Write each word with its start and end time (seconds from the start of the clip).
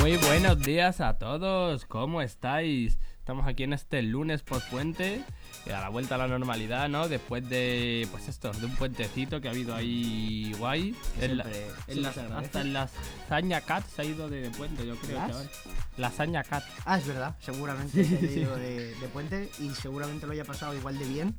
Muy 0.00 0.16
buenos 0.16 0.60
días 0.60 1.00
a 1.00 1.18
todos, 1.18 1.84
¿cómo 1.84 2.22
estáis? 2.22 2.98
Estamos 3.18 3.46
aquí 3.46 3.64
en 3.64 3.72
este 3.74 4.02
lunes 4.02 4.42
post 4.42 4.68
puente, 4.70 5.22
a 5.66 5.80
la 5.80 5.88
vuelta 5.88 6.14
a 6.14 6.18
la 6.18 6.26
normalidad, 6.28 6.88
¿no? 6.88 7.08
Después 7.08 7.48
de, 7.48 8.08
pues 8.10 8.28
esto, 8.28 8.50
de 8.52 8.66
un 8.66 8.74
puentecito 8.76 9.40
que 9.40 9.48
ha 9.48 9.50
habido 9.50 9.74
ahí 9.74 10.52
guay. 10.58 10.94
En 11.20 11.36
la- 11.36 11.44
en 11.86 12.06
hasta 12.06 12.60
en 12.62 12.72
la 12.72 12.88
Saña 13.28 13.60
Cat 13.60 13.84
se 13.94 14.02
ha 14.02 14.04
ido 14.04 14.28
de 14.30 14.50
puente, 14.50 14.86
yo 14.86 14.96
creo. 14.96 15.18
¿Las? 15.18 15.28
chaval. 15.30 15.50
La 15.98 16.10
Saña 16.10 16.42
Cat. 16.44 16.64
Ah, 16.84 16.98
es 16.98 17.06
verdad, 17.06 17.36
seguramente 17.40 18.04
se 18.04 18.16
haya 18.16 18.30
ido 18.32 18.56
de, 18.56 18.94
de 18.94 19.08
puente 19.08 19.50
y 19.60 19.68
seguramente 19.70 20.26
lo 20.26 20.32
haya 20.32 20.44
pasado 20.44 20.74
igual 20.74 20.98
de 20.98 21.04
bien 21.06 21.34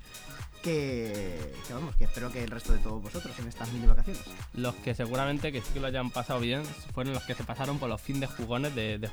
que, 0.62 1.54
que 1.68 1.74
vamos, 1.74 1.96
que 1.96 2.04
espero 2.06 2.32
que 2.32 2.44
el 2.44 2.52
resto 2.52 2.74
de 2.74 2.80
todos 2.80 3.02
vosotros 3.02 3.38
en 3.40 3.48
estas 3.48 3.72
mini 3.74 3.88
vacaciones. 3.88 4.22
Los 4.54 4.76
que 4.76 4.94
seguramente 4.96 5.52
que 5.52 5.62
sí 5.62 5.68
que 5.74 5.80
lo 5.80 5.88
hayan 5.88 6.10
pasado 6.12 6.40
bien 6.40 6.64
fueron 6.94 7.14
los 7.14 7.24
que 7.24 7.36
se 7.36 7.44
pasaron 7.44 7.80
por 7.80 7.90
los 7.90 8.02
fin 8.02 8.20
de 8.20 8.28
jugones 8.28 8.74
de, 8.76 8.98
de 8.98 9.10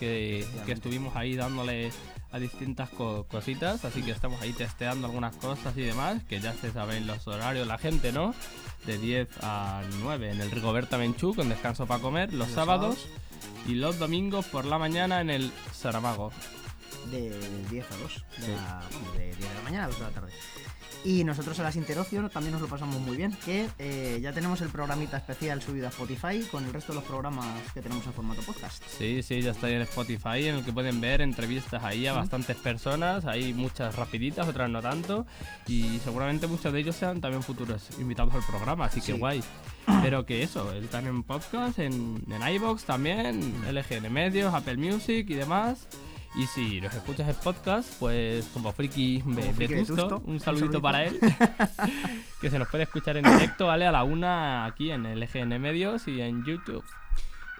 que, 0.00 0.46
que 0.66 0.72
estuvimos 0.72 1.14
ahí 1.16 1.36
dándole 1.36 1.90
a 2.30 2.38
distintas 2.38 2.90
co- 2.90 3.24
cositas, 3.24 3.84
así 3.84 4.02
que 4.02 4.10
estamos 4.10 4.40
ahí 4.42 4.52
testeando 4.52 5.06
algunas 5.06 5.34
cosas 5.36 5.76
y 5.76 5.80
demás, 5.82 6.22
que 6.28 6.40
ya 6.40 6.52
se 6.54 6.70
saben 6.72 7.06
los 7.06 7.26
horarios 7.26 7.66
la 7.66 7.78
gente, 7.78 8.12
¿no? 8.12 8.34
De 8.86 8.98
10 8.98 9.28
a 9.42 9.82
9 10.00 10.32
en 10.32 10.40
el 10.40 10.50
Rigoberta 10.50 10.98
Menchú 10.98 11.34
con 11.34 11.48
descanso 11.48 11.86
para 11.86 12.00
comer, 12.02 12.32
los, 12.34 12.48
Los 12.48 12.54
sábados, 12.54 13.08
y 13.66 13.74
los 13.74 13.98
domingos 13.98 14.46
por 14.46 14.64
la 14.66 14.78
mañana 14.78 15.20
en 15.20 15.30
el 15.30 15.52
Saramago. 15.72 16.30
De 17.10 17.30
10 17.70 17.86
a 17.90 17.96
2, 17.96 18.24
de, 18.38 18.46
Sí. 18.46 18.52
la, 18.52 18.82
de 19.16 19.24
10 19.26 19.38
de 19.38 19.54
la 19.54 19.62
mañana 19.62 19.84
a 19.84 19.88
2 19.88 19.98
de 19.98 20.04
la 20.04 20.10
tarde. 20.10 20.32
Y 21.04 21.22
nosotros 21.24 21.58
a 21.60 21.62
las 21.62 21.76
Interocio 21.76 22.28
también 22.28 22.52
nos 22.52 22.60
lo 22.60 22.66
pasamos 22.68 23.00
muy 23.00 23.16
bien, 23.16 23.32
que 23.44 23.68
eh, 23.78 24.18
ya 24.20 24.32
tenemos 24.32 24.60
el 24.62 24.68
programita 24.68 25.16
especial 25.16 25.62
subido 25.62 25.86
a 25.86 25.90
Spotify 25.90 26.40
con 26.50 26.64
el 26.64 26.72
resto 26.72 26.92
de 26.92 26.96
los 26.98 27.04
programas 27.08 27.46
que 27.72 27.80
tenemos 27.80 28.04
en 28.06 28.12
formato 28.12 28.42
podcast. 28.42 28.82
Sí, 28.98 29.22
sí, 29.22 29.40
ya 29.40 29.52
está 29.52 29.68
ahí 29.68 29.74
en 29.74 29.82
Spotify, 29.82 30.48
en 30.48 30.56
el 30.56 30.64
que 30.64 30.72
pueden 30.72 31.00
ver 31.00 31.20
entrevistas 31.20 31.84
ahí 31.84 32.06
a 32.08 32.14
bastantes 32.14 32.56
personas, 32.56 33.24
hay 33.26 33.54
muchas 33.54 33.94
rapiditas, 33.94 34.48
otras 34.48 34.68
no 34.68 34.82
tanto, 34.82 35.24
y 35.68 35.98
seguramente 36.02 36.46
muchos 36.48 36.72
de 36.72 36.80
ellos 36.80 36.96
sean 36.96 37.20
también 37.20 37.42
futuros 37.44 37.88
invitados 38.00 38.34
al 38.34 38.42
programa, 38.42 38.86
así 38.86 39.00
que 39.00 39.12
Sí. 39.12 39.18
guay. 39.18 39.42
Pero 40.02 40.26
que 40.26 40.42
eso, 40.42 40.70
están 40.72 41.06
en 41.06 41.22
podcast, 41.22 41.78
en, 41.78 42.22
en 42.28 42.54
iVoox 42.54 42.84
también, 42.84 43.54
LGN 43.72 44.12
Medios, 44.12 44.52
Apple 44.52 44.76
Music 44.76 45.26
y 45.30 45.34
demás. 45.34 45.86
Y 46.38 46.46
si 46.46 46.80
los 46.80 46.94
escuchas 46.94 47.28
en 47.28 47.34
podcast, 47.34 47.92
pues 47.98 48.46
como 48.54 48.72
friki, 48.72 49.22
Como 49.22 49.42
friki 49.54 49.74
vetusto, 49.74 50.22
un 50.24 50.34
un 50.34 50.40
saludito 50.40 50.80
para 50.80 51.04
él. 51.04 51.18
que 52.40 52.48
se 52.48 52.60
nos 52.60 52.68
puede 52.68 52.84
escuchar 52.84 53.16
en 53.16 53.24
directo, 53.24 53.66
¿vale? 53.66 53.86
A 53.88 53.92
la 53.92 54.04
una 54.04 54.64
aquí 54.64 54.92
en 54.92 55.02
LGN 55.18 55.60
Medios 55.60 56.06
y 56.06 56.20
en 56.20 56.44
YouTube. 56.44 56.84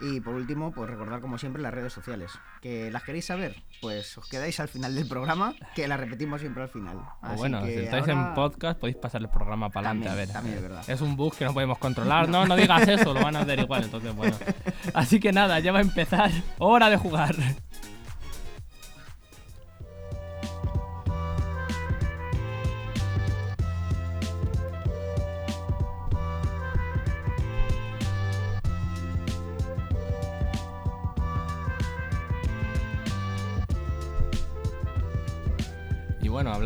Y 0.01 0.21
por 0.21 0.33
último, 0.33 0.71
pues 0.71 0.89
recordar 0.89 1.19
como 1.19 1.37
siempre 1.37 1.61
las 1.61 1.73
redes 1.73 1.91
sociales. 1.91 2.31
Que 2.61 2.89
las 2.89 3.03
queréis 3.03 3.25
saber, 3.25 3.61
pues 3.81 4.17
os 4.17 4.29
quedáis 4.29 4.57
al 4.61 4.69
final 4.69 4.95
del 4.95 5.09
programa, 5.09 5.55
que 5.75 5.85
las 5.89 5.99
repetimos 5.99 6.39
siempre 6.39 6.63
al 6.63 6.69
final. 6.69 7.01
Así 7.21 7.35
bueno, 7.35 7.61
que 7.65 7.73
si 7.73 7.79
estáis 7.83 8.07
en 8.07 8.17
ahora- 8.17 8.33
podcast 8.33 8.79
podéis 8.79 8.95
pasar 8.95 9.19
el 9.19 9.29
programa 9.29 9.69
para 9.69 9.89
adelante, 9.89 10.09
a 10.09 10.15
ver. 10.15 10.29
también 10.29 10.55
es 10.55 10.61
verdad. 10.61 10.89
Es 10.89 11.01
un 11.01 11.17
bug 11.17 11.35
que 11.35 11.43
no 11.43 11.53
podemos 11.53 11.79
controlar. 11.79 12.29
No, 12.29 12.45
no 12.45 12.55
digas 12.55 12.87
eso, 12.87 13.13
lo 13.13 13.21
van 13.21 13.35
a 13.35 13.41
hacer 13.41 13.59
igual, 13.59 13.83
entonces 13.83 14.15
bueno. 14.15 14.37
Así 14.93 15.19
que 15.19 15.33
nada, 15.33 15.59
ya 15.59 15.73
va 15.73 15.79
a 15.79 15.81
empezar. 15.81 16.31
Hora 16.59 16.89
de 16.89 16.95
jugar. 16.95 17.35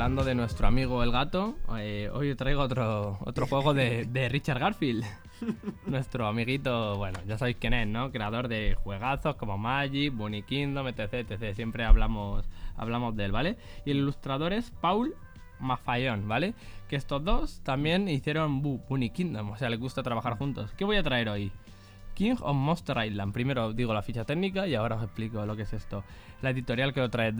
Hablando 0.03 0.25
de 0.25 0.35
nuestro 0.35 0.67
amigo 0.67 1.01
el 1.01 1.13
gato, 1.13 1.55
eh, 1.77 2.09
hoy 2.13 2.35
traigo 2.35 2.61
otro, 2.61 3.19
otro 3.21 3.47
juego 3.47 3.73
de, 3.73 4.03
de 4.03 4.27
Richard 4.27 4.59
Garfield. 4.59 5.05
nuestro 5.85 6.27
amiguito, 6.27 6.97
bueno, 6.97 7.19
ya 7.25 7.37
sabéis 7.37 7.55
quién 7.57 7.73
es, 7.73 7.87
¿no? 7.87 8.11
Creador 8.11 8.49
de 8.49 8.75
juegazos 8.83 9.37
como 9.37 9.57
Magic, 9.57 10.13
Bunny 10.13 10.43
Kingdom, 10.43 10.89
etc, 10.89 11.13
etc. 11.29 11.55
Siempre 11.55 11.85
hablamos, 11.85 12.49
hablamos 12.75 13.15
de 13.15 13.23
él, 13.23 13.31
¿vale? 13.31 13.55
Y 13.85 13.91
el 13.91 13.97
ilustrador 13.99 14.51
es 14.51 14.71
Paul 14.71 15.15
Mafayón, 15.61 16.27
¿vale? 16.27 16.53
Que 16.89 16.97
estos 16.97 17.23
dos 17.23 17.61
también 17.63 18.09
hicieron 18.09 18.61
Bu- 18.61 18.81
Bunny 18.89 19.09
Kingdom, 19.09 19.51
o 19.51 19.57
sea, 19.57 19.69
les 19.69 19.79
gusta 19.79 20.03
trabajar 20.03 20.37
juntos. 20.37 20.73
¿Qué 20.73 20.83
voy 20.83 20.97
a 20.97 21.03
traer 21.03 21.29
hoy? 21.29 21.49
King 22.13 22.35
of 22.41 22.57
Monster 22.57 23.05
Island. 23.05 23.31
Primero 23.31 23.71
digo 23.71 23.93
la 23.93 24.01
ficha 24.01 24.25
técnica 24.25 24.67
y 24.67 24.75
ahora 24.75 24.97
os 24.97 25.03
explico 25.03 25.45
lo 25.45 25.55
que 25.55 25.61
es 25.61 25.71
esto. 25.71 26.03
La 26.41 26.49
editorial 26.49 26.93
que 26.93 26.99
lo 26.99 27.09
trae 27.09 27.29
es 27.29 27.37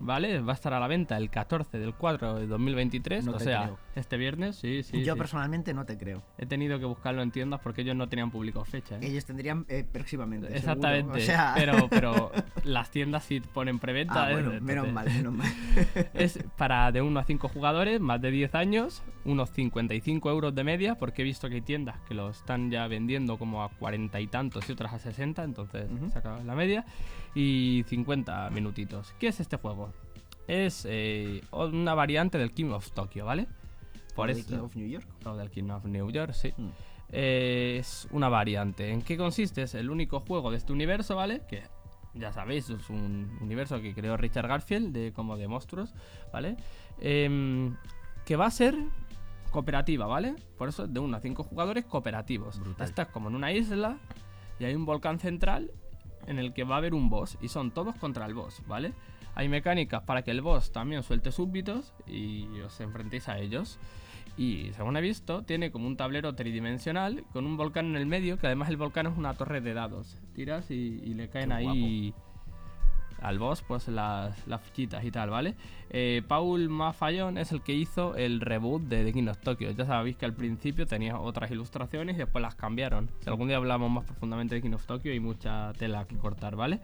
¿vale? 0.00 0.40
Va 0.40 0.52
a 0.52 0.54
estar 0.54 0.72
a 0.74 0.80
la 0.80 0.86
venta 0.88 1.16
el 1.16 1.30
14 1.30 1.78
del 1.78 1.94
4 1.94 2.36
de 2.36 2.46
2023, 2.46 3.24
No 3.26 3.32
o 3.32 3.38
sea, 3.38 3.64
creo. 3.64 3.78
este 3.96 4.16
viernes, 4.16 4.56
sí, 4.56 4.82
sí. 4.82 5.02
Yo 5.04 5.14
sí. 5.14 5.18
personalmente 5.18 5.74
no 5.74 5.84
te 5.84 5.96
creo. 5.98 6.22
He 6.38 6.46
tenido 6.46 6.78
que 6.78 6.84
buscarlo 6.84 7.22
en 7.22 7.30
tiendas 7.30 7.60
porque 7.60 7.82
ellos 7.82 7.96
no 7.96 8.08
tenían 8.08 8.30
público 8.30 8.64
fecha. 8.64 8.96
¿eh? 8.96 9.00
Ellos 9.02 9.24
tendrían 9.24 9.64
eh, 9.68 9.84
próximamente. 9.90 10.54
Exactamente, 10.56 11.18
O 11.18 11.20
sea, 11.20 11.52
pero, 11.56 11.88
pero 11.90 12.32
las 12.64 12.90
tiendas 12.90 13.24
sí 13.24 13.40
ponen 13.40 13.78
preventa. 13.78 14.24
ah, 14.24 14.30
¿eh? 14.30 14.34
bueno, 14.34 14.52
Entonces, 14.52 14.66
menos 14.76 14.92
mal, 14.92 15.06
menos 15.06 15.32
mal. 15.34 15.48
Es 16.14 16.38
para 16.56 16.90
de 16.92 17.02
1 17.02 17.20
a 17.20 17.24
5 17.24 17.48
jugadores, 17.48 18.00
más 18.00 18.20
de 18.20 18.30
10 18.30 18.54
años, 18.54 19.02
unos 19.24 19.50
55 19.50 20.30
euros 20.30 20.54
de 20.54 20.64
media, 20.64 20.94
porque 20.96 21.22
he 21.22 21.24
visto 21.24 21.48
que 21.48 21.56
hay 21.56 21.60
tiendas 21.62 21.96
que 22.08 22.14
lo 22.14 22.30
están 22.30 22.70
ya 22.70 22.86
vendiendo 22.88 23.38
como 23.38 23.62
a 23.62 23.68
40 23.68 24.20
y 24.20 24.26
tantos 24.26 24.68
y 24.68 24.72
otras 24.72 24.92
a 24.92 24.98
60, 24.98 25.44
entonces 25.44 25.90
Ujú. 25.90 26.10
se 26.10 26.18
acaba 26.18 26.42
la 26.42 26.54
media. 26.54 26.84
Y 27.34 27.84
50 27.88 28.50
minutitos. 28.50 29.14
¿Qué 29.18 29.28
es 29.28 29.40
este 29.40 29.56
juego? 29.56 29.92
Es 30.46 30.86
eh, 30.88 31.42
una 31.52 31.94
variante 31.94 32.38
del 32.38 32.52
King 32.52 32.70
of 32.70 32.90
Tokyo, 32.92 33.26
¿vale? 33.26 33.46
Por 34.14 34.32
¿De 34.32 34.40
eso. 34.40 34.48
King 34.48 34.58
of 34.58 34.76
New 34.76 34.88
York. 34.88 35.06
o 35.24 35.36
del 35.36 35.50
King 35.50 35.70
of 35.70 35.84
New 35.84 36.10
York, 36.10 36.32
sí. 36.32 36.52
Mm. 36.56 36.68
Eh, 37.10 37.76
es 37.78 38.08
una 38.10 38.28
variante. 38.28 38.90
¿En 38.90 39.02
qué 39.02 39.16
consiste? 39.16 39.62
Es 39.62 39.74
el 39.74 39.90
único 39.90 40.20
juego 40.20 40.50
de 40.50 40.56
este 40.56 40.72
universo, 40.72 41.16
¿vale? 41.16 41.42
Que 41.48 41.62
ya 42.14 42.32
sabéis, 42.32 42.68
es 42.70 42.90
un 42.90 43.38
universo 43.40 43.80
que 43.80 43.94
creó 43.94 44.16
Richard 44.16 44.48
Garfield, 44.48 44.92
de, 44.92 45.12
como 45.12 45.36
de 45.36 45.48
monstruos, 45.48 45.94
¿vale? 46.32 46.56
Em, 47.00 47.76
que 48.24 48.36
va 48.36 48.46
a 48.46 48.50
ser 48.50 48.74
cooperativa, 49.50 50.06
¿vale? 50.06 50.34
Por 50.56 50.68
eso 50.68 50.84
es 50.84 50.92
de 50.92 51.00
1 51.00 51.16
a 51.16 51.20
5 51.20 51.42
jugadores 51.44 51.84
cooperativos. 51.84 52.58
Brutal. 52.58 52.86
Estás 52.86 53.08
como 53.08 53.28
en 53.28 53.36
una 53.36 53.52
isla 53.52 53.98
y 54.58 54.64
hay 54.64 54.74
un 54.74 54.84
volcán 54.84 55.18
central 55.18 55.70
en 56.28 56.38
el 56.38 56.52
que 56.52 56.64
va 56.64 56.76
a 56.76 56.78
haber 56.78 56.94
un 56.94 57.10
boss 57.10 57.38
y 57.40 57.48
son 57.48 57.72
todos 57.72 57.96
contra 57.96 58.26
el 58.26 58.34
boss, 58.34 58.62
¿vale? 58.66 58.92
Hay 59.34 59.48
mecánicas 59.48 60.02
para 60.02 60.22
que 60.22 60.30
el 60.30 60.40
boss 60.40 60.72
también 60.72 61.02
suelte 61.02 61.32
súbditos 61.32 61.94
y 62.06 62.46
os 62.60 62.80
enfrentéis 62.80 63.28
a 63.28 63.38
ellos. 63.38 63.78
Y 64.36 64.70
según 64.74 64.96
he 64.96 65.00
visto, 65.00 65.42
tiene 65.42 65.72
como 65.72 65.88
un 65.88 65.96
tablero 65.96 66.34
tridimensional 66.34 67.24
con 67.32 67.44
un 67.44 67.56
volcán 67.56 67.86
en 67.86 67.96
el 67.96 68.06
medio, 68.06 68.38
que 68.38 68.46
además 68.46 68.68
el 68.68 68.76
volcán 68.76 69.06
es 69.06 69.16
una 69.16 69.34
torre 69.34 69.60
de 69.60 69.74
dados. 69.74 70.16
Tiras 70.34 70.70
y, 70.70 71.00
y 71.04 71.14
le 71.14 71.28
caen 71.28 71.48
Qué 71.48 71.54
ahí 71.54 72.14
al 73.22 73.38
boss 73.38 73.62
pues 73.62 73.88
las, 73.88 74.34
fichitas 74.62 75.04
y 75.04 75.10
tal, 75.10 75.30
¿vale? 75.30 75.54
Eh, 75.90 76.22
Paul 76.26 76.68
Mafayón 76.68 77.38
es 77.38 77.52
el 77.52 77.62
que 77.62 77.72
hizo 77.72 78.14
el 78.16 78.40
reboot 78.40 78.82
de 78.82 79.04
The 79.04 79.12
King 79.12 79.28
of 79.28 79.38
Tokyo. 79.38 79.70
Ya 79.70 79.86
sabéis 79.86 80.16
que 80.16 80.26
al 80.26 80.34
principio 80.34 80.86
tenía 80.86 81.18
otras 81.18 81.50
ilustraciones 81.50 82.16
y 82.16 82.18
después 82.18 82.42
las 82.42 82.54
cambiaron. 82.54 83.08
Si 83.20 83.28
algún 83.28 83.48
día 83.48 83.56
hablamos 83.56 83.90
más 83.90 84.04
profundamente 84.04 84.54
de 84.54 84.62
King 84.62 84.74
of 84.74 84.86
Tokyo 84.86 85.10
hay 85.10 85.20
mucha 85.20 85.72
tela 85.74 86.06
que 86.06 86.16
cortar, 86.16 86.56
¿vale? 86.56 86.80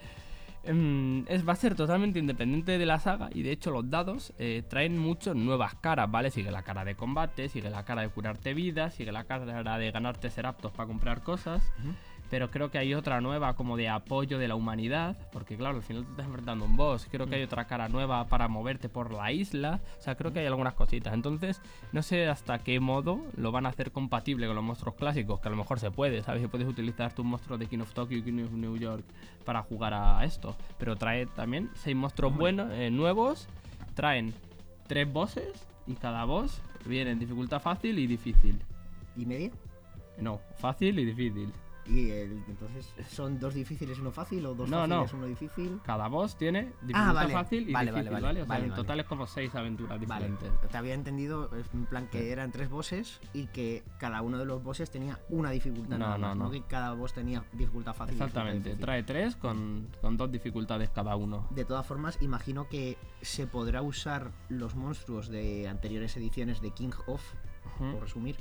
Em, 0.66 1.24
es, 1.28 1.46
va 1.46 1.52
a 1.52 1.56
ser 1.56 1.74
totalmente 1.74 2.18
independiente 2.18 2.78
de 2.78 2.86
la 2.86 2.98
saga 2.98 3.28
y 3.34 3.42
de 3.42 3.52
hecho 3.52 3.70
los 3.70 3.90
dados 3.90 4.32
eh, 4.38 4.62
traen 4.66 4.98
muchas 4.98 5.36
nuevas 5.36 5.74
caras, 5.74 6.10
¿vale? 6.10 6.30
Sigue 6.30 6.50
la 6.50 6.62
cara 6.62 6.84
de 6.86 6.94
combate, 6.94 7.50
sigue 7.50 7.68
la 7.68 7.84
cara 7.84 8.00
de 8.00 8.08
curarte 8.08 8.54
vida, 8.54 8.90
sigue 8.90 9.12
la 9.12 9.24
cara 9.24 9.78
de 9.78 9.90
ganarte 9.90 10.30
seraptos 10.30 10.72
para 10.72 10.86
comprar 10.86 11.22
cosas. 11.22 11.70
Pero 12.34 12.50
creo 12.50 12.68
que 12.68 12.78
hay 12.78 12.94
otra 12.94 13.20
nueva 13.20 13.54
como 13.54 13.76
de 13.76 13.88
apoyo 13.88 14.40
de 14.40 14.48
la 14.48 14.56
humanidad. 14.56 15.16
Porque 15.30 15.56
claro, 15.56 15.76
al 15.76 15.84
final 15.84 16.02
te 16.02 16.10
estás 16.10 16.26
enfrentando 16.26 16.64
a 16.64 16.68
un 16.68 16.76
boss. 16.76 17.06
Creo 17.08 17.28
que 17.28 17.36
hay 17.36 17.44
otra 17.44 17.66
cara 17.66 17.88
nueva 17.88 18.26
para 18.26 18.48
moverte 18.48 18.88
por 18.88 19.12
la 19.12 19.30
isla. 19.30 19.80
O 20.00 20.02
sea, 20.02 20.16
creo 20.16 20.32
que 20.32 20.40
hay 20.40 20.46
algunas 20.46 20.74
cositas. 20.74 21.14
Entonces, 21.14 21.62
no 21.92 22.02
sé 22.02 22.26
hasta 22.26 22.58
qué 22.58 22.80
modo 22.80 23.20
lo 23.36 23.52
van 23.52 23.66
a 23.66 23.68
hacer 23.68 23.92
compatible 23.92 24.48
con 24.48 24.56
los 24.56 24.64
monstruos 24.64 24.96
clásicos. 24.96 25.38
Que 25.38 25.46
a 25.46 25.52
lo 25.52 25.56
mejor 25.56 25.78
se 25.78 25.92
puede, 25.92 26.24
¿sabes? 26.24 26.42
Que 26.42 26.48
puedes 26.48 26.66
utilizar 26.66 27.12
tus 27.12 27.24
monstruos 27.24 27.60
de 27.60 27.68
King 27.68 27.82
of 27.82 27.94
Tokyo 27.94 28.16
y 28.16 28.22
King 28.22 28.42
of 28.42 28.50
New 28.50 28.78
York 28.78 29.04
para 29.44 29.62
jugar 29.62 29.94
a 29.94 30.24
esto. 30.24 30.56
Pero 30.76 30.96
trae 30.96 31.26
también 31.26 31.70
seis 31.74 31.94
monstruos 31.94 32.36
buenos, 32.36 32.72
eh, 32.72 32.90
nuevos. 32.90 33.46
Traen 33.94 34.34
tres 34.88 35.08
bosses. 35.12 35.68
Y 35.86 35.94
cada 35.94 36.24
boss 36.24 36.60
viene 36.84 37.12
en 37.12 37.20
dificultad 37.20 37.62
fácil 37.62 37.96
y 37.96 38.08
difícil. 38.08 38.60
¿Y 39.16 39.24
media? 39.24 39.52
No, 40.18 40.40
fácil 40.56 40.98
y 40.98 41.04
difícil. 41.04 41.52
Y 41.86 42.10
el- 42.10 42.42
entonces, 42.48 42.94
¿son 43.10 43.38
dos 43.38 43.52
difíciles 43.54 43.98
y 43.98 44.00
uno 44.00 44.10
fácil 44.10 44.46
o 44.46 44.54
dos 44.54 44.70
No, 44.70 44.78
fáciles 44.80 45.12
uno 45.12 45.26
difícil? 45.26 45.80
Cada 45.84 46.08
boss 46.08 46.36
tiene 46.36 46.72
dificultad 46.80 47.08
Ah, 47.08 47.12
vale. 47.12 47.32
fácil 47.34 47.68
y 47.68 47.72
Vale, 47.72 47.90
difícil, 47.92 48.10
vale. 48.12 48.22
¿vale? 48.26 48.42
O 48.42 48.46
sea, 48.46 48.54
Vale, 48.54 48.66
en 48.68 48.74
total 48.74 49.00
es 49.00 49.06
como 49.06 49.26
seis 49.26 49.54
aventuras 49.54 50.00
diferentes. 50.00 50.50
te 50.70 50.76
había 50.78 50.94
entendido 50.94 51.50
en 51.74 51.84
plan 51.86 52.08
que 52.08 52.32
eran 52.32 52.52
tres 52.52 52.70
bosses 52.70 53.20
y 53.34 53.46
que 53.48 53.82
cada 53.98 54.22
uno 54.22 54.38
de 54.38 54.46
los 54.46 54.62
bosses 54.62 54.90
tenía 54.90 55.18
una 55.28 55.50
dificultad 55.50 55.98
No, 55.98 56.06
nada 56.06 56.18
no, 56.18 56.28
más, 56.28 56.36
no. 56.38 56.50
que 56.50 56.62
cada 56.62 56.94
boss 56.94 57.12
tenía 57.12 57.44
dificultad 57.52 57.92
fácil. 57.94 58.14
dificultad 58.14 58.48
Exactamente, 58.48 58.82
trae 58.82 59.02
tres 59.02 59.36
con, 59.36 59.88
con 60.00 60.16
dos 60.16 60.32
dificultades 60.32 60.88
cada 60.90 61.16
uno. 61.16 61.46
De 61.50 61.64
todas 61.66 61.86
formas, 61.86 62.16
imagino 62.22 62.68
que 62.68 62.96
se 63.20 63.46
podrá 63.46 63.82
usar 63.82 64.30
los 64.48 64.74
monstruos 64.74 65.28
de 65.28 65.68
anteriores 65.68 66.16
ediciones 66.16 66.60
de 66.62 66.70
King 66.70 66.92
of, 67.06 67.22
por 67.78 68.00
resumir, 68.02 68.36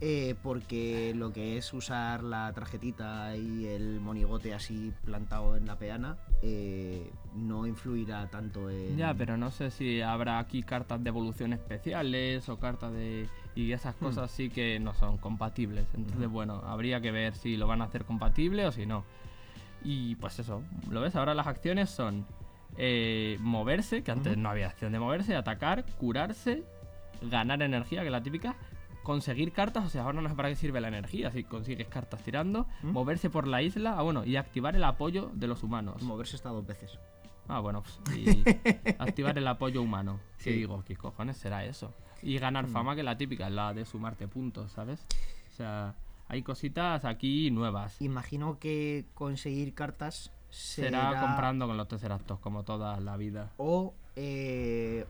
eh, 0.00 0.34
porque 0.42 1.12
lo 1.14 1.32
que 1.32 1.56
es 1.58 1.72
usar 1.74 2.22
la 2.22 2.52
tarjetita 2.52 3.36
y 3.36 3.66
el 3.66 4.00
monigote 4.00 4.54
así 4.54 4.92
plantado 5.04 5.56
en 5.56 5.66
la 5.66 5.76
peana 5.76 6.16
eh, 6.42 7.10
no 7.34 7.66
influirá 7.66 8.28
tanto 8.30 8.70
en... 8.70 8.96
Ya, 8.96 9.12
pero 9.14 9.36
no 9.36 9.50
sé 9.50 9.70
si 9.70 10.00
habrá 10.00 10.38
aquí 10.38 10.62
cartas 10.62 11.02
de 11.04 11.08
evolución 11.08 11.52
especiales 11.52 12.48
o 12.48 12.58
cartas 12.58 12.92
de... 12.92 13.28
Y 13.54 13.72
esas 13.72 13.94
Hmm. 13.96 14.04
cosas 14.04 14.30
sí 14.30 14.48
que 14.48 14.78
no 14.80 14.94
son 14.94 15.18
compatibles. 15.18 15.86
Entonces, 15.94 16.28
bueno, 16.28 16.62
habría 16.64 17.00
que 17.00 17.10
ver 17.10 17.34
si 17.34 17.56
lo 17.56 17.66
van 17.66 17.82
a 17.82 17.84
hacer 17.84 18.04
compatible 18.04 18.66
o 18.66 18.72
si 18.72 18.86
no. 18.86 19.04
Y 19.84 20.14
pues 20.16 20.38
eso, 20.38 20.62
¿lo 20.90 21.00
ves? 21.02 21.16
Ahora 21.16 21.34
las 21.34 21.46
acciones 21.46 21.90
son 21.90 22.26
eh, 22.78 23.36
moverse, 23.40 24.02
que 24.02 24.10
antes 24.12 24.36
no 24.38 24.48
había 24.48 24.68
acción 24.68 24.92
de 24.92 24.98
moverse, 25.00 25.34
atacar, 25.36 25.84
curarse, 25.98 26.62
ganar 27.22 27.60
energía, 27.62 28.00
que 28.00 28.06
es 28.06 28.12
la 28.12 28.22
típica, 28.22 28.56
conseguir 29.02 29.52
cartas, 29.52 29.84
o 29.84 29.88
sea, 29.88 30.02
ahora 30.04 30.20
no 30.20 30.28
sé 30.28 30.34
para 30.34 30.48
qué 30.48 30.56
sirve 30.56 30.80
la 30.80 30.88
energía, 30.88 31.30
si 31.30 31.44
consigues 31.44 31.88
cartas 31.88 32.22
tirando, 32.22 32.66
¿Mm? 32.82 32.88
moverse 32.90 33.30
por 33.30 33.46
la 33.46 33.62
isla, 33.62 33.96
ah, 33.98 34.02
bueno, 34.02 34.24
y 34.24 34.36
activar 34.36 34.76
el 34.76 34.84
apoyo 34.84 35.30
de 35.34 35.46
los 35.46 35.62
humanos. 35.62 36.02
Moverse 36.02 36.36
está 36.36 36.50
dos 36.50 36.66
veces. 36.66 36.98
Ah, 37.48 37.60
bueno, 37.60 37.82
pues, 37.82 38.18
y 38.18 38.44
activar 38.98 39.36
el 39.38 39.46
apoyo 39.48 39.82
humano. 39.82 40.20
Que 40.38 40.44
Sí. 40.44 40.52
digo, 40.52 40.84
¿qué 40.86 40.96
cojones 40.96 41.36
será 41.36 41.64
eso? 41.64 41.92
Y 42.22 42.38
ganar 42.38 42.66
Mm. 42.68 42.72
fama, 42.72 42.94
que 42.94 43.00
es 43.00 43.04
la 43.04 43.16
típica, 43.16 43.46
es 43.48 43.52
la 43.52 43.72
de 43.74 43.84
sumarte 43.84 44.28
puntos, 44.28 44.70
¿sabes? 44.72 45.04
O 45.48 45.56
sea, 45.56 45.94
hay 46.28 46.42
cositas 46.42 47.04
aquí 47.04 47.50
nuevas. 47.50 48.00
Imagino 48.00 48.58
que 48.58 49.06
conseguir 49.14 49.74
cartas 49.74 50.30
será, 50.50 51.08
Será 51.10 51.20
comprando 51.20 51.66
con 51.66 51.76
los 51.76 51.88
Tesseractos, 51.88 52.38
como 52.40 52.62
toda 52.64 53.00
la 53.00 53.16
vida. 53.16 53.52
o 53.56 53.94
eh, 54.16 55.06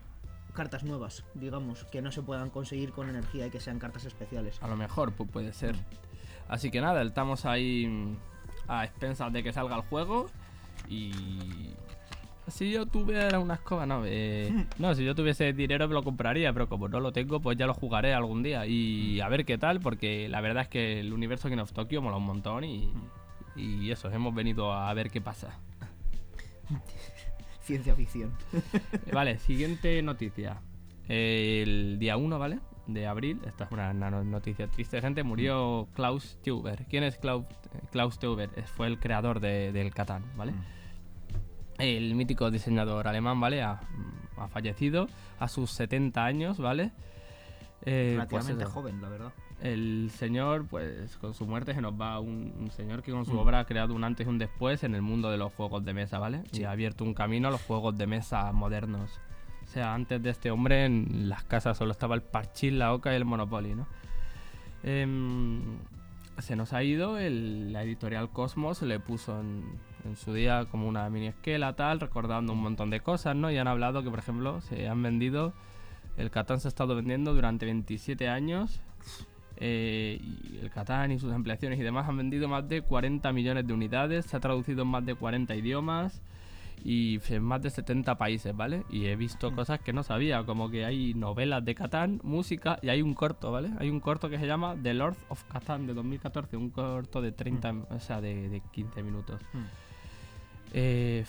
cartas 0.51 0.83
nuevas, 0.83 1.23
digamos, 1.33 1.85
que 1.85 2.01
no 2.01 2.11
se 2.11 2.21
puedan 2.21 2.49
conseguir 2.49 2.91
con 2.91 3.09
energía 3.09 3.47
y 3.47 3.49
que 3.49 3.59
sean 3.59 3.79
cartas 3.79 4.05
especiales. 4.05 4.61
A 4.61 4.67
lo 4.67 4.75
mejor 4.75 5.13
pues, 5.13 5.29
puede 5.29 5.53
ser. 5.53 5.75
Así 6.47 6.71
que 6.71 6.81
nada, 6.81 7.01
estamos 7.01 7.45
ahí 7.45 8.15
a 8.67 8.83
expensas 8.85 9.31
de 9.31 9.43
que 9.43 9.53
salga 9.53 9.75
el 9.75 9.81
juego. 9.83 10.27
Y. 10.89 11.71
Si 12.47 12.71
yo 12.71 12.85
tuviera 12.85 13.39
una 13.39 13.53
escoba, 13.53 13.85
no. 13.85 14.03
eh, 14.05 14.67
no, 14.77 14.93
si 14.93 15.05
yo 15.05 15.15
tuviese 15.15 15.53
dinero 15.53 15.87
me 15.87 15.93
lo 15.93 16.03
compraría, 16.03 16.51
pero 16.51 16.67
como 16.67 16.89
no 16.89 16.99
lo 16.99 17.13
tengo, 17.13 17.39
pues 17.39 17.57
ya 17.57 17.65
lo 17.65 17.73
jugaré 17.73 18.13
algún 18.13 18.43
día. 18.43 18.65
Y 18.65 19.21
a 19.21 19.29
ver 19.29 19.45
qué 19.45 19.57
tal, 19.57 19.79
porque 19.79 20.27
la 20.27 20.41
verdad 20.41 20.63
es 20.63 20.69
que 20.69 20.99
el 20.99 21.13
universo 21.13 21.49
King 21.49 21.59
of 21.59 21.71
Tokyo 21.71 22.01
mola 22.01 22.17
un 22.17 22.25
montón 22.25 22.63
y. 22.63 22.91
Y 23.55 23.91
eso, 23.91 24.09
hemos 24.09 24.33
venido 24.33 24.73
a 24.73 24.93
ver 24.93 25.11
qué 25.11 25.21
pasa. 25.21 25.59
Ciencia 27.61 27.95
ficción. 27.95 28.31
Eh, 29.05 29.11
Vale, 29.13 29.37
siguiente 29.39 30.01
noticia. 30.01 30.61
El 31.07 31.97
día 31.99 32.17
1, 32.17 32.39
¿vale? 32.39 32.59
De 32.87 33.05
abril, 33.07 33.39
esta 33.45 33.65
es 33.65 33.71
una, 33.71 33.91
una 33.91 34.09
no- 34.09 34.23
noticia 34.23 34.67
triste, 34.67 34.99
gente, 35.01 35.23
murió 35.23 35.87
Klaus 35.93 36.37
Teuber. 36.43 36.85
¿Quién 36.89 37.03
es 37.03 37.17
Klaus, 37.17 37.45
Klaus 37.91 38.17
Teuber? 38.19 38.49
Es- 38.55 38.69
Fue 38.69 38.87
el 38.87 38.99
creador 38.99 39.39
de- 39.39 39.71
del 39.71 39.93
Catán, 39.93 40.23
¿vale? 40.35 40.53
El 41.77 42.15
mítico 42.15 42.51
diseñador 42.51 43.07
alemán, 43.07 43.39
¿vale? 43.39 43.61
Ha, 43.61 43.81
ha 44.37 44.47
fallecido 44.47 45.07
a 45.39 45.47
sus 45.47 45.71
70 45.71 46.23
años, 46.25 46.57
¿vale? 46.59 46.91
Eh, 47.83 48.15
pues 48.17 48.29
Relativamente 48.31 48.65
joven, 48.65 49.01
la 49.01 49.09
verdad. 49.09 49.33
El 49.61 50.09
señor, 50.11 50.65
pues 50.67 51.17
con 51.17 51.33
su 51.35 51.45
muerte 51.45 51.73
se 51.75 51.81
nos 51.81 51.93
va 51.93 52.19
un, 52.19 52.51
un 52.59 52.71
señor 52.71 53.03
que 53.03 53.11
con 53.11 53.25
su 53.25 53.33
Mm. 53.33 53.37
obra 53.39 53.59
ha 53.59 53.65
creado 53.65 53.93
un 53.93 54.03
antes 54.03 54.25
y 54.25 54.29
un 54.29 54.39
después 54.39 54.83
en 54.83 54.95
el 54.95 55.03
mundo 55.03 55.29
de 55.29 55.37
los 55.37 55.53
juegos 55.53 55.85
de 55.85 55.93
mesa, 55.93 56.17
¿vale? 56.17 56.41
Sí. 56.51 56.61
Y 56.61 56.63
ha 56.65 56.71
abierto 56.71 57.03
un 57.03 57.13
camino 57.13 57.47
a 57.47 57.51
los 57.51 57.61
juegos 57.61 57.95
de 57.97 58.07
mesa 58.07 58.51
modernos. 58.53 59.19
O 59.63 59.67
sea, 59.67 59.93
antes 59.93 60.21
de 60.23 60.31
este 60.31 60.49
hombre 60.51 60.85
en 60.85 61.29
las 61.29 61.43
casas 61.43 61.77
solo 61.77 61.91
estaba 61.91 62.15
el 62.15 62.23
parchís, 62.23 62.73
la 62.73 62.91
oca 62.93 63.13
y 63.13 63.15
el 63.15 63.23
Monopoly, 63.25 63.75
¿no? 63.75 63.87
Em, 64.83 65.61
se 66.39 66.55
nos 66.55 66.73
ha 66.73 66.83
ido, 66.83 67.17
el- 67.19 67.71
la 67.71 67.83
editorial 67.83 68.29
Cosmos 68.31 68.81
le 68.81 68.99
puso 68.99 69.39
en, 69.39 69.63
en 70.05 70.15
su 70.17 70.33
día 70.33 70.65
como 70.71 70.87
una 70.87 71.07
mini 71.09 71.27
esquela 71.27 71.75
tal, 71.75 71.99
recordando 71.99 72.53
un 72.53 72.61
montón 72.63 72.89
de 72.89 72.99
cosas, 72.99 73.35
¿no? 73.35 73.51
Y 73.51 73.57
han 73.57 73.67
hablado 73.67 74.01
que, 74.03 74.09
por 74.09 74.19
ejemplo, 74.19 74.59
se 74.61 74.87
han 74.87 75.03
vendido, 75.03 75.53
el 76.17 76.31
Catán 76.31 76.59
se 76.59 76.67
ha 76.67 76.69
estado 76.69 76.95
vendiendo 76.95 77.33
durante 77.35 77.65
27 77.67 78.27
años 78.27 78.81
eh, 79.63 80.19
y 80.19 80.57
el 80.57 80.71
Catán 80.71 81.11
y 81.11 81.19
sus 81.19 81.31
ampliaciones 81.31 81.79
y 81.79 81.83
demás 81.83 82.09
han 82.09 82.17
vendido 82.17 82.47
más 82.49 82.67
de 82.67 82.81
40 82.81 83.31
millones 83.31 83.67
de 83.67 83.73
unidades, 83.73 84.25
se 84.25 84.35
ha 84.35 84.39
traducido 84.39 84.81
en 84.81 84.87
más 84.87 85.05
de 85.05 85.13
40 85.13 85.55
idiomas 85.55 86.21
y 86.83 87.19
en 87.29 87.43
más 87.43 87.61
de 87.61 87.69
70 87.69 88.17
países, 88.17 88.55
¿vale? 88.57 88.83
Y 88.89 89.05
he 89.05 89.15
visto 89.15 89.51
Mm. 89.51 89.55
cosas 89.55 89.79
que 89.81 89.93
no 89.93 90.01
sabía, 90.01 90.43
como 90.45 90.71
que 90.71 90.83
hay 90.83 91.13
novelas 91.13 91.63
de 91.63 91.75
Catán, 91.75 92.19
música 92.23 92.79
y 92.81 92.89
hay 92.89 93.03
un 93.03 93.13
corto, 93.13 93.51
¿vale? 93.51 93.69
Hay 93.77 93.91
un 93.91 93.99
corto 93.99 94.29
que 94.31 94.39
se 94.39 94.47
llama 94.47 94.75
The 94.81 94.95
Lord 94.95 95.15
of 95.29 95.43
Catán 95.43 95.85
de 95.85 95.93
2014, 95.93 96.57
un 96.57 96.71
corto 96.71 97.21
de 97.21 97.31
30, 97.31 97.71
o 97.91 97.99
sea, 97.99 98.19
de, 98.19 98.49
de 98.49 98.61
15 98.71 99.03
minutos. 99.03 99.39
Mm. 99.53 99.59
Eh, 100.73 101.25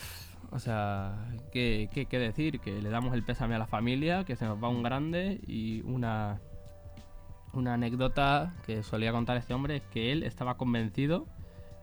o 0.49 0.57
sea, 0.57 1.27
¿qué, 1.51 1.87
qué, 1.93 2.05
qué 2.07 2.17
decir? 2.17 2.59
Que 2.59 2.81
le 2.81 2.89
damos 2.89 3.13
el 3.13 3.21
pésame 3.21 3.53
a 3.53 3.59
la 3.59 3.67
familia, 3.67 4.23
que 4.23 4.35
se 4.35 4.45
nos 4.45 4.61
va 4.63 4.69
un 4.69 4.81
grande 4.81 5.39
y 5.45 5.81
una, 5.81 6.39
una 7.53 7.75
anécdota 7.75 8.53
que 8.65 8.83
solía 8.83 9.11
contar 9.11 9.37
este 9.37 9.53
hombre 9.53 9.77
es 9.77 9.83
que 9.83 10.11
él 10.11 10.23
estaba 10.23 10.57
convencido, 10.57 11.25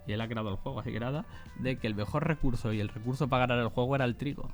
y 0.07 0.13
él 0.13 0.21
ha 0.21 0.29
creado 0.29 0.51
el 0.51 0.57
juego, 0.57 0.81
así 0.81 0.93
que 0.93 1.01
nada, 1.01 1.25
de 1.57 1.77
que 1.77 1.87
el 1.87 1.95
mejor 1.95 2.27
recurso 2.27 2.73
y 2.73 2.81
el 2.81 2.89
recurso 2.89 3.29
para 3.29 3.47
ganar 3.47 3.65
el 3.65 3.71
juego 3.71 3.95
era 3.95 4.05
el 4.05 4.17
trigo. 4.17 4.51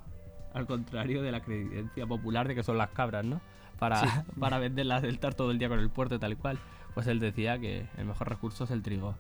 Al 0.52 0.66
contrario 0.66 1.22
de 1.22 1.32
la 1.32 1.40
creencia 1.40 2.06
popular 2.06 2.48
de 2.48 2.54
que 2.54 2.62
son 2.62 2.78
las 2.78 2.90
cabras, 2.90 3.24
¿no? 3.24 3.40
Para, 3.78 4.24
para 4.40 4.58
venderlas, 4.58 5.04
estar 5.04 5.34
todo 5.34 5.50
el 5.50 5.58
día 5.58 5.68
con 5.68 5.78
el 5.78 5.90
puerto 5.90 6.14
y 6.14 6.18
tal 6.18 6.32
y 6.32 6.36
cual. 6.36 6.58
Pues 6.94 7.06
él 7.06 7.20
decía 7.20 7.58
que 7.58 7.86
el 7.98 8.06
mejor 8.06 8.28
recurso 8.28 8.64
es 8.64 8.70
el 8.70 8.82
trigo. 8.82 9.14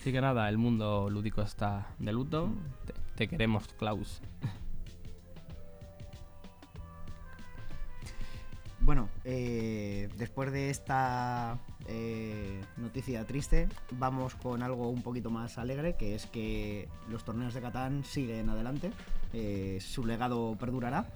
Así 0.00 0.10
que 0.10 0.20
nada, 0.20 0.48
el 0.48 0.58
mundo 0.58 1.08
lúdico 1.08 1.42
está 1.42 1.86
de 2.00 2.12
luto. 2.12 2.50
Te, 2.84 2.94
te 3.14 3.28
queremos, 3.28 3.68
Klaus. 3.78 4.20
Bueno, 8.84 9.08
eh, 9.24 10.08
después 10.16 10.50
de 10.50 10.68
esta 10.68 11.60
eh, 11.86 12.60
noticia 12.76 13.24
triste, 13.24 13.68
vamos 13.92 14.34
con 14.34 14.60
algo 14.60 14.88
un 14.88 15.02
poquito 15.02 15.30
más 15.30 15.56
alegre, 15.56 15.94
que 15.94 16.16
es 16.16 16.26
que 16.26 16.88
los 17.08 17.24
torneos 17.24 17.54
de 17.54 17.60
Catán 17.60 18.04
siguen 18.04 18.48
adelante, 18.50 18.90
eh, 19.32 19.78
su 19.80 20.04
legado 20.04 20.56
perdurará. 20.58 21.06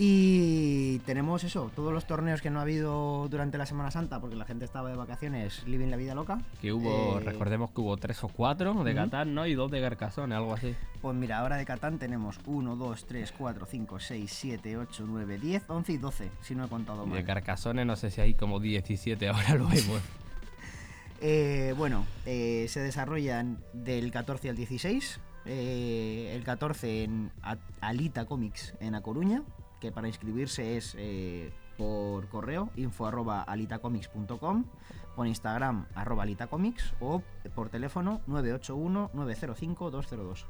Y 0.00 1.00
tenemos 1.00 1.42
eso, 1.42 1.72
todos 1.74 1.92
los 1.92 2.06
torneos 2.06 2.40
que 2.40 2.50
no 2.50 2.60
ha 2.60 2.62
habido 2.62 3.26
durante 3.28 3.58
la 3.58 3.66
Semana 3.66 3.90
Santa, 3.90 4.20
porque 4.20 4.36
la 4.36 4.44
gente 4.44 4.64
estaba 4.64 4.88
de 4.90 4.94
vacaciones, 4.96 5.66
living 5.66 5.88
la 5.88 5.96
vida 5.96 6.14
loca. 6.14 6.38
Que 6.60 6.72
hubo, 6.72 7.18
Eh, 7.18 7.24
recordemos 7.24 7.72
que 7.72 7.80
hubo 7.80 7.96
tres 7.96 8.22
o 8.22 8.28
cuatro 8.28 8.72
de 8.84 8.92
ujú. 8.92 9.00
Catán, 9.00 9.34
¿no? 9.34 9.44
Y 9.44 9.54
dos 9.54 9.72
de 9.72 9.80
Carcassonne, 9.80 10.36
algo 10.36 10.54
así. 10.54 10.72
Pues 11.02 11.16
mira, 11.16 11.40
ahora 11.40 11.56
de 11.56 11.64
Catán 11.66 11.98
tenemos 11.98 12.38
1, 12.46 12.76
2, 12.76 13.06
3, 13.06 13.34
4, 13.36 13.66
5, 13.66 13.98
6, 13.98 14.32
7, 14.32 14.76
8, 14.76 15.04
9, 15.08 15.38
10, 15.38 15.64
11 15.68 15.92
y 15.92 15.96
12, 15.98 16.30
si 16.42 16.54
no 16.54 16.66
he 16.66 16.68
contado 16.68 17.04
mal. 17.04 17.18
de 17.18 17.24
Carcassonne 17.24 17.84
no 17.84 17.96
sé 17.96 18.10
si 18.12 18.20
hay 18.20 18.34
como 18.34 18.60
17 18.60 19.28
ahora 19.28 19.54
lo 19.56 19.66
vemos. 19.66 20.00
Eh, 21.20 21.74
bueno, 21.76 22.06
eh, 22.26 22.66
se 22.68 22.78
desarrollan 22.78 23.58
del 23.72 24.12
14 24.12 24.50
al 24.50 24.54
16. 24.56 25.18
eh, 25.46 26.32
el 26.36 26.44
14 26.44 27.02
en 27.02 27.32
Alita 27.80 28.24
Comics 28.26 28.74
en 28.78 28.94
A 28.94 29.00
Coruña, 29.00 29.42
que 29.80 29.92
para 29.92 30.08
inscribirse 30.08 30.76
es 30.76 30.94
eh, 30.98 31.52
por 31.76 32.28
correo 32.28 32.70
info 32.76 33.06
arroba 33.06 33.42
alitacomics.com, 33.42 34.64
por 35.14 35.26
Instagram 35.26 35.86
arroba 35.94 36.22
alitacomics 36.24 36.94
o 37.00 37.22
por 37.54 37.68
teléfono 37.68 38.20
981-905-202. 38.28 40.44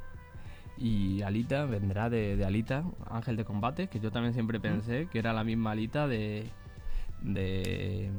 Y 0.76 1.22
Alita 1.22 1.64
vendrá 1.64 2.08
de, 2.08 2.36
de 2.36 2.44
Alita, 2.44 2.84
Ángel 3.10 3.36
de 3.36 3.44
Combate, 3.44 3.88
que 3.88 3.98
yo 3.98 4.12
también 4.12 4.32
siempre 4.32 4.60
pensé 4.60 5.08
que 5.10 5.18
era 5.18 5.32
la 5.32 5.42
misma 5.42 5.72
Alita 5.72 6.06
de. 6.06 6.48
de. 7.20 8.12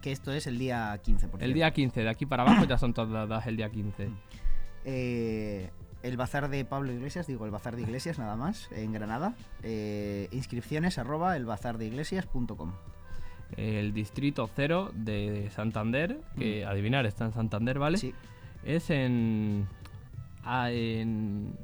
Que 0.00 0.12
esto 0.12 0.32
es 0.32 0.46
el 0.46 0.58
día 0.58 0.98
15, 1.02 1.28
por 1.28 1.40
El 1.42 1.48
cierto. 1.48 1.54
día 1.56 1.70
15, 1.72 2.02
de 2.02 2.08
aquí 2.08 2.26
para 2.26 2.42
abajo 2.42 2.64
ya 2.64 2.78
son 2.78 2.94
todas 2.94 3.46
el 3.46 3.56
día 3.56 3.68
15. 3.70 4.08
Eh, 4.86 5.70
el 6.02 6.16
bazar 6.16 6.48
de 6.48 6.64
Pablo 6.64 6.92
Iglesias, 6.92 7.26
digo, 7.26 7.44
el 7.44 7.50
bazar 7.50 7.76
de 7.76 7.82
Iglesias 7.82 8.18
nada 8.18 8.36
más, 8.36 8.70
en 8.72 8.92
Granada. 8.92 9.34
Eh, 9.62 10.28
inscripciones 10.32 10.98
arroba 10.98 11.36
elbazardeiglesias.com. 11.36 12.72
El 13.56 13.92
distrito 13.92 14.48
cero 14.54 14.90
de 14.94 15.50
Santander, 15.50 16.20
que 16.38 16.64
adivinar 16.64 17.04
está 17.04 17.26
en 17.26 17.32
Santander, 17.32 17.78
¿vale? 17.78 17.98
Sí. 17.98 18.14
Es 18.64 18.90
en. 18.90 19.66
Ah, 20.44 20.70
en. 20.70 21.54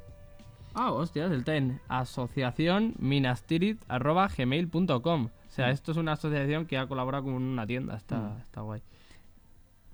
Ah, 0.73 0.91
hostias, 0.91 1.31
el 1.31 1.43
TEN. 1.43 1.79
Asociación 1.87 2.95
minastirit.gmail.com. 2.99 5.25
O 5.25 5.29
sea, 5.51 5.69
esto 5.71 5.91
es 5.91 5.97
una 5.97 6.11
asociación 6.13 6.65
que 6.67 6.77
ha 6.77 6.87
colaborado 6.87 7.23
con 7.25 7.33
una 7.33 7.65
tienda. 7.65 7.95
Está, 7.97 8.17
Mm. 8.19 8.37
está 8.41 8.61
guay. 8.61 8.81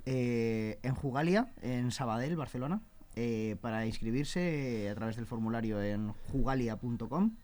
Eh, 0.05 0.79
en 0.83 0.93
Jugalia, 0.95 1.47
en 1.61 1.91
Sabadell, 1.91 2.35
Barcelona. 2.35 2.81
eh, 3.15 3.57
para 3.61 3.85
inscribirse 3.85 4.85
eh, 4.85 4.89
a 4.89 4.95
través 4.95 5.15
del 5.17 5.27
formulario 5.27 5.79
en 5.83 6.13
jugalia.com 6.31 7.35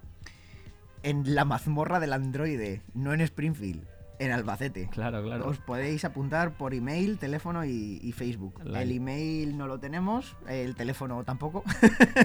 En 1.03 1.35
la 1.35 1.45
mazmorra 1.45 1.99
del 2.01 2.15
androide, 2.15 2.81
no 2.95 3.13
en 3.13 3.21
Springfield, 3.21 3.87
en 4.19 4.31
Albacete. 4.33 4.89
Claro, 4.93 5.23
claro. 5.23 5.49
Os 5.49 5.59
podéis 5.59 6.05
apuntar 6.05 6.53
por 6.57 6.73
email, 6.75 7.19
teléfono 7.19 7.65
y, 7.65 7.99
y 8.03 8.13
Facebook. 8.13 8.61
El 8.65 8.91
email 8.93 9.57
no 9.59 9.67
lo 9.67 9.79
tenemos, 9.81 10.37
el 10.49 10.75
teléfono 10.77 11.25
tampoco, 11.25 11.65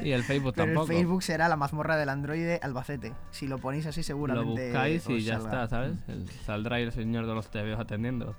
Y 0.03 0.12
el 0.12 0.24
Facebook 0.24 0.53
pero 0.55 0.67
tampoco. 0.67 0.91
el 0.91 0.98
Facebook 0.98 1.24
será 1.24 1.48
la 1.50 1.55
mazmorra 1.55 1.98
del 1.98 2.10
androide 2.10 2.60
Albacete. 2.62 3.13
Si 3.31 3.48
lo 3.48 3.58
ponéis 3.58 3.86
así 3.88 4.01
Lo 4.01 4.03
seguramente 4.03 4.65
buscáis 4.67 5.10
y 5.10 5.22
ya 5.22 5.39
salga. 5.39 5.63
está, 5.63 5.67
¿sabes? 5.67 5.98
El- 6.08 6.29
saldrá 6.29 6.79
el 6.79 6.91
señor 6.91 7.25
de 7.25 7.34
los 7.34 7.50
TVOs 7.50 7.79
atendiendo. 7.79 8.36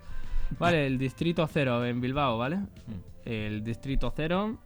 Vale, 0.59 0.87
el 0.87 0.99
distrito 0.99 1.47
cero 1.47 1.85
en 1.85 2.01
Bilbao, 2.01 2.39
¿vale? 2.39 2.59
El 3.25 3.63
distrito 3.65 4.13
cero, 4.15 4.59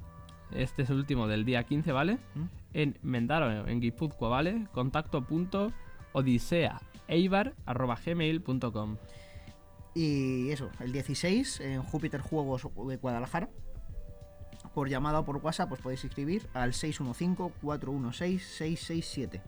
este 0.55 0.83
es 0.83 0.91
el 0.91 0.97
último 0.97 1.27
del 1.27 1.45
día 1.45 1.65
15, 1.65 1.93
¿vale? 1.93 2.19
¿Mm? 2.35 2.43
En 2.75 2.99
Mendaro, 3.03 3.67
en 3.69 3.81
Guipúzcoa, 3.81 4.29
¿vale? 4.29 4.67
Contacto 4.73 5.23
punto 5.23 5.73
odisea 6.13 6.81
eibar.gmail.com 7.09 8.97
Y 9.95 10.51
eso, 10.51 10.71
el 10.81 10.93
16 10.93 11.61
en 11.61 11.83
Júpiter 11.83 12.21
Juegos 12.21 12.69
de 12.89 12.97
Guadalajara. 12.97 13.49
Por 14.75 14.89
llamada 14.89 15.21
o 15.21 15.25
por 15.25 15.37
WhatsApp 15.37 15.71
os 15.73 15.81
podéis 15.81 16.03
inscribir 16.05 16.49
al 16.53 16.73
615-416-667. 16.73 19.41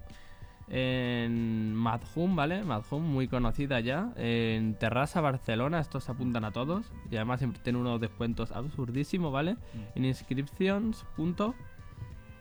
En 0.68 1.74
Madhum, 1.74 2.34
¿vale? 2.34 2.64
Madhum, 2.64 3.02
muy 3.02 3.28
conocida 3.28 3.78
ya. 3.80 4.12
En 4.16 4.74
Terrassa, 4.74 5.20
Barcelona, 5.20 5.80
estos 5.80 6.04
se 6.04 6.12
apuntan 6.12 6.44
a 6.44 6.52
todos. 6.52 6.92
Y 7.10 7.16
además 7.16 7.40
siempre 7.40 7.60
tienen 7.62 7.82
unos 7.82 8.00
descuentos 8.00 8.52
absurdísimos, 8.52 9.32
¿vale? 9.32 9.56
En 9.94 10.04
inscriptions. 10.04 11.04
punto, 11.16 11.54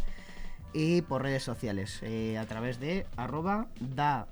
Y 0.72 1.02
por 1.02 1.22
redes 1.22 1.44
sociales, 1.44 2.00
eh, 2.02 2.36
a 2.36 2.46
través 2.46 2.78
de 2.78 3.06
arroba 3.16 3.68
da 3.80 4.26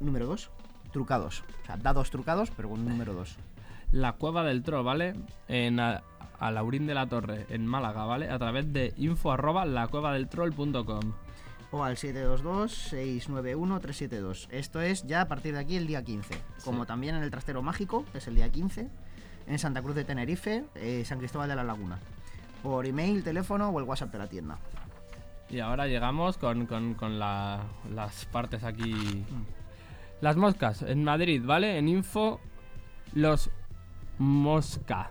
número 0.00 0.26
2, 0.26 0.50
trucados. 0.92 1.44
O 1.62 1.66
sea, 1.66 1.76
dados 1.76 2.10
trucados, 2.10 2.50
pero 2.54 2.68
con 2.68 2.84
número 2.84 3.14
2. 3.14 3.36
La 3.92 4.12
Cueva 4.12 4.44
del 4.44 4.62
Tro, 4.62 4.84
¿vale? 4.84 5.14
En 5.48 5.80
a, 5.80 6.02
Laurín 6.40 6.86
de 6.86 6.94
la 6.94 7.06
Torre, 7.06 7.46
en 7.48 7.66
Málaga, 7.66 8.04
¿vale? 8.04 8.28
A 8.30 8.38
través 8.38 8.72
de 8.72 8.92
info 8.98 9.32
arroba 9.32 9.64
lacuevadeltroll.com. 9.64 11.12
O 11.70 11.84
al 11.84 11.96
722-691-372. 11.96 14.48
Esto 14.50 14.80
es 14.80 15.04
ya 15.06 15.20
a 15.22 15.28
partir 15.28 15.52
de 15.54 15.60
aquí 15.60 15.76
el 15.76 15.86
día 15.86 16.02
15. 16.02 16.34
Como 16.64 16.86
también 16.86 17.14
en 17.16 17.22
el 17.22 17.30
Trastero 17.30 17.62
Mágico, 17.62 18.04
que 18.12 18.18
es 18.18 18.26
el 18.28 18.34
día 18.36 18.48
15. 18.50 18.88
En 19.46 19.58
Santa 19.58 19.82
Cruz 19.82 19.94
de 19.94 20.04
Tenerife, 20.04 20.64
eh, 20.74 21.04
San 21.04 21.18
Cristóbal 21.18 21.48
de 21.48 21.56
la 21.56 21.64
Laguna. 21.64 21.98
Por 22.62 22.86
email, 22.86 23.22
teléfono 23.22 23.68
o 23.70 23.78
el 23.78 23.84
WhatsApp 23.86 24.12
de 24.12 24.18
la 24.18 24.26
tienda. 24.28 24.58
Y 25.50 25.60
ahora 25.60 25.86
llegamos 25.86 26.36
con, 26.36 26.66
con- 26.66 26.94
con 26.94 27.18
la- 27.18 27.62
las 27.94 28.26
partes 28.26 28.64
aquí. 28.64 29.24
Las 30.20 30.36
moscas, 30.36 30.82
en 30.82 31.04
Madrid, 31.04 31.42
¿vale? 31.44 31.78
En 31.78 31.88
info, 31.88 32.40
los 33.14 33.50
mosca. 34.18 35.10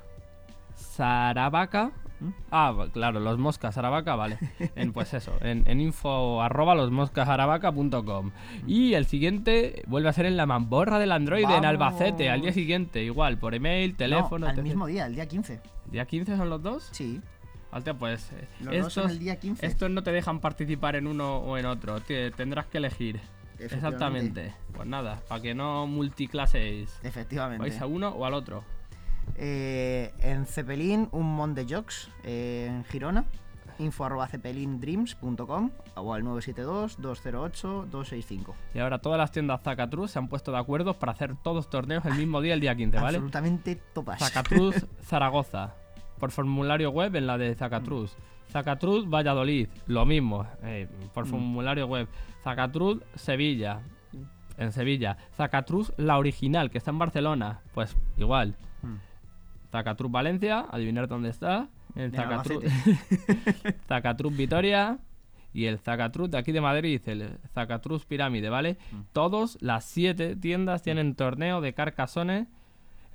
Saravaca. 0.75 1.91
¿Mm? 2.19 2.29
Ah, 2.51 2.87
claro, 2.93 3.19
los 3.19 3.37
moscas 3.37 3.75
Saravaca, 3.75 4.15
vale. 4.15 4.37
En, 4.75 4.91
pues 4.93 5.13
eso, 5.13 5.33
en, 5.41 5.63
en 5.67 5.79
info 5.81 6.41
arroba 6.41 6.73
losmoscasaravaca.com. 6.75 8.31
Y 8.65 8.93
el 8.93 9.05
siguiente 9.05 9.83
vuelve 9.87 10.09
a 10.09 10.13
ser 10.13 10.25
en 10.25 10.37
la 10.37 10.45
mamborra 10.45 10.99
del 10.99 11.11
Android 11.11 11.45
en. 11.49 11.65
Albacete, 11.65 12.29
al 12.29 12.41
día 12.41 12.53
siguiente, 12.53 13.03
igual, 13.03 13.37
por 13.37 13.53
email, 13.55 13.95
teléfono. 13.95 14.45
No, 14.47 14.51
al 14.51 14.63
mismo 14.63 14.87
día, 14.87 15.05
el 15.05 15.15
día 15.15 15.27
15. 15.27 15.59
¿Día 15.91 16.05
15 16.05 16.37
son 16.37 16.49
los 16.49 16.61
dos? 16.61 16.89
Sí. 16.91 17.21
Hostia, 17.71 17.93
pues 17.93 18.31
eh, 18.31 18.47
Los 18.61 18.75
dos 18.83 18.93
son 18.93 19.09
el 19.11 19.19
día 19.19 19.35
15. 19.37 19.65
estos 19.65 19.89
no 19.91 20.01
te 20.01 20.11
dejan 20.11 20.39
participar 20.39 20.95
en 20.95 21.05
uno 21.05 21.37
o 21.37 21.57
en 21.57 21.65
otro. 21.65 21.99
te- 21.99 22.31
tendrás 22.31 22.65
que 22.65 22.77
elegir. 22.77 23.19
Exactamente. 23.59 24.53
Pues 24.73 24.87
nada, 24.87 25.21
para 25.27 25.41
que 25.41 25.53
no 25.53 25.85
multiclaseis. 25.87 26.97
Efectivamente. 27.03 27.61
Vais 27.61 27.81
a 27.81 27.85
uno 27.87 28.09
o 28.09 28.25
al 28.25 28.33
otro. 28.33 28.63
Eh, 29.35 30.13
en 30.19 30.45
Cepelín, 30.45 31.09
un 31.11 31.35
mon 31.35 31.53
de 31.53 31.65
jokes 31.65 32.09
eh, 32.23 32.67
en 32.69 32.83
Girona. 32.85 33.25
Info 33.79 34.05
arroba 34.05 34.27
cepelindreams.com 34.27 35.69
o 35.95 36.13
al 36.13 36.23
972-208-265. 36.23 38.53
Y 38.73 38.79
ahora 38.79 38.99
todas 38.99 39.19
las 39.19 39.31
tiendas 39.31 39.61
Zacatrus 39.61 40.11
se 40.11 40.19
han 40.19 40.27
puesto 40.27 40.51
de 40.51 40.57
acuerdo 40.57 40.93
para 40.95 41.11
hacer 41.11 41.35
todos 41.43 41.69
torneos 41.69 42.03
el 42.05 42.15
mismo 42.15 42.41
día, 42.41 42.55
el 42.55 42.59
día 42.59 42.75
15, 42.75 42.97
¿vale? 42.97 43.17
Absolutamente 43.17 43.75
todas. 43.93 44.19
Zacatrus 44.19 44.85
Zaragoza. 45.03 45.75
Por 46.19 46.31
formulario 46.31 46.89
web 46.89 47.15
en 47.15 47.27
la 47.27 47.37
de 47.37 47.53
Zacatrus. 47.53 48.15
Zacatrus 48.51 49.07
Valladolid, 49.07 49.67
lo 49.85 50.05
mismo, 50.05 50.47
eh, 50.63 50.87
por 51.13 51.25
Mm. 51.25 51.29
formulario 51.29 51.85
web. 51.85 52.07
Zacatrus 52.43 52.99
Sevilla, 53.15 53.81
en 54.57 54.71
Sevilla. 54.71 55.17
Zacatrus 55.35 55.93
la 55.97 56.17
original, 56.17 56.71
que 56.71 56.79
está 56.79 56.89
en 56.91 56.97
Barcelona, 56.97 57.59
pues 57.75 57.95
igual. 58.17 58.55
Mm. 58.81 58.95
Zacatrus 59.71 60.11
Valencia, 60.11 60.65
adivinar 60.71 61.07
dónde 61.07 61.29
está. 61.29 61.69
Zacatrus, 62.11 62.63
Albacete. 62.63 63.75
Zacatrus 63.87 64.37
Vitoria 64.37 64.99
y 65.53 65.65
el 65.65 65.79
Zacatrus 65.79 66.29
de 66.29 66.37
aquí 66.37 66.51
de 66.51 66.61
Madrid, 66.61 67.01
el 67.07 67.39
Zacatrus 67.53 68.05
Pirámide, 68.05 68.49
¿vale? 68.49 68.77
Mm. 68.91 68.99
Todos 69.13 69.57
las 69.61 69.85
siete 69.85 70.35
tiendas 70.35 70.83
tienen 70.83 71.15
torneo 71.15 71.61
de 71.61 71.73
Carcassonne 71.73 72.47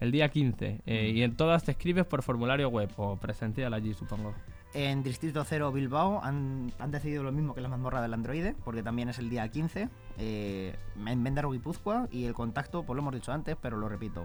El 0.01 0.11
día 0.11 0.29
15. 0.29 0.81
eh, 0.85 1.13
y 1.15 1.23
en 1.23 1.37
todas 1.37 1.63
te 1.63 1.71
escribes 1.71 2.05
por 2.05 2.23
formulario 2.23 2.69
web 2.69 2.91
o 2.97 3.17
presencial 3.17 3.73
allí, 3.75 3.95
supongo. 3.95 4.35
En 4.75 5.03
Distrito 5.03 5.45
0 5.45 5.71
Bilbao 5.71 6.21
han, 6.25 6.73
han 6.79 6.91
decidido 6.91 7.23
lo 7.23 7.31
mismo 7.31 7.55
que 7.55 7.61
la 7.61 7.69
mazmorra 7.69 8.01
del 8.01 8.15
androide, 8.15 8.57
porque 8.65 8.83
también 8.83 9.11
es 9.11 9.19
el 9.19 9.29
día 9.29 9.47
15, 9.47 9.89
eh, 10.19 10.75
en 11.07 11.23
Mendaro 11.23 11.51
Guipúzcoa, 11.51 12.09
y 12.11 12.25
el 12.25 12.33
contacto, 12.33 12.83
pues 12.83 12.97
lo 12.97 13.03
hemos 13.03 13.15
dicho 13.15 13.33
antes, 13.33 13.55
pero 13.61 13.77
lo 13.77 13.89
repito, 13.89 14.25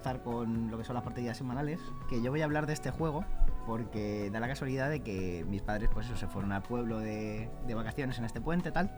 Empezar 0.07 0.23
con 0.23 0.71
lo 0.71 0.79
que 0.79 0.85
son 0.85 0.95
las 0.95 1.03
partidas 1.03 1.37
semanales, 1.37 1.81
que 2.09 2.23
yo 2.23 2.31
voy 2.31 2.41
a 2.41 2.45
hablar 2.45 2.67
de 2.67 2.73
este 2.73 2.91
juego 2.93 3.25
porque 3.67 4.31
da 4.33 4.39
la 4.39 4.47
casualidad 4.47 4.89
de 4.89 5.01
que 5.01 5.45
mis 5.49 5.63
padres 5.63 5.91
pues 5.93 6.07
eso, 6.07 6.17
se 6.17 6.29
fueron 6.29 6.53
al 6.53 6.63
pueblo 6.63 7.01
de, 7.01 7.51
de 7.67 7.75
vacaciones 7.75 8.17
en 8.19 8.25
este 8.25 8.41
puente 8.41 8.71
tal 8.71 8.89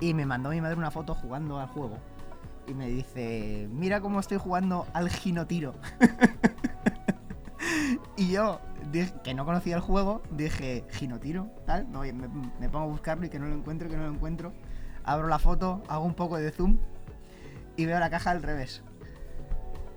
y 0.00 0.14
me 0.14 0.24
mandó 0.24 0.48
mi 0.50 0.62
madre 0.62 0.76
una 0.78 0.90
foto 0.90 1.14
jugando 1.14 1.60
al 1.60 1.68
juego 1.68 1.98
y 2.66 2.72
me 2.72 2.88
dice, 2.88 3.68
mira 3.70 4.00
cómo 4.00 4.18
estoy 4.20 4.38
jugando 4.38 4.86
al 4.94 5.10
Ginotiro. 5.10 5.74
y 8.16 8.30
yo, 8.30 8.58
que 9.22 9.34
no 9.34 9.44
conocía 9.44 9.76
el 9.76 9.82
juego, 9.82 10.22
dije, 10.30 10.86
Ginotiro, 10.92 11.50
tal, 11.66 11.84
voy- 11.84 12.14
me- 12.14 12.28
me 12.28 12.70
pongo 12.70 12.86
a 12.86 12.88
buscarlo 12.88 13.26
y 13.26 13.28
que 13.28 13.38
no 13.38 13.46
lo 13.46 13.54
encuentro, 13.54 13.90
que 13.90 13.96
no 13.98 14.04
lo 14.06 14.14
encuentro. 14.14 14.54
Abro 15.04 15.28
la 15.28 15.38
foto, 15.38 15.82
hago 15.88 16.06
un 16.06 16.14
poco 16.14 16.38
de 16.38 16.50
zoom 16.50 16.78
y 17.76 17.84
veo 17.84 17.98
la 18.00 18.08
caja 18.08 18.30
al 18.30 18.42
revés. 18.42 18.82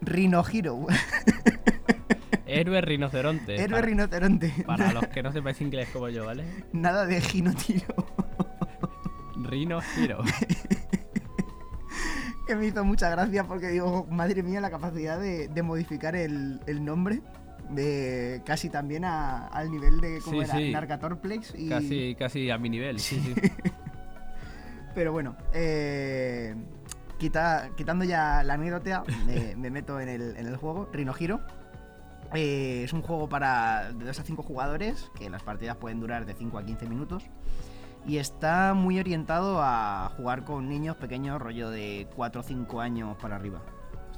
Rhino 0.01 0.43
Hero. 0.51 0.85
Héroe 2.45 2.81
rinoceronte. 2.81 3.55
Héroe 3.55 3.67
para, 3.69 3.81
rinoceronte. 3.87 4.53
para 4.65 4.93
los 4.93 5.07
que 5.07 5.21
no 5.23 5.31
sepáis 5.33 5.59
inglés 5.61 5.89
como 5.91 6.09
yo, 6.09 6.25
¿vale? 6.25 6.45
Nada 6.71 7.05
de 7.05 7.19
Ginotiro. 7.21 7.93
Rino 9.43 9.79
Hero. 9.97 10.19
que 12.47 12.55
me 12.55 12.67
hizo 12.67 12.83
mucha 12.85 13.09
gracia 13.09 13.43
porque 13.43 13.67
digo, 13.69 14.07
madre 14.09 14.43
mía, 14.43 14.61
la 14.61 14.69
capacidad 14.69 15.19
de, 15.19 15.47
de 15.49 15.61
modificar 15.63 16.15
el, 16.15 16.61
el 16.67 16.83
nombre. 16.85 17.21
De 17.69 18.41
casi 18.45 18.69
también 18.69 19.03
a- 19.03 19.47
al 19.47 19.69
nivel 19.69 19.99
de 19.99 20.21
como 20.23 20.37
Sí, 20.41 20.45
era 20.49 20.57
sí. 20.57 20.71
Narcatorplex 20.71 21.53
y 21.57 21.67
Casi, 21.67 22.15
casi 22.17 22.49
a 22.49 22.57
mi 22.57 22.69
nivel, 22.69 22.97
sí, 22.99 23.19
sí. 23.19 23.51
Pero 24.95 25.11
bueno, 25.11 25.35
eh, 25.53 26.55
quita- 27.17 27.69
quitando 27.75 28.05
ya 28.05 28.43
la 28.43 28.53
anécdota, 28.55 29.03
me, 29.25 29.55
me 29.55 29.69
meto 29.69 29.99
en 29.99 30.09
el, 30.09 30.37
en 30.37 30.47
el 30.47 30.55
juego, 30.57 30.87
Rhino 30.91 31.13
Hero. 31.19 31.41
Eh, 32.33 32.81
es 32.83 32.91
un 32.93 33.01
juego 33.01 33.29
para 33.29 33.91
de 33.93 34.05
2 34.05 34.19
a 34.19 34.23
5 34.23 34.43
jugadores, 34.43 35.09
que 35.15 35.29
las 35.29 35.43
partidas 35.43 35.77
pueden 35.77 35.99
durar 35.99 36.25
de 36.25 36.33
5 36.33 36.57
a 36.57 36.63
15 36.63 36.87
minutos. 36.87 37.23
Y 38.05 38.17
está 38.17 38.73
muy 38.73 38.99
orientado 38.99 39.59
a 39.61 40.11
jugar 40.15 40.43
con 40.45 40.69
niños 40.69 40.95
pequeños, 40.97 41.41
rollo 41.41 41.69
de 41.69 42.07
4 42.15 42.41
o 42.41 42.43
5 42.43 42.81
años 42.81 43.17
para 43.21 43.35
arriba. 43.35 43.61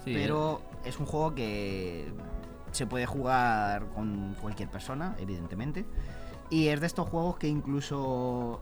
Sí, 0.04 0.14
Pero 0.14 0.62
es 0.86 1.00
un 1.00 1.06
juego 1.06 1.34
que 1.36 2.12
se 2.72 2.86
puede 2.88 3.06
jugar 3.06 3.88
con 3.96 4.36
cualquier 4.42 4.70
persona, 4.70 5.16
evidentemente. 5.20 5.86
Y 6.52 6.68
es 6.68 6.80
de 6.82 6.88
estos 6.88 7.08
juegos 7.10 7.38
que 7.38 7.48
incluso 7.48 8.62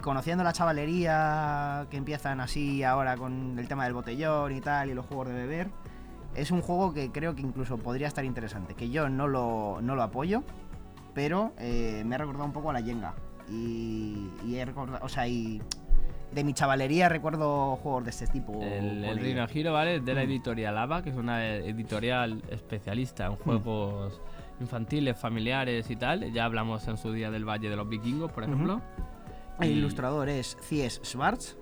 conociendo 0.00 0.44
la 0.44 0.52
chavalería 0.52 1.86
que 1.90 1.96
empiezan 1.96 2.40
así 2.40 2.82
ahora 2.82 3.16
con 3.16 3.58
el 3.58 3.68
tema 3.68 3.84
del 3.84 3.94
botellón 3.94 4.54
y 4.54 4.60
tal 4.60 4.90
y 4.90 4.94
los 4.94 5.06
juegos 5.06 5.28
de 5.28 5.34
beber, 5.34 5.70
es 6.34 6.50
un 6.50 6.60
juego 6.62 6.92
que 6.94 7.10
creo 7.10 7.34
que 7.34 7.42
incluso 7.42 7.78
podría 7.78 8.06
estar 8.06 8.24
interesante. 8.24 8.74
Que 8.74 8.90
yo 8.90 9.08
no 9.08 9.26
lo, 9.26 9.78
no 9.82 9.94
lo 9.96 10.02
apoyo, 10.02 10.42
pero 11.14 11.52
eh, 11.58 12.02
me 12.06 12.14
ha 12.14 12.18
recordado 12.18 12.44
un 12.46 12.52
poco 12.52 12.70
a 12.70 12.72
la 12.74 12.80
Yenga. 12.80 13.14
Y, 13.50 14.28
y 14.46 14.56
he 14.56 14.64
recordado, 14.64 15.04
o 15.04 15.08
sea, 15.08 15.26
y 15.26 15.60
de 16.32 16.44
mi 16.44 16.52
chavalería 16.52 17.08
recuerdo 17.08 17.76
juegos 17.76 18.04
de 18.04 18.10
este 18.10 18.26
tipo. 18.26 18.60
El, 18.62 19.02
el 19.04 19.18
ella. 19.24 19.46
Hero, 19.52 19.72
¿vale? 19.72 20.00
De 20.00 20.14
la 20.14 20.20
Mm. 20.20 20.24
editorial 20.30 20.76
ABA, 20.78 21.02
que 21.02 21.10
es 21.10 21.16
una 21.16 21.44
editorial 21.46 22.42
especialista 22.50 23.26
en 23.26 23.36
juegos 23.36 24.20
infantiles, 24.60 25.16
familiares 25.18 25.88
y 25.90 25.96
tal. 25.96 26.30
Ya 26.32 26.44
hablamos 26.44 26.86
en 26.88 26.98
su 26.98 27.12
día 27.12 27.30
del 27.30 27.48
Valle 27.48 27.70
de 27.70 27.76
los 27.76 27.88
Vikingos, 27.88 28.30
por 28.30 28.44
ejemplo. 28.44 28.82
El 29.60 29.70
Y- 29.70 29.78
ilustrador 29.78 30.28
es 30.28 30.56
Cies 30.60 31.00
Schwartz 31.04 31.56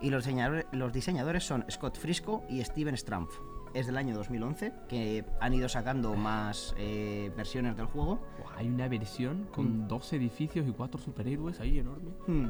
y 0.00 0.10
los 0.10 0.24
diseñadores, 0.24 0.66
los 0.72 0.92
diseñadores 0.92 1.44
son 1.44 1.64
Scott 1.70 1.98
Frisco 1.98 2.42
y 2.48 2.62
Steven 2.64 2.96
Strampf. 2.96 3.34
Es 3.72 3.86
del 3.86 3.96
año 3.98 4.16
2011, 4.16 4.72
que 4.88 5.24
han 5.40 5.54
ido 5.54 5.68
sacando 5.68 6.14
más 6.16 6.74
eh, 6.76 7.30
versiones 7.36 7.76
del 7.76 7.86
juego. 7.86 8.18
Hay 8.56 8.66
una 8.66 8.88
versión 8.88 9.46
con 9.54 9.84
Mm. 9.84 9.88
dos 9.88 10.12
edificios 10.12 10.66
y 10.66 10.72
cuatro 10.72 11.00
superhéroes 11.00 11.60
ahí 11.60 11.78
enorme. 11.78 12.10
Hmm, 12.26 12.48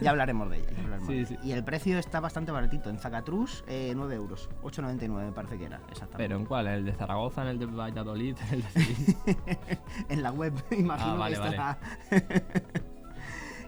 Ya 0.00 0.10
hablaremos 0.12 0.48
de 0.50 0.58
ella. 0.58 0.68
hablaremos 0.84 1.08
Sí, 1.08 1.14
de 1.18 1.26
sí. 1.26 1.36
Y 1.42 1.50
el 1.50 1.64
precio 1.64 1.98
está 1.98 2.20
bastante 2.20 2.52
baratito. 2.52 2.90
En 2.90 2.98
Zacatrus, 2.98 3.64
eh, 3.66 3.92
9 3.96 4.14
euros. 4.14 4.48
8,99 4.62 5.26
me 5.26 5.32
parece 5.32 5.58
que 5.58 5.64
era, 5.64 5.78
exactamente. 5.90 6.16
¿Pero 6.18 6.36
en 6.36 6.46
cuál? 6.46 6.68
¿En 6.68 6.72
el 6.74 6.84
de 6.84 6.92
Zaragoza, 6.92 7.42
en 7.42 7.48
el 7.48 7.58
de 7.58 7.66
Valladolid, 7.66 8.36
en 8.48 8.54
el 8.54 8.62
de 8.62 9.78
en 10.10 10.22
la 10.22 10.30
web, 10.30 10.52
imagino 10.70 11.14
Ah, 11.14 11.16
vale, 11.16 11.38
que 11.40 11.48
está. 11.48 11.78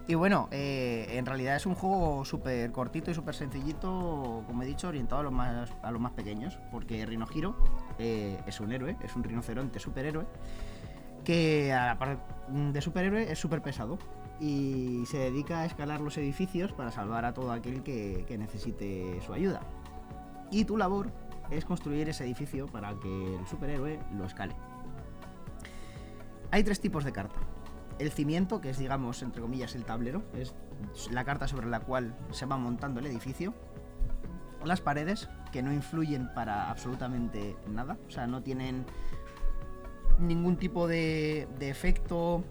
y 0.07 0.15
bueno, 0.15 0.47
eh, 0.51 1.05
en 1.11 1.25
realidad 1.25 1.57
es 1.57 1.65
un 1.65 1.75
juego 1.75 2.23
súper 2.23 2.71
cortito 2.71 3.11
y 3.11 3.13
súper 3.13 3.35
sencillito, 3.35 4.43
como 4.47 4.63
he 4.63 4.65
dicho, 4.65 4.87
orientado 4.87 5.19
a 5.19 5.23
los 5.23 5.33
más, 5.33 5.69
a 5.81 5.91
los 5.91 5.99
más 5.99 6.13
pequeños, 6.13 6.57
porque 6.71 7.05
Rhino 7.05 7.27
Hero 7.35 7.57
eh, 7.99 8.39
es 8.47 8.61
un 8.61 8.71
héroe, 8.71 8.95
es 9.03 9.15
un 9.17 9.23
rinoceronte 9.23 9.79
superhéroe, 9.79 10.25
que 11.25 11.73
aparte 11.73 12.21
de 12.49 12.81
superhéroe 12.81 13.29
es 13.29 13.37
súper 13.37 13.61
pesado 13.61 13.97
y 14.39 15.03
se 15.07 15.17
dedica 15.17 15.61
a 15.61 15.65
escalar 15.65 15.99
los 15.99 16.17
edificios 16.17 16.71
para 16.71 16.89
salvar 16.91 17.25
a 17.25 17.33
todo 17.33 17.51
aquel 17.51 17.83
que, 17.83 18.23
que 18.25 18.37
necesite 18.37 19.19
su 19.25 19.33
ayuda. 19.33 19.59
Y 20.51 20.63
tu 20.63 20.77
labor 20.77 21.11
es 21.51 21.65
construir 21.65 22.07
ese 22.07 22.23
edificio 22.23 22.67
para 22.67 22.97
que 22.97 23.35
el 23.35 23.45
superhéroe 23.45 23.99
lo 24.15 24.23
escale. 24.23 24.55
Hay 26.51 26.63
tres 26.63 26.79
tipos 26.79 27.03
de 27.03 27.11
carta. 27.11 27.39
El 27.99 28.11
cimiento, 28.11 28.61
que 28.61 28.69
es, 28.69 28.77
digamos, 28.77 29.21
entre 29.23 29.41
comillas, 29.41 29.75
el 29.75 29.85
tablero, 29.85 30.23
es 30.33 30.53
la 31.11 31.23
carta 31.23 31.47
sobre 31.47 31.67
la 31.67 31.79
cual 31.79 32.15
se 32.31 32.45
va 32.45 32.57
montando 32.57 32.99
el 32.99 33.07
edificio. 33.07 33.53
Las 34.63 34.81
paredes, 34.81 35.29
que 35.51 35.63
no 35.63 35.71
influyen 35.71 36.31
para 36.33 36.69
absolutamente 36.69 37.55
nada, 37.67 37.97
o 38.07 38.11
sea, 38.11 38.27
no 38.27 38.43
tienen 38.43 38.85
ningún 40.19 40.57
tipo 40.57 40.87
de, 40.87 41.47
efecto, 41.59 42.43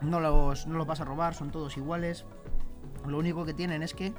no 0.00 0.20
los, 0.20 0.66
no 0.66 0.78
los 0.78 0.86
vas 0.86 1.00
a 1.00 1.04
robar, 1.04 1.34
son 1.34 1.50
todos 1.50 1.76
iguales. 1.76 2.24
Lo 3.06 3.18
único 3.18 3.44
que 3.44 3.54
tienen 3.54 3.82
es 3.82 3.94
que 3.94 4.12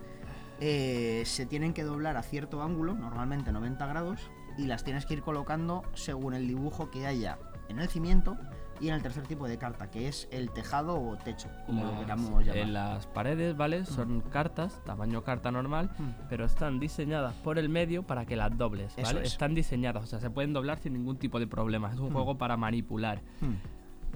eh, 0.59 1.23
se 1.25 1.45
tienen 1.45 1.73
que 1.73 1.83
doblar 1.83 2.17
a 2.17 2.23
cierto 2.23 2.61
ángulo, 2.61 2.93
normalmente 2.93 3.51
90 3.51 3.85
grados, 3.87 4.29
y 4.57 4.65
las 4.65 4.83
tienes 4.83 5.05
que 5.05 5.13
ir 5.15 5.21
colocando 5.21 5.83
según 5.93 6.33
el 6.33 6.47
dibujo 6.47 6.91
que 6.91 7.07
haya 7.07 7.39
en 7.69 7.79
el 7.79 7.87
cimiento 7.87 8.37
y 8.79 8.87
en 8.89 8.93
el 8.95 9.01
tercer 9.01 9.27
tipo 9.27 9.47
de 9.47 9.57
carta, 9.57 9.89
que 9.91 10.07
es 10.07 10.27
el 10.31 10.51
tejado 10.51 10.99
o 11.01 11.15
techo, 11.17 11.49
como 11.65 11.83
lo 11.83 11.91
Las- 11.91 11.99
queramos 12.01 12.29
llamar. 12.45 12.57
En 12.57 12.73
las 12.73 13.07
paredes, 13.07 13.55
¿vale? 13.57 13.85
Son 13.85 14.21
cartas, 14.21 14.81
tamaño 14.85 15.23
carta 15.23 15.51
normal, 15.51 15.89
Mm. 15.97 16.09
pero 16.29 16.45
están 16.45 16.79
diseñadas 16.79 17.33
por 17.35 17.59
el 17.59 17.69
medio 17.69 18.03
para 18.03 18.25
que 18.25 18.35
las 18.35 18.57
dobles, 18.57 18.95
¿vale? 19.01 19.21
es. 19.21 19.33
Están 19.33 19.53
diseñadas, 19.55 20.03
o 20.03 20.07
sea, 20.07 20.19
se 20.19 20.29
pueden 20.29 20.53
doblar 20.53 20.79
sin 20.79 20.93
ningún 20.93 21.17
tipo 21.17 21.39
de 21.39 21.47
problema. 21.47 21.91
Es 21.91 21.99
un 21.99 22.09
Mm. 22.09 22.13
juego 22.13 22.37
para 22.37 22.57
manipular. 22.57 23.21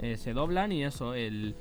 Eh, 0.01 0.17
se 0.17 0.33
doblan 0.33 0.71
y 0.71 0.83
eso, 0.83 1.13
el, 1.13 1.55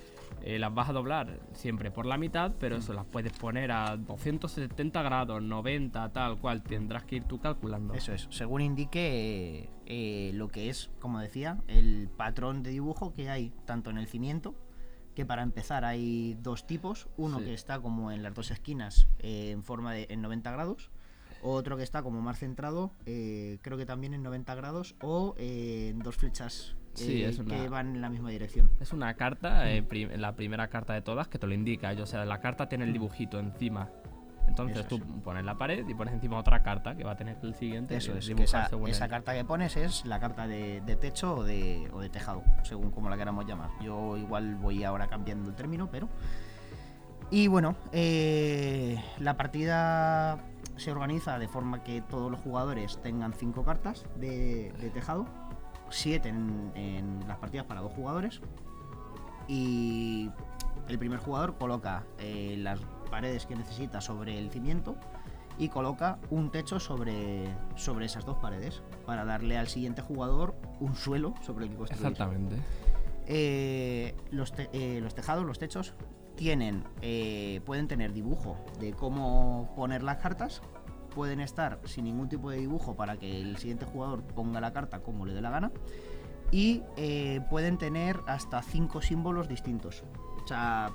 eh, 0.44 0.59
las 0.59 0.74
vas 0.74 0.88
a 0.88 0.92
doblar 0.92 1.40
siempre 1.52 1.90
por 1.90 2.05
la 2.05 2.18
mitad, 2.18 2.52
pero 2.59 2.76
eso 2.76 2.92
las 2.92 3.05
puedes 3.07 3.33
poner 3.33 3.70
a 3.70 3.96
270 3.96 5.02
grados, 5.02 5.42
90, 5.42 6.12
tal 6.12 6.38
cual. 6.38 6.62
Tendrás 6.62 7.05
que 7.05 7.16
ir 7.16 7.24
tú 7.24 7.38
calculando. 7.38 7.94
Eso 7.94 8.12
es, 8.12 8.26
según 8.31 8.61
indique 8.61 9.61
eh, 9.61 9.70
eh, 9.87 10.33
lo 10.35 10.48
que 10.48 10.68
es, 10.68 10.90
como 11.00 11.20
decía, 11.20 11.62
el 11.68 12.09
patrón 12.16 12.62
de 12.62 12.70
dibujo 12.70 13.14
que 13.14 13.31
hay 13.31 13.52
tanto 13.66 13.90
en 13.90 13.98
el 13.98 14.07
cimiento, 14.09 14.55
que 15.14 15.24
para 15.26 15.42
empezar 15.42 15.85
hay 15.85 16.35
dos 16.40 16.66
tipos, 16.66 17.09
uno 17.16 17.38
Sí. 17.38 17.44
que 17.44 17.55
está 17.55 17.81
como 17.81 18.11
en 18.11 18.22
las 18.22 18.35
dos 18.35 18.50
esquinas 18.50 19.07
eh, 19.20 19.50
en 19.50 19.62
forma 19.62 19.92
de 19.92 20.07
en 20.11 20.22
90 20.22 20.50
grados, 20.50 20.90
otro 21.42 21.76
que 21.76 21.83
está 21.83 22.02
como 22.02 22.20
más 22.20 22.38
centrado, 22.38 22.92
creo 23.05 23.76
que 23.76 23.85
también 23.85 24.14
en 24.14 24.22
90 24.22 24.55
grados, 24.55 24.94
o 25.00 25.35
en 25.38 25.98
dos 25.98 26.16
flechas 26.16 26.76
Sí, 26.94 27.22
eh, 27.22 27.28
es 27.28 27.38
una- 27.38 27.55
que 27.57 27.68
van 27.68 27.94
en 27.96 28.00
la 28.02 28.09
misma 28.11 28.31
dirección. 28.31 28.70
Es 28.81 28.92
una 28.92 29.14
carta, 29.14 29.70
eh, 29.70 29.83
prim- 29.83 30.11
la 30.16 30.35
primera 30.35 30.68
carta 30.68 30.92
de 30.92 31.02
todas, 31.02 31.28
que 31.28 31.38
te 31.38 31.46
lo 31.46 31.55
indica. 31.55 31.92
O 32.00 32.07
sea, 32.07 32.24
la 32.24 32.40
carta 32.40 32.68
tiene 32.68 32.85
el 32.85 32.92
dibujito 32.92 33.38
encima. 33.38 33.88
Entonces 34.48 34.78
Eso 34.78 34.88
tú 34.88 34.96
es. 34.96 35.02
pones 35.22 35.44
la 35.44 35.57
pared 35.57 35.87
y 35.88 35.94
pones 35.94 36.12
encima 36.12 36.37
otra 36.37 36.62
carta 36.62 36.96
que 36.96 37.05
va 37.05 37.12
a 37.12 37.16
tener 37.16 37.38
el 37.42 37.55
siguiente. 37.55 37.96
Eso 37.96 38.12
eh, 38.12 38.18
es, 38.18 38.28
que 38.28 38.42
esa, 38.42 38.68
esa 38.88 39.09
carta 39.09 39.33
que 39.35 39.44
pones 39.44 39.76
es 39.76 40.05
la 40.05 40.18
carta 40.20 40.46
de, 40.48 40.81
de 40.83 40.96
techo 40.96 41.37
o 41.37 41.44
de, 41.44 41.88
o 41.92 42.00
de 42.00 42.11
tejado, 42.11 42.42
según 42.64 42.90
como 42.90 43.09
la 43.09 43.16
queramos 43.16 43.46
llamar. 43.46 43.70
Yo 43.81 44.16
igual 44.16 44.57
voy 44.57 44.83
ahora 44.85 45.07
cambiando 45.07 45.48
el 45.48 45.55
término, 45.57 45.88
pero... 45.90 46.09
Y 47.31 47.46
bueno, 47.46 47.76
eh, 47.92 49.02
la 49.18 49.38
partida 49.38 50.38
se 50.76 50.90
organiza 50.90 51.38
de 51.38 51.48
forma 51.48 51.83
que 51.83 52.02
todos 52.02 52.31
los 52.31 52.40
jugadores 52.40 53.00
tengan 53.02 53.33
cinco 53.33 53.64
cartas 53.64 54.05
de, 54.16 54.72
de 54.81 54.90
tejado, 54.90 55.26
siete 55.92 56.28
en, 56.28 56.72
en 56.74 57.26
las 57.28 57.38
partidas 57.38 57.66
para 57.66 57.81
dos 57.81 57.92
jugadores. 57.92 58.40
Y 59.48 60.31
el 60.88 60.98
primer 60.98 61.18
jugador 61.18 61.57
coloca 61.59 62.05
eh, 62.18 62.57
las 62.59 62.81
paredes 63.11 63.46
que 63.46 63.57
necesita 63.57 64.00
sobre 64.00 64.38
el 64.38 64.50
cimiento 64.50 64.96
y 65.59 65.68
coloca 65.68 66.18
un 66.31 66.50
techo 66.50 66.81
sobre, 66.81 67.44
sobre 67.76 68.07
esas 68.07 68.24
dos 68.24 68.38
paredes 68.38 68.83
para 69.05 69.24
darle 69.24 69.59
al 69.59 69.68
siguiente 69.68 70.00
jugador 70.00 70.55
un 70.81 70.94
suelo 70.96 71.35
sobre 71.42 71.66
el 71.66 71.70
que 71.70 71.76
construir. 71.76 72.07
Exactamente. 72.12 72.57
Eh, 73.26 74.14
los, 74.31 74.52
te- 74.52 74.70
eh, 74.72 75.00
los 75.00 75.14
tejados, 75.14 75.44
los 75.44 75.59
techos, 75.59 75.94
tienen, 76.37 76.85
eh, 77.02 77.61
pueden 77.66 77.87
tener 77.87 78.12
dibujo 78.12 78.57
de 78.81 78.92
cómo 78.94 79.72
poner 79.76 80.02
las 80.02 80.16
cartas, 80.18 80.62
pueden 81.14 81.40
estar 81.40 81.81
sin 81.85 82.05
ningún 82.05 82.29
tipo 82.29 82.51
de 82.51 82.59
dibujo 82.59 82.96
para 82.96 83.16
que 83.18 83.40
el 83.40 83.57
siguiente 83.59 83.85
jugador 83.85 84.22
ponga 84.22 84.61
la 84.61 84.72
carta 84.72 85.01
como 85.01 85.27
le 85.27 85.35
dé 85.35 85.40
la 85.40 85.51
gana, 85.51 85.70
y 86.51 86.83
eh, 86.96 87.40
pueden 87.48 87.79
tener 87.79 88.20
hasta 88.27 88.62
cinco 88.62 89.01
símbolos 89.01 89.48
distintos. 89.48 90.05
O 90.44 90.46
sea, 90.46 90.90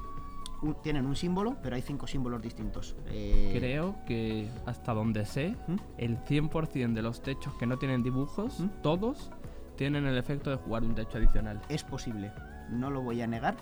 un- 0.62 0.76
tienen 0.84 1.06
un 1.06 1.16
símbolo, 1.16 1.58
pero 1.64 1.76
hay 1.76 1.82
cinco 1.82 2.06
símbolos 2.08 2.42
distintos. 2.42 2.96
Eh, 3.08 3.54
Creo 3.58 3.96
que 4.06 4.50
hasta 4.66 4.94
donde 4.94 5.26
sé, 5.26 5.56
¿Mm? 5.68 5.76
el 5.98 6.18
100% 6.26 6.94
de 6.94 7.02
los 7.02 7.22
techos 7.22 7.54
que 7.56 7.66
no 7.66 7.78
tienen 7.78 8.04
dibujos, 8.04 8.60
¿Mm? 8.60 8.68
todos 8.84 9.32
tienen 9.76 10.06
el 10.08 10.18
efecto 10.18 10.50
de 10.50 10.56
jugar 10.58 10.84
un 10.84 10.96
techo 10.96 11.18
adicional. 11.18 11.62
Es 11.70 11.84
posible, 11.84 12.32
no 12.70 12.90
lo 12.90 13.02
voy 13.02 13.22
a 13.22 13.28
negar, 13.28 13.56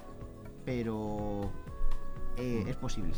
pero 0.65 1.51
eh, 2.37 2.63
Mm. 2.65 2.67
es 2.69 2.75
posible. 2.77 3.11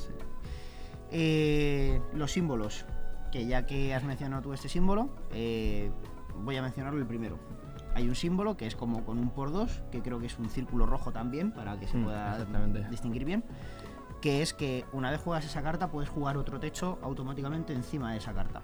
Eh, 1.12 2.02
los 2.14 2.32
símbolos, 2.32 2.86
que 3.38 3.46
ya 3.46 3.68
que 3.68 3.94
has 3.94 4.04
mencionado 4.04 4.42
tú 4.42 4.54
este 4.54 4.68
símbolo, 4.68 5.10
eh, 5.32 5.92
voy 6.44 6.56
a 6.58 6.62
mencionarlo 6.64 7.00
el 7.00 7.06
primero. 7.06 7.38
Hay 7.94 8.10
un 8.10 8.16
símbolo 8.16 8.58
que 8.58 8.66
es 8.66 8.76
como 8.76 9.06
con 9.06 9.20
un 9.20 9.30
por 9.30 9.52
dos, 9.52 9.84
que 9.92 10.02
creo 10.02 10.20
que 10.20 10.26
es 10.26 10.40
un 10.40 10.50
círculo 10.50 10.88
rojo 10.88 11.12
también, 11.12 11.52
para 11.52 11.80
que 11.80 11.88
se 11.88 11.98
Mm, 11.98 12.04
pueda 12.04 12.46
distinguir 12.90 13.26
bien. 13.26 13.44
Que 14.22 14.42
es 14.42 14.56
que 14.56 14.86
una 14.92 15.12
vez 15.12 15.22
juegas 15.22 15.46
esa 15.46 15.62
carta, 15.62 15.92
puedes 15.92 16.10
jugar 16.10 16.36
otro 16.38 16.60
techo 16.60 16.98
automáticamente 17.04 17.74
encima 17.74 18.12
de 18.14 18.18
esa 18.18 18.34
carta. 18.34 18.62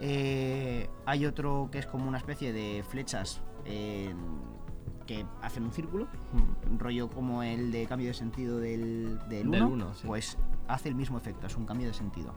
Eh, 0.00 0.88
hay 1.06 1.26
otro 1.26 1.68
que 1.70 1.78
es 1.78 1.86
como 1.86 2.08
una 2.08 2.18
especie 2.18 2.52
de 2.52 2.82
flechas 2.88 3.40
eh, 3.66 4.12
que 5.06 5.24
hacen 5.42 5.62
un 5.64 5.70
círculo, 5.72 6.06
Mm. 6.32 6.72
un 6.72 6.78
rollo 6.80 7.08
como 7.08 7.42
el 7.44 7.70
de 7.70 7.86
cambio 7.86 8.08
de 8.08 8.14
sentido 8.14 8.58
del 8.58 9.20
1, 9.30 9.86
Del 9.86 9.94
sí. 9.94 10.06
pues 10.08 10.38
hace 10.66 10.88
el 10.88 10.94
mismo 10.96 11.18
efecto, 11.18 11.46
es 11.46 11.56
un 11.56 11.66
cambio 11.66 11.86
de 11.88 11.94
sentido. 11.94 12.34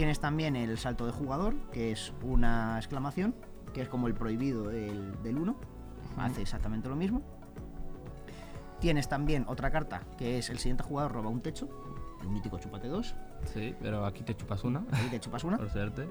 Tienes 0.00 0.18
también 0.18 0.56
el 0.56 0.78
salto 0.78 1.04
de 1.04 1.12
jugador, 1.12 1.54
que 1.72 1.92
es 1.92 2.14
una 2.22 2.78
exclamación, 2.78 3.34
que 3.74 3.82
es 3.82 3.88
como 3.90 4.06
el 4.06 4.14
prohibido 4.14 4.66
del 4.70 5.12
1, 5.38 5.54
hace 6.16 6.40
exactamente 6.40 6.88
lo 6.88 6.96
mismo. 6.96 7.20
Tienes 8.80 9.10
también 9.10 9.44
otra 9.46 9.70
carta, 9.70 10.00
que 10.16 10.38
es 10.38 10.48
el 10.48 10.56
siguiente 10.56 10.84
jugador 10.84 11.12
roba 11.12 11.28
un 11.28 11.42
techo, 11.42 11.68
el 12.22 12.30
mítico 12.30 12.58
chupate 12.58 12.88
2, 12.88 13.14
Sí, 13.52 13.74
pero 13.82 14.06
aquí 14.06 14.22
te 14.22 14.34
chupas 14.34 14.64
una, 14.64 14.86
ahí 14.90 15.08
te 15.10 15.20
chupas 15.20 15.44
una. 15.44 15.58
por 15.58 15.68
suerte. 15.68 16.08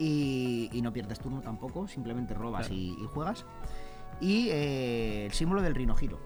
Y, 0.00 0.68
y 0.72 0.82
no 0.82 0.92
pierdes 0.92 1.20
turno 1.20 1.40
tampoco, 1.40 1.86
simplemente 1.86 2.34
robas 2.34 2.66
Claro. 2.66 2.74
y, 2.74 2.96
y 3.00 3.04
juegas. 3.06 3.46
Y 4.20 4.48
eh, 4.50 5.26
el 5.26 5.32
símbolo 5.32 5.62
del 5.62 5.76
rinogiro, 5.76 6.18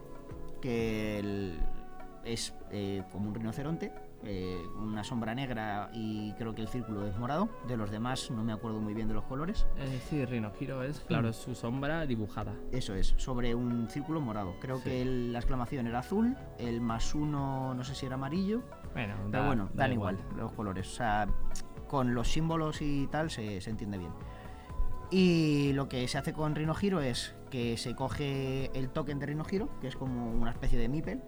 que 0.62 1.18
el- 1.18 1.58
es 2.24 2.54
eh, 2.70 3.02
como 3.12 3.28
un 3.28 3.34
rinoceronte, 3.34 3.92
eh, 4.24 4.64
una 4.78 5.02
sombra 5.04 5.34
negra 5.34 5.90
y 5.92 6.32
creo 6.34 6.54
que 6.54 6.62
el 6.62 6.68
círculo 6.68 7.06
es 7.06 7.16
morado. 7.18 7.48
De 7.66 7.76
los 7.76 7.90
demás 7.90 8.30
no 8.30 8.44
me 8.44 8.52
acuerdo 8.52 8.80
muy 8.80 8.94
bien 8.94 9.08
de 9.08 9.14
los 9.14 9.24
colores. 9.24 9.66
Eh, 9.76 10.00
sí, 10.08 10.24
Rinohiro 10.24 10.82
es, 10.82 11.00
claro, 11.00 11.28
Mm. 11.28 11.30
es 11.30 11.36
su 11.36 11.54
sombra 11.54 12.06
dibujada. 12.06 12.54
Eso 12.70 12.94
es, 12.94 13.14
sobre 13.16 13.54
un 13.54 13.88
círculo 13.90 14.20
morado. 14.20 14.54
Creo 14.60 14.78
Sí. 14.78 14.84
que 14.84 15.02
el- 15.02 15.32
la 15.32 15.38
exclamación 15.40 15.86
era 15.86 15.98
azul, 16.00 16.36
el 16.58 16.80
más 16.80 17.14
uno 17.14 17.74
no 17.74 17.84
sé 17.84 17.94
si 17.94 18.06
era 18.06 18.14
amarillo, 18.14 18.62
Bueno, 18.92 19.14
pero 19.30 19.46
bueno, 19.46 19.68
dan 19.74 19.92
igual. 19.92 20.18
los 20.36 20.52
colores. 20.52 20.88
O 20.88 20.94
sea, 20.96 21.26
con 21.88 22.14
los 22.14 22.28
símbolos 22.28 22.80
y 22.80 23.06
tal 23.08 23.30
se, 23.30 23.60
se 23.60 23.70
entiende 23.70 23.98
bien. 23.98 24.12
Y 25.10 25.72
lo 25.74 25.88
que 25.88 26.08
se 26.08 26.16
hace 26.18 26.32
con 26.32 26.54
Rhino 26.54 26.74
es 27.00 27.34
que 27.50 27.76
se 27.76 27.94
coge 27.94 28.70
el 28.78 28.88
token 28.88 29.18
de 29.18 29.26
Rhino 29.26 29.44
que 29.80 29.88
es 29.88 29.96
como 29.96 30.30
una 30.32 30.50
especie 30.50 30.78
de 30.78 30.88
MIPEL, 30.88 31.20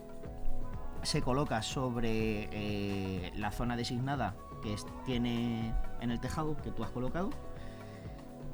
se 1.05 1.23
coloca 1.23 1.63
sobre 1.63 2.49
eh, 2.53 3.33
la 3.37 3.51
zona 3.51 3.77
designada 3.77 4.35
que 4.63 4.77
tiene 5.05 5.75
en 6.01 6.11
el 6.11 6.21
tejado 6.21 6.57
que 6.57 6.71
tú 6.71 6.85
has 6.85 6.91
colocado. 6.91 7.31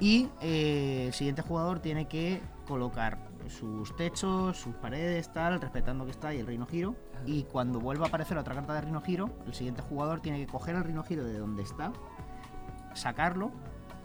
Y 0.00 0.28
eh, 0.40 1.04
el 1.08 1.12
siguiente 1.12 1.42
jugador 1.42 1.80
tiene 1.80 2.08
que 2.08 2.40
colocar 2.66 3.18
sus 3.48 3.94
techos, 3.96 4.56
sus 4.56 4.74
paredes, 4.76 5.32
tal, 5.32 5.60
respetando 5.60 6.04
que 6.04 6.10
está 6.10 6.28
ahí 6.28 6.38
el 6.38 6.46
Reino 6.46 6.66
Giro. 6.66 6.94
Y 7.26 7.42
cuando 7.44 7.80
vuelva 7.80 8.06
a 8.06 8.08
aparecer 8.08 8.38
otra 8.38 8.54
carta 8.54 8.74
de 8.74 8.80
Reino 8.80 9.00
Giro, 9.02 9.30
el 9.46 9.54
siguiente 9.54 9.82
jugador 9.82 10.20
tiene 10.20 10.38
que 10.38 10.46
coger 10.46 10.74
el 10.76 10.84
Reino 10.84 11.02
Giro 11.02 11.24
de 11.24 11.38
donde 11.38 11.62
está, 11.62 11.92
sacarlo 12.94 13.50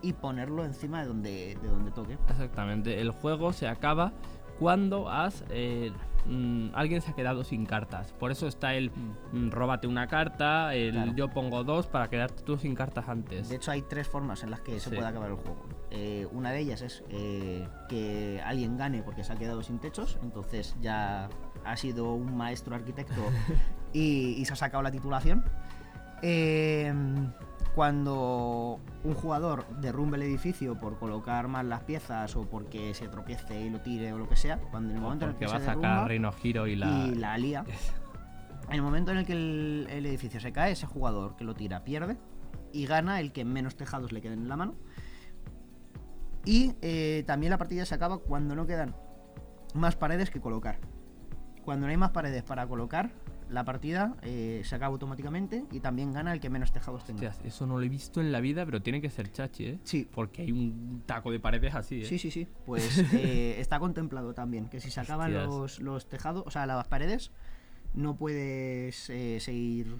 y 0.01 0.13
ponerlo 0.13 0.65
encima 0.65 1.01
de 1.01 1.08
donde, 1.08 1.58
de 1.62 1.67
donde 1.67 1.91
toque. 1.91 2.17
Exactamente. 2.29 2.99
El 2.99 3.12
juego 3.12 3.53
se 3.53 3.67
acaba 3.67 4.12
cuando 4.60 5.10
has. 5.10 5.44
eh, 5.50 5.91
mm, 6.28 6.70
alguien 6.74 7.02
se 7.02 7.12
ha 7.12 7.13
quedado 7.15 7.44
sin 7.44 7.65
cartas. 7.65 8.13
Por 8.13 8.32
eso 8.32 8.48
está 8.48 8.74
el 8.74 8.89
mm, 8.91 9.52
róbate 9.52 9.86
una 9.88 10.08
carta, 10.08 10.74
el 10.74 10.94
Claro. 10.94 11.13
yo 11.15 11.30
pongo 11.30 11.63
dos 11.63 11.86
para 11.88 12.10
quedarte 12.10 12.41
tú 12.44 12.58
sin 12.58 12.74
cartas 12.74 13.08
antes. 13.08 13.50
De 13.50 13.56
hecho, 13.58 13.72
hay 13.72 13.82
tres 13.84 14.08
formas 14.08 14.41
en 14.44 14.50
las 14.52 14.62
que 14.62 14.80
se 14.80 14.89
Sí. 14.89 14.96
puede 14.96 15.08
acabar 15.08 15.30
el 15.30 15.36
juego. 15.38 15.65
Eh, 15.91 16.28
una 16.32 16.52
de 16.52 16.60
ellas 16.60 16.82
es 16.82 17.04
eh, 17.10 17.68
que 17.89 18.41
alguien 18.44 18.76
gane 18.78 19.04
porque 19.04 19.24
se 19.24 19.34
ha 19.34 19.36
quedado 19.36 19.62
sin 19.62 19.78
techos, 19.80 20.18
entonces 20.24 20.76
ya 20.82 21.30
ha 21.63 21.78
sido 21.78 22.13
un 22.13 22.36
maestro 22.36 22.76
arquitecto 22.76 23.13
y, 23.94 24.34
y 24.38 24.46
se 24.46 24.54
ha 24.54 24.56
sacado 24.56 24.82
la 24.84 24.91
titulación. 24.91 25.44
Eh, 26.22 26.91
cuando 27.76 28.80
un 29.04 29.14
jugador 29.14 29.68
derrumbe 29.82 30.18
el 30.18 30.24
edificio 30.24 30.80
por 30.80 30.98
colocar 30.98 31.48
mal 31.50 31.70
las 31.70 31.84
piezas 31.84 32.36
o 32.36 32.50
porque 32.50 32.94
se 32.94 33.10
tropiece 33.10 33.62
y 33.62 33.70
lo 33.70 33.82
tire 33.82 34.14
o 34.14 34.18
lo 34.18 34.30
que 34.30 34.38
sea, 34.38 34.58
cuando 34.58 34.92
en 34.92 34.96
el 34.96 35.02
momento 35.02 35.26
en 35.26 35.32
el 35.32 35.38
que 35.38 35.46
va 35.46 35.56
a 35.56 35.60
se 35.60 35.66
sacar 35.66 35.82
derrumba, 35.82 36.08
Reino 36.08 36.32
Giro 36.32 36.68
y 36.68 36.76
la. 36.76 36.88
y 36.88 37.16
la 37.16 37.38
lía. 37.38 37.66
En 38.68 38.74
el 38.74 38.82
momento 38.82 39.12
en 39.12 39.20
el 39.20 39.28
que 39.28 39.34
el, 39.34 39.88
el 39.92 40.08
edificio 40.08 40.40
se 40.40 40.52
cae, 40.52 40.72
ese 40.72 40.88
jugador 40.88 41.36
que 41.36 41.44
lo 41.44 41.54
tira 41.54 41.84
pierde 41.84 42.18
y 42.76 42.88
gana 42.88 43.20
el 43.20 43.32
que 43.32 43.46
menos 43.46 43.76
tejados 43.76 44.12
le 44.12 44.22
queden 44.22 44.40
en 44.40 44.50
la 44.50 44.58
mano. 44.58 44.74
Y 46.46 46.74
eh, 46.82 47.24
también 47.26 47.52
la 47.52 47.58
partida 47.58 47.86
se 47.86 47.96
acaba 47.96 48.18
cuando 48.18 48.56
no 48.56 48.68
quedan 48.68 48.96
más 49.74 49.96
paredes 49.96 50.30
que 50.30 50.42
colocar. 50.42 50.80
Cuando 51.64 51.88
no 51.88 51.92
hay 51.92 51.98
más 51.98 52.12
paredes 52.12 52.44
para 52.44 52.68
colocar, 52.68 53.12
la 53.49 53.63
partida, 53.63 54.15
eh, 54.23 54.62
se 54.65 54.75
acaba 54.75 54.91
automáticamente 54.93 55.65
y 55.71 55.79
también 55.79 56.12
gana 56.13 56.34
el 56.34 56.39
que 56.39 56.49
menos 56.49 56.71
tejados 56.71 57.03
tenga. 57.05 57.27
Hostias, 57.29 57.45
eso 57.45 57.65
no 57.67 57.77
lo 57.77 57.84
he 57.84 57.89
visto 57.89 58.19
en 58.21 58.31
la 58.31 58.39
vida, 58.39 58.65
pero 58.65 58.81
tiene 58.81 59.01
que 59.01 59.10
ser 59.10 59.31
chachi, 59.31 59.65
¿eh? 59.65 59.79
Sí. 59.84 60.08
Porque 60.13 60.41
hay 60.43 60.51
un 60.51 61.03
taco 61.05 61.31
de 61.31 61.39
paredes 61.39 61.75
así, 61.75 62.01
¿eh? 62.01 62.05
Sí, 62.05 62.17
sí, 62.19 62.31
sí. 62.31 62.47
Pues 62.65 62.97
eh, 63.13 63.55
está 63.60 63.79
contemplado 63.79 64.34
también 64.34 64.67
que 64.67 64.79
si 64.79 64.89
se 64.91 64.99
acaban 64.99 65.34
los, 65.34 65.79
los 65.79 66.08
tejados, 66.10 66.43
o 66.45 66.51
sea, 66.51 66.65
las 66.65 66.88
paredes, 66.88 67.31
no 67.93 68.15
puedes 68.15 69.10
eh, 69.10 69.39
seguir 69.39 69.95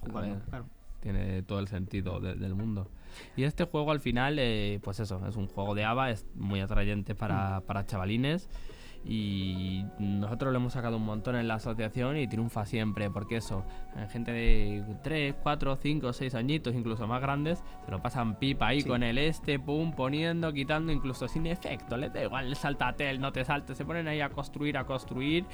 jugando. 0.00 0.40
Claro. 0.48 0.66
Tiene 1.00 1.42
todo 1.42 1.60
el 1.60 1.68
sentido 1.68 2.18
de- 2.20 2.34
del 2.34 2.54
mundo. 2.54 2.88
Y 3.36 3.44
este 3.44 3.64
juego 3.64 3.92
al 3.92 4.00
final, 4.00 4.38
eh, 4.38 4.80
pues 4.82 4.98
eso, 5.00 5.24
es 5.28 5.36
un 5.36 5.46
juego 5.46 5.74
de 5.74 5.84
ABA, 5.84 6.10
es 6.10 6.26
muy 6.34 6.60
atrayente 6.60 7.14
para, 7.14 7.60
para 7.60 7.86
chavalines. 7.86 8.48
Y 9.04 9.84
nosotros 9.98 10.52
lo 10.52 10.58
hemos 10.58 10.72
sacado 10.72 10.96
un 10.96 11.04
montón 11.04 11.36
en 11.36 11.46
la 11.48 11.54
asociación 11.54 12.16
y 12.16 12.26
triunfa 12.26 12.64
siempre, 12.66 13.10
porque 13.10 13.36
eso, 13.36 13.64
eh, 13.96 14.06
gente 14.10 14.32
de 14.32 14.82
3, 15.02 15.34
4, 15.42 15.76
5, 15.76 16.12
6 16.12 16.34
añitos, 16.34 16.74
incluso 16.74 17.06
más 17.06 17.20
grandes, 17.20 17.62
se 17.84 17.90
lo 17.90 18.00
pasan 18.02 18.36
pipa 18.38 18.68
ahí 18.68 18.80
Sí. 18.80 18.88
con 18.88 19.02
el 19.02 19.18
este, 19.18 19.58
pum, 19.58 19.92
poniendo, 19.92 20.52
quitando, 20.52 20.92
incluso 20.92 21.28
sin 21.28 21.46
efecto, 21.46 21.96
les 21.96 22.12
da 22.12 22.22
igual, 22.24 22.54
sáltate, 22.56 23.08
el 23.10 23.20
no 23.20 23.32
te 23.32 23.44
saltes, 23.44 23.76
se 23.76 23.84
ponen 23.84 24.08
ahí 24.08 24.20
a 24.20 24.28
construir, 24.30 24.76
a 24.76 24.84
construir, 24.84 25.44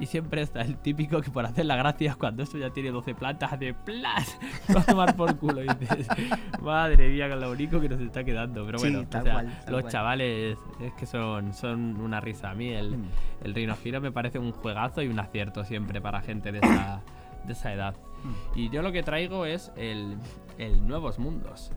y 0.00 0.06
siempre 0.06 0.42
está 0.42 0.62
el 0.62 0.76
típico 0.78 1.20
que 1.20 1.30
por 1.30 1.44
hacer 1.44 1.66
la 1.66 1.76
gracia, 1.76 2.16
cuando 2.18 2.42
esto 2.42 2.58
ya 2.58 2.70
tiene 2.70 2.90
12 2.90 3.14
plantas, 3.14 3.58
de 3.58 3.74
plas, 3.74 4.38
va 4.74 4.80
a 4.80 4.84
tomar 4.84 5.16
por 5.16 5.36
culo, 5.38 5.62
y 5.62 5.68
dices, 5.78 6.08
madre 6.62 7.08
mía, 7.08 7.28
con 7.28 7.40
lo 7.40 7.50
único 7.50 7.80
que 7.80 7.88
nos 7.88 8.00
está 8.00 8.24
quedando, 8.24 8.64
pero 8.64 8.78
Sí, 8.78 8.90
bueno, 8.90 9.06
o 9.08 9.12
sea, 9.12 9.22
cual, 9.22 9.46
los 9.68 9.80
cual. 9.82 9.92
chavales 9.92 10.58
es 10.80 10.92
que 10.94 11.06
son, 11.06 11.52
son 11.52 12.00
una 12.00 12.20
risa, 12.20 12.50
a 12.50 12.54
mí 12.54 12.68
el, 12.70 12.83
Mm. 12.92 13.44
el 13.44 13.54
Reino 13.54 13.76
Giro 13.76 14.00
me 14.00 14.12
parece 14.12 14.38
un 14.38 14.52
juegazo 14.52 15.02
y 15.02 15.08
un 15.08 15.18
acierto 15.18 15.64
siempre 15.64 16.00
para 16.00 16.20
gente 16.22 16.52
de 16.52 16.58
esa, 16.58 17.02
de 17.46 17.52
esa 17.52 17.72
edad. 17.72 17.94
Mm. 18.22 18.58
Y 18.58 18.70
yo 18.70 18.82
lo 18.82 18.92
que 18.92 19.02
traigo 19.02 19.44
es 19.46 19.72
el, 19.76 20.16
el 20.58 20.86
Nuevos 20.86 21.18
Mundos. 21.18 21.70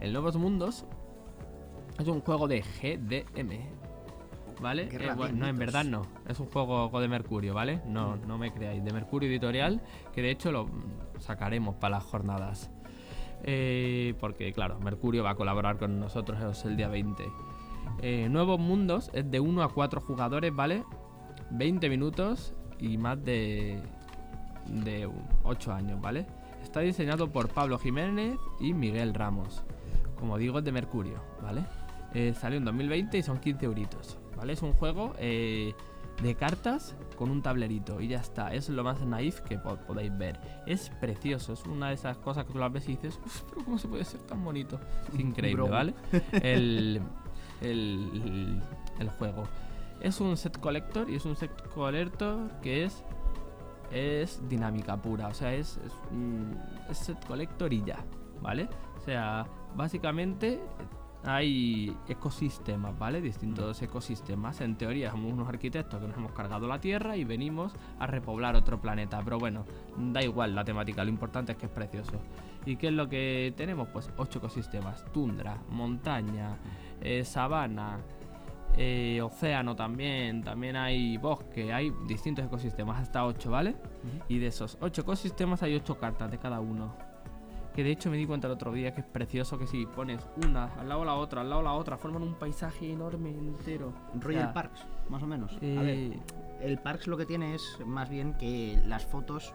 El 0.00 0.12
Nuevos 0.12 0.36
Mundos 0.36 0.84
es 1.98 2.06
un 2.08 2.20
juego 2.20 2.46
de 2.48 2.60
GDM. 2.62 3.78
¿Vale? 4.60 4.88
Eh, 4.90 5.12
bueno, 5.16 5.36
no, 5.38 5.46
en 5.46 5.56
verdad 5.56 5.84
no. 5.84 6.02
Es 6.28 6.40
un 6.40 6.46
juego 6.46 6.90
de 7.00 7.06
Mercurio, 7.06 7.54
¿vale? 7.54 7.80
No, 7.86 8.16
Mm. 8.16 8.26
no 8.26 8.38
me 8.38 8.52
creáis. 8.52 8.82
De 8.84 8.92
Mercurio 8.92 9.28
Editorial, 9.28 9.80
que 10.12 10.20
de 10.20 10.32
hecho 10.32 10.50
lo 10.50 10.66
mm, 10.66 11.20
sacaremos 11.20 11.76
para 11.76 11.96
las 11.98 12.04
jornadas. 12.04 12.68
Eh, 13.44 14.14
porque, 14.18 14.52
claro, 14.52 14.80
Mercurio 14.80 15.22
va 15.22 15.30
a 15.30 15.34
colaborar 15.36 15.78
con 15.78 16.00
nosotros 16.00 16.64
el 16.64 16.76
día 16.76 16.88
20. 16.88 17.22
Eh, 18.00 18.28
Nuevos 18.30 18.58
Mundos 18.60 19.10
es 19.12 19.30
de 19.30 19.40
1 19.40 19.62
a 19.62 19.68
4 19.68 20.00
jugadores, 20.00 20.54
¿vale? 20.54 20.84
20 21.50 21.88
minutos 21.88 22.54
y 22.78 22.96
más 22.98 23.22
de, 23.24 23.80
de 24.66 25.08
8 25.44 25.72
años, 25.72 26.00
¿vale? 26.00 26.26
Está 26.62 26.80
diseñado 26.80 27.30
por 27.30 27.48
Pablo 27.48 27.78
Jiménez 27.78 28.36
y 28.60 28.72
Miguel 28.74 29.14
Ramos. 29.14 29.62
Como 30.18 30.36
digo, 30.38 30.58
es 30.58 30.64
de 30.64 30.72
Mercurio, 30.72 31.20
¿vale? 31.42 31.64
Eh, 32.14 32.34
salió 32.38 32.58
en 32.58 32.64
2020 32.64 33.18
y 33.18 33.22
son 33.22 33.38
15 33.38 33.64
euritos, 33.66 34.18
¿vale? 34.36 34.52
Es 34.52 34.62
un 34.62 34.72
juego 34.72 35.12
eh, 35.18 35.74
de 36.22 36.34
cartas 36.34 36.96
con 37.16 37.30
un 37.30 37.42
tablerito 37.42 38.00
y 38.00 38.08
ya 38.08 38.18
está. 38.20 38.52
Es 38.52 38.68
lo 38.68 38.82
más 38.84 39.00
naif 39.04 39.40
que 39.40 39.58
po- 39.58 39.76
podáis 39.86 40.16
ver. 40.16 40.38
Es 40.66 40.90
precioso, 41.00 41.52
es 41.52 41.64
una 41.64 41.88
de 41.88 41.94
esas 41.94 42.16
cosas 42.18 42.44
que 42.44 42.52
tú 42.52 42.58
las 42.58 42.72
ves 42.72 42.88
y 42.88 42.92
dices, 42.92 43.20
"Uf, 43.24 43.42
pero 43.50 43.64
¿cómo 43.64 43.78
se 43.78 43.88
puede 43.88 44.04
ser 44.04 44.20
tan 44.22 44.44
bonito? 44.44 44.78
Es 45.12 45.18
increíble. 45.20 45.68
¿vale? 45.68 45.94
El, 46.42 47.00
el, 47.60 48.62
el 48.98 49.08
juego. 49.10 49.44
Es 50.00 50.20
un 50.20 50.36
set 50.36 50.58
collector 50.60 51.10
y 51.10 51.16
es 51.16 51.24
un 51.24 51.36
set 51.36 51.50
collector 51.70 52.50
que 52.60 52.84
es 52.84 53.02
es 53.90 54.46
dinámica 54.48 54.96
pura, 54.96 55.28
o 55.28 55.34
sea, 55.34 55.54
es, 55.54 55.78
es, 55.78 55.92
es 56.90 56.98
set 56.98 57.24
collector 57.26 57.72
y 57.72 57.82
ya, 57.82 58.04
¿vale? 58.42 58.68
O 58.96 59.00
sea, 59.00 59.46
básicamente 59.74 60.60
hay 61.24 61.96
ecosistemas, 62.08 62.98
¿vale? 62.98 63.20
Distintos 63.20 63.80
ecosistemas. 63.82 64.60
En 64.60 64.76
teoría 64.76 65.10
somos 65.10 65.32
unos 65.32 65.48
arquitectos 65.48 66.00
que 66.00 66.06
nos 66.06 66.16
hemos 66.16 66.32
cargado 66.32 66.66
la 66.66 66.80
Tierra 66.80 67.16
y 67.16 67.24
venimos 67.24 67.72
a 67.98 68.06
repoblar 68.06 68.56
otro 68.56 68.80
planeta. 68.80 69.20
Pero 69.24 69.38
bueno, 69.38 69.64
da 69.96 70.22
igual 70.22 70.54
la 70.54 70.64
temática, 70.64 71.04
lo 71.04 71.10
importante 71.10 71.52
es 71.52 71.58
que 71.58 71.66
es 71.66 71.72
precioso. 71.72 72.20
¿Y 72.64 72.76
qué 72.76 72.88
es 72.88 72.92
lo 72.92 73.08
que 73.08 73.52
tenemos? 73.56 73.88
Pues 73.88 74.10
ocho 74.16 74.38
ecosistemas. 74.38 75.04
Tundra, 75.12 75.58
montaña, 75.70 76.56
eh, 77.00 77.24
sabana, 77.24 77.98
eh, 78.76 79.20
océano 79.22 79.74
también, 79.74 80.44
también 80.44 80.76
hay 80.76 81.16
bosque, 81.16 81.72
hay 81.72 81.92
distintos 82.06 82.44
ecosistemas, 82.44 83.00
hasta 83.00 83.24
8, 83.24 83.50
¿vale? 83.50 83.76
Y 84.28 84.38
de 84.38 84.48
esos 84.48 84.78
8 84.80 85.02
ecosistemas 85.02 85.62
hay 85.62 85.74
8 85.74 85.98
cartas 85.98 86.30
de 86.30 86.38
cada 86.38 86.60
uno. 86.60 87.07
Que 87.78 87.84
de 87.84 87.92
hecho 87.92 88.10
me 88.10 88.16
di 88.16 88.26
cuenta 88.26 88.48
el 88.48 88.54
otro 88.54 88.72
día 88.72 88.92
que 88.92 89.02
es 89.02 89.06
precioso 89.06 89.56
que 89.56 89.68
si 89.68 89.86
pones 89.86 90.26
una 90.44 90.64
al 90.80 90.88
lado 90.88 91.02
de 91.02 91.06
la 91.06 91.14
otra, 91.14 91.42
al 91.42 91.48
lado 91.48 91.60
de 91.62 91.68
la 91.68 91.74
otra, 91.74 91.96
forman 91.96 92.24
un 92.24 92.34
paisaje 92.34 92.90
enorme 92.92 93.30
entero. 93.30 93.92
Royal 94.18 94.52
Parks, 94.52 94.84
más 95.08 95.22
o 95.22 95.28
menos. 95.28 95.52
A 95.52 95.58
eh, 95.62 96.18
ver, 96.58 96.68
el 96.68 96.78
Parks 96.80 97.06
lo 97.06 97.16
que 97.16 97.24
tiene 97.24 97.54
es 97.54 97.78
más 97.86 98.10
bien 98.10 98.34
que 98.36 98.82
las 98.84 99.06
fotos 99.06 99.54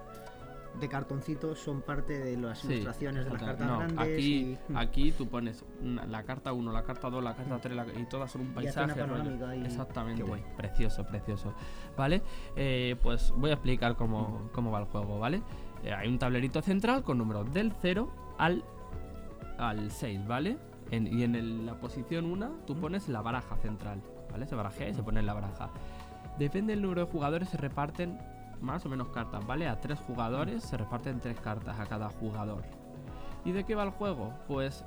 de 0.80 0.88
cartoncitos 0.88 1.60
son 1.60 1.82
parte 1.82 2.18
de 2.18 2.38
las 2.38 2.60
Sí, 2.60 2.68
ilustraciones 2.72 3.26
de 3.26 3.32
las 3.32 3.44
cartas 3.44 3.68
No, 3.68 3.80
grandes. 3.80 4.00
Aquí, 4.00 4.58
y- 4.70 4.74
aquí 4.74 5.12
tú 5.12 5.28
pones 5.28 5.66
una- 5.82 6.06
la 6.06 6.24
carta 6.24 6.54
1, 6.54 6.72
la 6.72 6.84
carta 6.84 7.10
2, 7.10 7.22
la 7.22 7.36
carta 7.36 7.60
3 7.60 7.78
y 8.00 8.06
todas 8.06 8.32
son 8.32 8.44
un 8.44 8.54
paisaje. 8.54 8.94
y- 9.58 9.66
Exactamente. 9.66 10.24
Precioso, 10.56 11.06
precioso. 11.06 11.54
¿Vale? 11.98 12.22
Eh, 12.56 12.96
pues 13.04 13.34
voy 13.36 13.50
a 13.50 13.56
explicar 13.56 13.98
cómo, 13.98 14.50
cómo 14.54 14.72
va 14.72 14.80
el 14.80 14.86
juego, 14.86 15.20
¿vale? 15.20 15.44
Eh, 15.84 15.94
hay 15.94 16.08
un 16.08 16.18
tablerito 16.20 16.62
central 16.62 17.04
con 17.04 17.18
números 17.18 17.52
del 17.54 17.74
0 17.82 18.10
al, 18.38 18.64
al 19.58 19.92
6, 19.92 20.26
¿vale? 20.28 20.58
En- 20.92 21.08
y 21.08 21.24
en 21.24 21.36
el- 21.36 21.66
la 21.66 21.76
posición 21.80 22.26
1 22.26 22.52
tú 22.66 22.76
pones 22.76 23.10
la 23.10 23.22
baraja 23.22 23.56
central, 23.58 24.02
¿vale? 24.32 24.46
Se 24.48 24.56
barajea 24.56 24.90
y 24.90 24.94
se 24.94 25.04
pone 25.04 25.20
en 25.20 25.26
la 25.26 25.34
baraja. 25.34 25.70
Depende 26.40 26.74
del 26.74 26.82
número 26.82 27.06
de 27.06 27.12
jugadores, 27.12 27.50
se 27.50 27.58
reparten 27.58 28.18
más 28.62 28.86
o 28.86 28.90
menos 28.90 29.10
cartas, 29.10 29.46
¿vale? 29.46 29.68
A 29.68 29.80
tres 29.82 30.00
jugadores 30.00 30.64
se 30.64 30.78
reparten 30.78 31.20
tres 31.20 31.40
cartas 31.40 31.80
a 31.80 31.86
cada 31.86 32.10
jugador. 32.10 32.64
¿Y 33.46 33.52
de 33.52 33.66
qué 33.66 33.76
va 33.76 33.84
el 33.84 33.90
juego? 33.90 34.34
Pues 34.48 34.86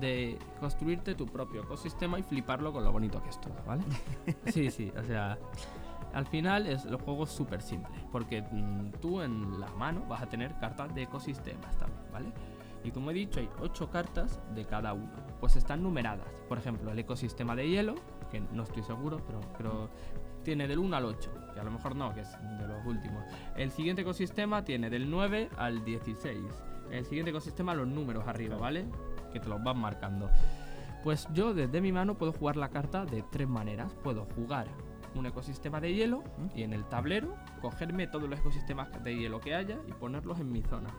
de 0.00 0.38
construirte 0.60 1.14
tu 1.14 1.26
propio 1.26 1.62
ecosistema 1.62 2.18
y 2.18 2.22
fliparlo 2.22 2.72
con 2.72 2.84
lo 2.84 2.92
bonito 2.92 3.22
que 3.22 3.28
es 3.28 3.40
todo, 3.40 3.54
¿vale? 3.66 3.82
sí, 4.46 4.70
sí, 4.70 4.90
o 4.98 5.02
sea, 5.04 5.38
al 6.12 6.26
final 6.26 6.66
es, 6.66 6.84
el 6.84 6.96
juego 6.96 7.26
súper 7.26 7.62
simple, 7.62 7.94
porque 8.10 8.42
mm, 8.42 8.92
tú 9.00 9.20
en 9.20 9.60
la 9.60 9.68
mano 9.72 10.04
vas 10.08 10.22
a 10.22 10.26
tener 10.26 10.58
cartas 10.58 10.94
de 10.94 11.02
ecosistemas 11.02 11.76
también, 11.78 12.02
¿vale? 12.12 12.32
Y 12.84 12.90
como 12.90 13.10
he 13.10 13.14
dicho, 13.14 13.40
hay 13.40 13.48
8 13.60 13.90
cartas 13.90 14.40
de 14.54 14.64
cada 14.64 14.92
uno. 14.92 15.10
Pues 15.40 15.56
están 15.56 15.82
numeradas. 15.82 16.28
Por 16.48 16.58
ejemplo, 16.58 16.92
el 16.92 16.98
ecosistema 16.98 17.56
de 17.56 17.68
hielo, 17.68 17.96
que 18.30 18.40
no 18.40 18.62
estoy 18.62 18.82
seguro, 18.82 19.20
pero, 19.26 19.40
pero 19.56 19.90
tiene 20.44 20.68
del 20.68 20.78
1 20.78 20.96
al 20.96 21.04
8, 21.04 21.30
que 21.54 21.60
a 21.60 21.64
lo 21.64 21.70
mejor 21.70 21.96
no, 21.96 22.14
que 22.14 22.20
es 22.20 22.32
de 22.32 22.68
los 22.68 22.84
últimos. 22.86 23.24
El 23.56 23.70
siguiente 23.70 24.02
ecosistema 24.02 24.64
tiene 24.64 24.90
del 24.90 25.10
9 25.10 25.50
al 25.56 25.84
16. 25.84 26.38
El 26.90 27.04
siguiente 27.04 27.30
ecosistema 27.30 27.74
los 27.74 27.88
números 27.88 28.26
arriba, 28.26 28.56
¿vale? 28.56 28.86
Que 29.32 29.40
te 29.40 29.48
los 29.48 29.62
van 29.62 29.78
marcando. 29.78 30.30
Pues 31.02 31.28
yo 31.32 31.54
desde 31.54 31.80
mi 31.80 31.92
mano 31.92 32.16
puedo 32.16 32.32
jugar 32.32 32.56
la 32.56 32.70
carta 32.70 33.04
de 33.04 33.22
tres 33.30 33.48
maneras. 33.48 33.92
Puedo 34.02 34.24
jugar 34.34 34.68
un 35.18 35.26
ecosistema 35.26 35.80
de 35.80 35.94
hielo 35.94 36.22
y 36.54 36.62
en 36.62 36.72
el 36.72 36.84
tablero 36.84 37.34
cogerme 37.60 38.06
todos 38.06 38.28
los 38.28 38.38
ecosistemas 38.38 38.88
de 39.02 39.16
hielo 39.16 39.40
que 39.40 39.54
haya 39.54 39.78
y 39.86 39.92
ponerlos 39.92 40.40
en 40.40 40.50
mi 40.52 40.62
zona. 40.62 40.90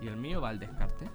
Y 0.00 0.08
el 0.08 0.16
mío 0.16 0.40
va 0.40 0.50
al 0.50 0.58
descarte. 0.58 1.06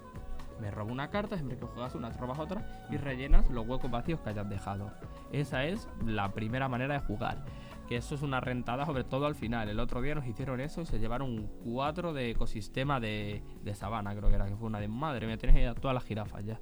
Me 0.59 0.71
robo 0.71 0.91
una 0.91 1.09
carta, 1.09 1.35
siempre 1.35 1.57
que 1.57 1.65
juegas 1.65 1.95
una, 1.95 2.11
te 2.11 2.17
robas 2.17 2.39
otra 2.39 2.87
y 2.89 2.97
rellenas 2.97 3.49
los 3.49 3.67
huecos 3.67 3.91
vacíos 3.91 4.21
que 4.21 4.29
hayas 4.29 4.49
dejado. 4.49 4.91
Esa 5.31 5.65
es 5.65 5.89
la 6.05 6.31
primera 6.31 6.69
manera 6.69 6.93
de 6.93 6.99
jugar. 7.01 7.43
Que 7.89 7.97
eso 7.97 8.15
es 8.15 8.21
una 8.21 8.39
rentada, 8.39 8.85
sobre 8.85 9.03
todo 9.03 9.27
al 9.27 9.35
final. 9.35 9.69
El 9.69 9.79
otro 9.79 10.01
día 10.01 10.15
nos 10.15 10.25
hicieron 10.25 10.59
eso 10.59 10.81
y 10.81 10.85
se 10.85 10.97
llevaron 10.97 11.47
cuatro 11.63 12.13
de 12.13 12.31
ecosistema 12.31 12.99
de, 12.99 13.43
de 13.61 13.75
sabana, 13.75 14.15
creo 14.15 14.29
que 14.29 14.35
era, 14.35 14.47
que 14.47 14.55
fue 14.55 14.67
una 14.67 14.79
de 14.79 14.87
madre. 14.87 15.27
Me 15.27 15.37
tienes 15.37 15.69
a 15.69 15.75
todas 15.75 15.93
las 15.93 16.03
jirafas 16.05 16.43
ya. 16.45 16.59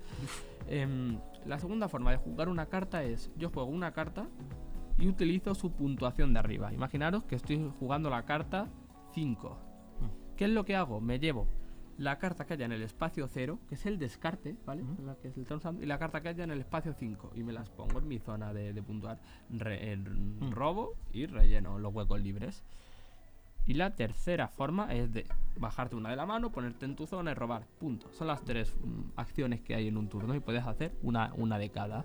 Em, 0.67 1.19
la 1.45 1.59
segunda 1.59 1.87
forma 1.87 2.11
de 2.11 2.17
jugar 2.17 2.49
una 2.49 2.65
carta 2.65 3.03
es: 3.03 3.31
yo 3.37 3.49
juego 3.51 3.69
una 3.69 3.93
carta 3.93 4.27
y 4.97 5.07
utilizo 5.07 5.55
su 5.55 5.71
puntuación 5.71 6.33
de 6.33 6.39
arriba. 6.39 6.73
Imaginaros 6.73 7.23
que 7.25 7.35
estoy 7.35 7.71
jugando 7.79 8.09
la 8.09 8.23
carta 8.25 8.67
5. 9.13 9.57
¿Qué 10.37 10.45
es 10.45 10.51
lo 10.51 10.65
que 10.65 10.75
hago? 10.75 10.99
Me 11.01 11.19
llevo 11.19 11.47
la 11.97 12.17
carta 12.17 12.45
que 12.45 12.53
haya 12.53 12.65
en 12.65 12.71
el 12.71 12.81
espacio 12.81 13.27
0, 13.27 13.59
que 13.69 13.75
es 13.75 13.85
el 13.85 13.99
descarte, 13.99 14.55
¿vale? 14.65 14.83
La 15.05 15.15
que 15.15 15.27
está 15.27 15.55
usando, 15.55 15.83
y 15.83 15.85
la 15.85 15.99
carta 15.99 16.21
que 16.21 16.29
haya 16.29 16.43
en 16.43 16.49
el 16.51 16.59
espacio 16.59 16.93
5. 16.93 17.33
Y 17.35 17.43
me 17.43 17.53
las 17.53 17.69
pongo 17.69 17.99
en 17.99 18.07
mi 18.07 18.17
zona 18.19 18.51
de, 18.53 18.73
de 18.73 18.81
puntuar. 18.81 19.19
Re- 19.49 19.95
Mm. 19.97 20.51
Robo 20.51 20.95
y 21.11 21.27
relleno 21.27 21.77
los 21.77 21.93
huecos 21.93 22.19
libres. 22.19 22.63
Y 23.65 23.75
la 23.75 23.95
tercera 23.95 24.47
forma 24.49 24.93
es 24.93 25.13
de 25.13 25.25
bajarte 25.55 25.95
una 25.95 26.09
de 26.09 26.15
la 26.17 26.25
mano, 26.25 26.51
ponerte 26.51 26.85
en 26.85 26.95
tu 26.95 27.05
zona 27.07 27.31
y 27.31 27.33
robar. 27.35 27.65
Punto. 27.79 28.11
Son 28.11 28.27
las 28.27 28.43
tres 28.43 28.75
mm, 28.83 29.11
acciones 29.15 29.61
que 29.61 29.75
hay 29.75 29.87
en 29.87 29.95
un 29.97 30.09
turno 30.09 30.33
y 30.35 30.39
puedes 30.39 30.65
hacer 30.65 30.93
una, 31.03 31.31
una 31.37 31.57
de 31.59 31.69
cada. 31.69 32.03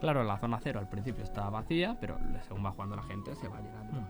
Claro, 0.00 0.22
la 0.24 0.38
zona 0.38 0.58
cero 0.62 0.78
al 0.80 0.88
principio 0.88 1.24
está 1.24 1.48
vacía, 1.50 1.96
pero 2.00 2.18
según 2.46 2.64
va 2.64 2.70
jugando 2.70 2.96
la 2.96 3.02
gente 3.02 3.34
se 3.34 3.48
va 3.48 3.60
llegando. 3.60 4.00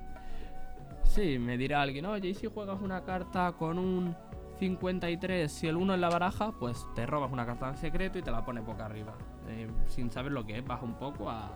sí, 1.04 1.38
me 1.38 1.56
dirá 1.56 1.80
alguien, 1.82 2.04
oye, 2.06 2.28
¿y 2.28 2.34
si 2.34 2.46
juegas 2.46 2.80
una 2.80 3.02
carta 3.04 3.52
con 3.52 3.78
un 3.78 4.14
53, 4.58 5.50
si 5.50 5.66
el 5.68 5.76
1 5.76 5.94
en 5.94 6.00
la 6.00 6.08
baraja, 6.10 6.52
pues 6.52 6.86
te 6.94 7.06
robas 7.06 7.30
una 7.32 7.46
carta 7.46 7.68
en 7.68 7.76
secreto 7.76 8.18
y 8.18 8.22
te 8.22 8.30
la 8.30 8.44
pones 8.44 8.66
boca 8.66 8.84
arriba. 8.86 9.14
Eh, 9.48 9.70
sin 9.86 10.10
saber 10.10 10.32
lo 10.32 10.44
que 10.44 10.58
es, 10.58 10.66
baja 10.66 10.84
un 10.84 10.94
poco 10.94 11.30
a, 11.30 11.52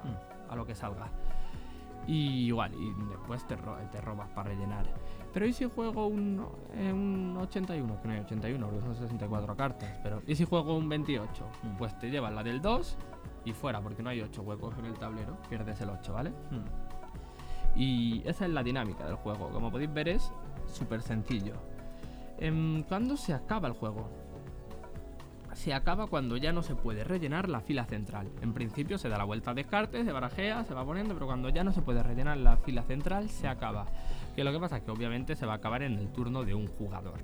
a 0.49 0.57
lo 0.57 0.65
que 0.65 0.75
salga. 0.75 1.09
Y 2.07 2.47
igual, 2.47 2.73
y 2.75 2.93
después 3.11 3.47
te, 3.47 3.55
ro- 3.57 3.77
te 3.91 4.01
robas 4.01 4.29
para 4.31 4.51
rellenar. 4.51 4.87
Pero 5.33 5.47
¿y 5.47 5.53
si 5.53 5.69
juego 5.69 6.07
un, 6.07 6.45
eh, 6.75 6.93
un 6.93 7.37
81? 7.41 8.01
Que 8.01 8.09
no 8.09 8.15
hay 8.15 8.21
81, 8.21 8.67
porque 8.67 8.81
son 8.85 8.95
64 8.95 9.57
cartas. 9.57 9.91
Pero 10.03 10.23
¿y 10.27 10.35
si 10.35 10.45
juego 10.45 10.77
un 10.77 10.89
28? 10.89 11.45
Mm. 11.63 11.77
Pues 11.77 11.97
te 11.99 12.09
llevas 12.11 12.33
la 12.33 12.43
del 12.43 12.61
2 12.63 12.97
y 13.45 13.53
fuera, 13.53 13.81
porque 13.81 14.03
no 14.03 14.11
hay 14.11 14.21
8 14.21 14.43
huecos 14.43 14.77
en 14.79 14.87
el 14.87 14.95
tablero. 14.95 15.37
Pierdes 15.49 15.81
el 15.81 15.91
8, 15.91 16.13
¿vale? 16.13 16.33
Y 17.75 18.23
esa 18.27 18.45
es 18.45 18.53
la 18.53 18.63
dinámica 18.63 19.07
del 19.07 19.17
juego. 19.17 19.49
Como 19.51 19.71
podéis 19.71 19.93
ver 19.93 20.09
es 20.09 20.33
súper 20.67 21.03
sencillo. 21.03 21.55
Em, 22.39 22.83
¿Cuándo 22.85 23.17
se 23.17 23.33
acaba 23.33 23.69
el 23.69 23.75
juego? 23.75 24.11
Se 25.55 25.75
acaba 25.75 26.07
cuando 26.07 26.37
ya 26.37 26.53
no 26.53 26.63
se 26.63 26.75
puede 26.75 27.05
rellenar 27.05 27.49
la 27.49 27.61
fila 27.61 27.85
central. 27.85 28.31
En 28.41 28.53
principio 28.55 28.99
se 28.99 29.09
da 29.09 29.19
la 29.19 29.25
vuelta 29.25 29.51
a 29.51 29.55
descartes, 29.55 30.05
se 30.05 30.13
barajea, 30.13 30.65
se 30.65 30.75
va 30.75 30.85
poniendo, 30.85 31.15
pero 31.15 31.27
cuando 31.27 31.51
ya 31.51 31.63
no 31.63 31.73
se 31.73 31.83
puede 31.83 32.03
rellenar 32.03 32.39
la 32.39 32.57
fila 32.57 32.83
central, 32.83 33.29
se 33.29 33.49
acaba. 33.49 33.87
Que 34.35 34.45
lo 34.45 34.53
que 34.53 34.59
pasa 34.59 34.79
es 34.79 34.83
que 34.83 34.91
obviamente 34.91 35.37
se 35.37 35.45
va 35.45 35.53
a 35.53 35.57
acabar 35.57 35.83
en 35.83 35.99
el 35.99 36.11
turno 36.11 36.45
de 36.45 36.55
un 36.55 36.69
jugador. 36.69 37.21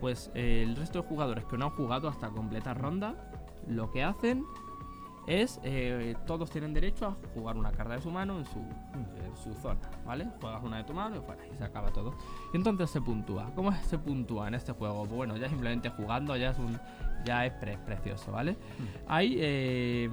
Pues 0.00 0.30
eh, 0.34 0.62
el 0.62 0.76
resto 0.76 1.02
de 1.02 1.08
jugadores 1.08 1.44
que 1.46 1.56
no 1.56 1.66
han 1.66 1.70
jugado 1.70 2.08
hasta 2.08 2.28
completar 2.28 2.80
ronda, 2.80 3.14
lo 3.66 3.90
que 3.90 4.02
hacen 4.02 4.44
es 5.26 5.60
eh, 5.62 6.16
todos 6.26 6.50
tienen 6.50 6.74
derecho 6.74 7.06
a 7.06 7.16
jugar 7.34 7.56
una 7.56 7.70
carta 7.72 7.94
de 7.94 8.02
su 8.02 8.10
mano 8.10 8.38
en 8.38 8.44
su, 8.44 8.58
en 8.58 9.36
su 9.36 9.54
zona, 9.54 9.80
¿vale? 10.04 10.28
Juegas 10.40 10.62
una 10.64 10.78
de 10.78 10.84
tu 10.84 10.92
mano 10.94 11.16
y 11.16 11.20
fuera, 11.20 11.46
y 11.46 11.56
se 11.56 11.64
acaba 11.64 11.90
todo. 11.92 12.14
Y 12.52 12.56
entonces 12.56 12.90
se 12.90 13.00
puntúa. 13.00 13.50
¿Cómo 13.54 13.72
se 13.72 13.98
puntúa 13.98 14.48
en 14.48 14.54
este 14.54 14.72
juego? 14.72 15.00
Pues 15.04 15.12
bueno, 15.12 15.36
ya 15.36 15.48
simplemente 15.48 15.88
jugando 15.90 16.36
ya 16.36 16.50
es 16.50 16.58
un 16.58 16.78
ya 17.24 17.46
es 17.46 17.52
pre- 17.54 17.78
precioso, 17.78 18.32
¿vale? 18.32 18.56
Hay 19.06 19.36
eh, 19.38 20.10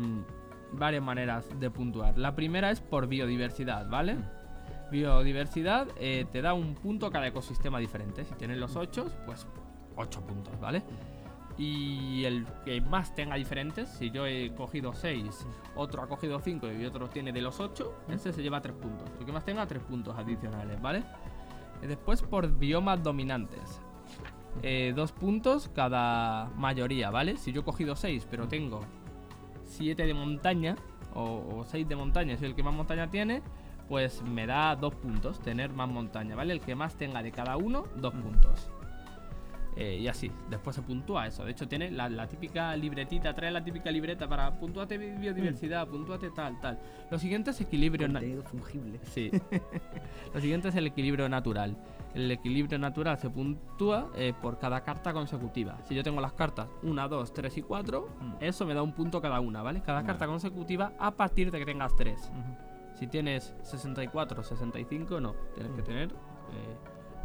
varias 0.74 1.02
maneras 1.04 1.50
de 1.60 1.72
puntuar. 1.72 2.17
La 2.17 2.36
primera 2.36 2.69
es 2.69 2.80
por 2.82 3.08
biodiversidad, 3.08 3.89
¿vale? 3.89 4.17
Biodiversidad 4.91 5.88
eh, 6.00 6.26
te 6.32 6.41
da 6.41 6.54
un 6.54 6.76
punto 6.76 7.12
cada 7.12 7.28
ecosistema 7.28 7.80
diferente. 7.80 8.26
Si 8.26 8.34
tienes 8.36 8.58
los 8.58 8.76
8, 8.76 9.08
pues 9.26 9.48
8 9.95 10.22
puntos, 10.22 10.60
¿vale? 10.60 10.84
Y 11.60 12.24
el 12.24 12.48
que 12.63 12.80
más 12.80 13.13
tenga 13.13 13.36
diferentes, 13.36 13.89
si 13.89 14.12
yo 14.12 14.26
he 14.26 14.56
cogido 14.56 14.93
6, 14.93 15.45
otro 15.76 16.02
ha 16.02 16.08
cogido 16.08 16.39
5 16.39 16.72
y 16.72 16.86
otro 16.86 17.10
tiene 17.10 17.34
de 17.34 17.41
los 17.41 17.60
8, 17.60 18.06
ese 18.08 18.32
se 18.32 18.41
lleva 18.41 18.62
3 18.62 18.74
puntos. 18.78 19.10
El 19.19 19.26
que 19.26 19.32
más 19.34 19.43
tenga 19.43 19.67
3 19.67 19.84
puntos 19.84 20.17
adicionales, 20.17 20.82
¿vale? 20.82 21.04
Después 21.82 22.22
por 22.22 22.50
biomas 22.58 23.04
dominantes. 23.04 23.82
Eh, 24.63 24.93
dos 24.95 25.12
puntos 25.12 25.69
cada 25.76 26.45
mayoría, 26.56 27.12
¿vale? 27.12 27.36
Si 27.36 27.52
yo 27.52 27.60
he 27.62 27.63
cogido 27.65 27.98
6, 27.98 28.26
pero 28.32 28.48
tengo 28.48 28.80
7 29.65 30.06
de 30.06 30.13
montaña, 30.13 30.78
o 31.13 31.65
6 31.67 31.89
de 31.89 31.95
montaña, 31.98 32.38
soy 32.38 32.48
el 32.48 32.56
que 32.56 32.63
más 32.63 32.74
montaña 32.74 33.10
tiene, 33.10 33.41
pues 33.89 34.22
me 34.22 34.48
da 34.48 34.78
2 34.78 34.95
puntos 34.95 35.41
tener 35.41 35.74
más 35.74 35.89
montaña, 35.89 36.38
¿vale? 36.38 36.54
El 36.54 36.62
que 36.62 36.74
más 36.74 36.95
tenga 36.95 37.22
de 37.22 37.34
cada 37.34 37.58
uno, 37.58 37.84
2 37.98 38.13
puntos. 38.13 38.72
Eh, 39.75 39.97
y 40.01 40.08
así, 40.08 40.29
después 40.49 40.75
se 40.75 40.82
puntúa 40.82 41.27
eso. 41.27 41.45
De 41.45 41.51
hecho, 41.51 41.67
tiene 41.67 41.89
la, 41.91 42.10
la 42.10 42.27
típica 42.27 42.75
libretita, 42.75 43.34
trae 43.34 43.51
la 43.51 43.63
típica 43.63 43.89
libreta 43.91 44.27
para 44.27 44.51
puntuate 44.60 44.97
bi- 44.97 45.12
biodiversidad, 45.15 45.88
puntuate 45.88 46.32
tal, 46.32 46.60
tal. 46.60 46.79
Lo 47.10 47.17
siguiente 47.17 47.51
es 47.51 47.62
equilibrio. 47.62 48.08
na- 48.08 48.19
Contenido 48.19 48.43
fungible. 48.43 48.99
Sí. 49.03 49.32
Lo 50.34 50.39
siguiente 50.41 50.67
es 50.69 50.75
el 50.75 50.88
equilibrio 50.88 51.29
natural. 51.29 51.77
El 52.13 52.29
equilibrio 52.32 52.77
natural 52.79 53.17
se 53.19 53.29
puntúa 53.29 54.10
eh, 54.15 54.34
por 54.41 54.58
cada 54.60 54.82
carta 54.84 55.13
consecutiva. 55.13 55.77
Si 55.86 55.93
yo 55.95 56.03
tengo 56.03 56.19
las 56.19 56.34
cartas 56.34 56.67
1, 56.84 57.08
2, 57.08 57.34
3 57.34 57.58
y 57.58 57.62
4, 57.62 58.10
Mm. 58.19 58.34
eso 58.41 58.65
me 58.65 58.73
da 58.73 58.82
un 58.82 58.91
punto 58.93 59.21
cada 59.21 59.39
una, 59.39 59.62
¿vale? 59.62 59.82
Cada 59.82 59.99
Vale. 59.99 60.08
carta 60.08 60.25
consecutiva 60.27 60.93
a 60.99 61.12
partir 61.12 61.51
de 61.51 61.60
que 61.60 61.65
tengas 61.65 61.95
3. 61.95 62.32
Si 62.95 63.08
tienes 63.08 63.55
64, 63.62 64.43
65, 64.43 65.21
no. 65.21 65.34
Tienes 65.53 65.71
que 65.73 65.84
tener 65.84 66.10
eh, 66.10 66.77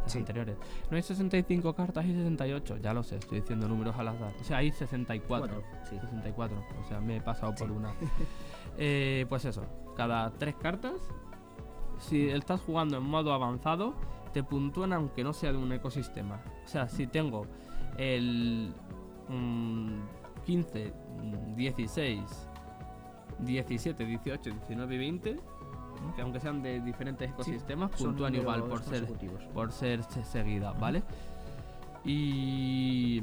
Sí. 0.05 0.19
anteriores. 0.19 0.57
No 0.89 0.97
hay 0.97 1.03
65 1.03 1.73
cartas 1.73 2.05
y 2.05 2.13
68. 2.13 2.77
Ya 2.77 2.93
lo 2.93 3.03
sé, 3.03 3.17
estoy 3.17 3.41
diciendo 3.41 3.67
números 3.67 3.95
al 3.97 4.09
azar. 4.09 4.33
O 4.39 4.43
sea, 4.43 4.57
hay 4.57 4.71
64. 4.71 5.27
Cuatro, 5.27 5.63
sí. 5.89 5.97
64. 5.99 6.63
O 6.83 6.87
sea, 6.87 6.99
me 6.99 7.17
he 7.17 7.21
pasado 7.21 7.53
por 7.55 7.71
una. 7.71 7.93
Eh, 8.77 9.25
pues 9.29 9.45
eso, 9.45 9.63
cada 9.95 10.31
tres 10.31 10.55
cartas, 10.55 10.95
si 11.97 12.27
estás 12.27 12.59
jugando 12.59 12.97
en 12.97 13.03
modo 13.03 13.33
avanzado, 13.33 13.95
te 14.33 14.43
puntúan 14.43 14.91
aunque 14.91 15.23
no 15.23 15.31
sea 15.31 15.53
de 15.53 15.57
un 15.57 15.71
ecosistema. 15.71 16.41
O 16.65 16.67
sea, 16.67 16.89
si 16.89 17.07
tengo 17.07 17.47
el 17.97 18.73
mm, 19.29 19.99
15, 20.45 20.93
mm, 21.21 21.55
16, 21.55 22.49
17, 23.39 24.05
18, 24.05 24.49
19 24.49 24.95
y 24.95 24.97
20, 24.97 25.39
que 26.15 26.21
aunque 26.21 26.39
sean 26.39 26.61
de 26.61 26.79
diferentes 26.81 27.29
ecosistemas, 27.29 27.91
Son 27.95 28.07
puntúan 28.11 28.35
igual 28.35 28.63
por 28.63 28.81
ser 28.83 29.05
por 29.53 29.71
ser 29.71 30.03
se- 30.03 30.23
seguida, 30.25 30.71
¿vale? 30.73 31.03
Y 32.03 33.21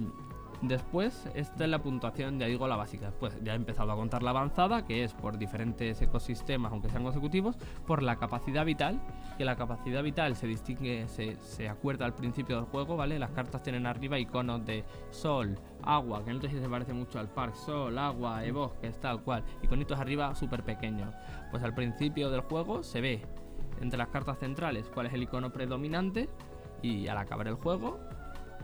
después, 0.62 1.28
esta 1.34 1.64
es 1.64 1.70
la 1.70 1.82
puntuación, 1.82 2.38
ya 2.38 2.46
digo, 2.46 2.66
la 2.66 2.76
básica. 2.76 3.06
Después 3.06 3.36
ya 3.42 3.52
he 3.52 3.56
empezado 3.56 3.92
a 3.92 3.96
contar 3.96 4.22
la 4.22 4.30
avanzada, 4.30 4.84
que 4.86 5.04
es 5.04 5.12
por 5.12 5.38
diferentes 5.38 6.00
ecosistemas, 6.00 6.72
aunque 6.72 6.88
sean 6.88 7.02
consecutivos, 7.02 7.56
por 7.86 8.02
la 8.02 8.16
capacidad 8.16 8.64
vital, 8.64 9.00
que 9.36 9.44
la 9.44 9.56
capacidad 9.56 10.02
vital 10.02 10.36
se 10.36 10.46
distingue, 10.46 11.06
se, 11.08 11.36
se 11.40 11.68
acuerda 11.68 12.06
al 12.06 12.14
principio 12.14 12.56
del 12.56 12.64
juego, 12.66 12.96
¿vale? 12.96 13.18
Las 13.18 13.30
cartas 13.30 13.62
tienen 13.62 13.86
arriba 13.86 14.18
iconos 14.18 14.64
de 14.64 14.84
sol, 15.10 15.58
agua, 15.82 16.24
que 16.24 16.30
en 16.30 16.40
el 16.40 16.50
se 16.50 16.68
parece 16.68 16.92
mucho 16.92 17.18
al 17.18 17.28
park, 17.28 17.54
sol, 17.54 17.98
agua, 17.98 18.44
e 18.44 18.52
bosques, 18.52 18.98
tal 19.00 19.22
cual, 19.22 19.44
iconitos 19.62 19.98
arriba 19.98 20.34
súper 20.34 20.62
pequeños. 20.62 21.14
Pues 21.50 21.62
al 21.62 21.74
principio 21.74 22.30
del 22.30 22.42
juego 22.42 22.82
se 22.82 23.00
ve 23.00 23.22
entre 23.80 23.98
las 23.98 24.08
cartas 24.08 24.38
centrales 24.38 24.88
cuál 24.92 25.06
es 25.06 25.12
el 25.12 25.22
icono 25.22 25.52
predominante 25.52 26.28
y 26.82 27.08
al 27.08 27.18
acabar 27.18 27.48
el 27.48 27.54
juego, 27.54 28.00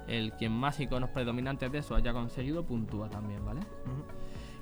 el 0.09 0.33
quien 0.33 0.53
más 0.53 0.81
iconos 0.81 1.11
predominantes 1.11 1.71
de 1.71 1.79
eso 1.79 1.95
haya 1.95 2.13
conseguido 2.13 2.65
puntúa 2.65 3.09
también, 3.09 3.45
¿vale? 3.45 3.61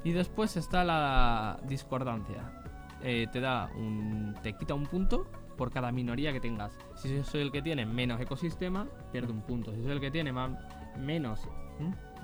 Y 0.05 0.13
después 0.13 0.57
está 0.57 0.85
la 0.85 1.59
discordancia. 1.67 2.63
Eh, 3.03 3.27
te 3.33 3.41
da 3.41 3.71
un. 3.77 4.35
te 4.43 4.55
quita 4.55 4.75
un 4.75 4.87
punto 4.87 5.27
por 5.57 5.71
cada 5.71 5.91
minoría 5.93 6.33
que 6.33 6.41
tengas. 6.41 6.79
Si 6.97 7.15
yo 7.15 7.25
soy 7.25 7.43
el 7.43 7.53
que 7.53 7.63
tiene 7.63 7.87
menos 7.87 8.21
ecosistema, 8.21 8.87
pierdo 9.13 9.33
un 9.33 9.43
punto. 9.43 9.75
Si 9.75 9.83
soy 9.83 9.93
el 9.93 10.01
que 10.01 10.11
tiene 10.11 10.33
más, 10.33 10.53
menos 10.99 11.41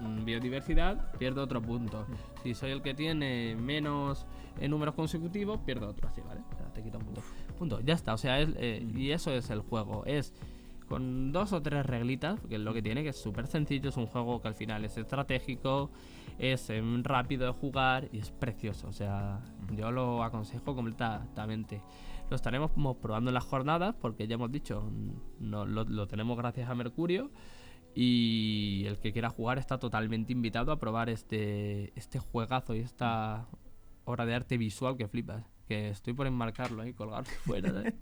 mm, 0.00 0.24
biodiversidad, 0.24 1.12
pierdo 1.18 1.42
otro 1.42 1.60
punto. 1.60 2.06
Si 2.42 2.54
soy 2.54 2.70
el 2.70 2.82
que 2.82 2.94
tiene 2.94 3.56
menos 3.56 4.26
eh, 4.60 4.68
números 4.68 4.94
consecutivos, 4.94 5.60
pierdo 5.60 5.88
otro 5.88 6.08
así, 6.08 6.20
¿vale? 6.20 6.40
O 6.52 6.56
sea, 6.56 6.72
te 6.72 6.82
quita 6.82 6.98
un 6.98 7.04
punto. 7.04 7.22
Punto. 7.58 7.80
Ya 7.80 7.94
está. 7.94 8.14
O 8.14 8.18
sea, 8.18 8.40
es, 8.40 8.50
eh, 8.56 8.86
y 8.94 9.10
eso 9.10 9.32
es 9.32 9.50
el 9.50 9.60
juego. 9.60 10.04
Es 10.06 10.34
con 10.96 11.32
dos 11.32 11.52
o 11.52 11.62
tres 11.62 11.84
reglitas, 11.86 12.40
que 12.48 12.56
es 12.56 12.60
lo 12.60 12.72
que 12.74 12.82
tiene, 12.82 13.02
que 13.02 13.10
es 13.10 13.20
súper 13.20 13.46
sencillo, 13.46 13.88
es 13.90 13.96
un 13.96 14.06
juego 14.06 14.40
que 14.40 14.48
al 14.48 14.54
final 14.54 14.84
es 14.84 14.96
estratégico, 14.96 15.90
es 16.38 16.68
em, 16.70 17.02
rápido 17.02 17.46
de 17.46 17.52
jugar 17.52 18.08
y 18.12 18.18
es 18.18 18.30
precioso. 18.30 18.88
O 18.88 18.92
sea, 18.92 19.40
yo 19.76 19.90
lo 19.90 20.22
aconsejo 20.22 20.74
completamente. 20.74 21.82
Lo 22.30 22.36
estaremos 22.36 22.76
mo- 22.76 22.94
probando 22.98 23.30
en 23.30 23.34
las 23.34 23.44
jornadas, 23.44 23.94
porque 24.00 24.26
ya 24.26 24.34
hemos 24.34 24.50
dicho, 24.50 24.90
no, 25.40 25.64
lo, 25.66 25.84
lo 25.84 26.06
tenemos 26.06 26.36
gracias 26.36 26.68
a 26.70 26.74
Mercurio. 26.74 27.30
Y 27.94 28.84
el 28.86 28.98
que 28.98 29.12
quiera 29.12 29.28
jugar 29.28 29.58
está 29.58 29.78
totalmente 29.78 30.32
invitado 30.32 30.72
a 30.72 30.78
probar 30.78 31.10
este, 31.10 31.92
este 31.98 32.18
juegazo 32.18 32.74
y 32.74 32.78
esta 32.80 33.46
obra 34.04 34.24
de 34.24 34.34
arte 34.34 34.56
visual 34.56 34.96
que 34.96 35.08
flipas. 35.08 35.44
Que 35.68 35.90
estoy 35.90 36.12
por 36.14 36.26
enmarcarlo 36.26 36.82
ahí, 36.82 36.94
colgarlo 36.94 37.30
fuera. 37.44 37.70
¿sabes? 37.70 37.94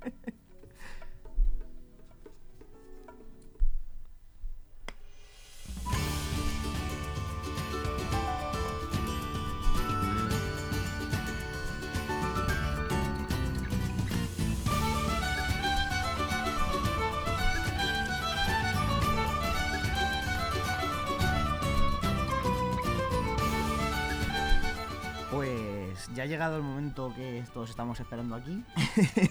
Ya 26.21 26.25
ha 26.25 26.27
llegado 26.27 26.59
el 26.59 26.63
momento 26.63 27.15
que 27.17 27.43
todos 27.55 27.71
estamos 27.71 27.99
esperando 27.99 28.35
aquí. 28.35 28.63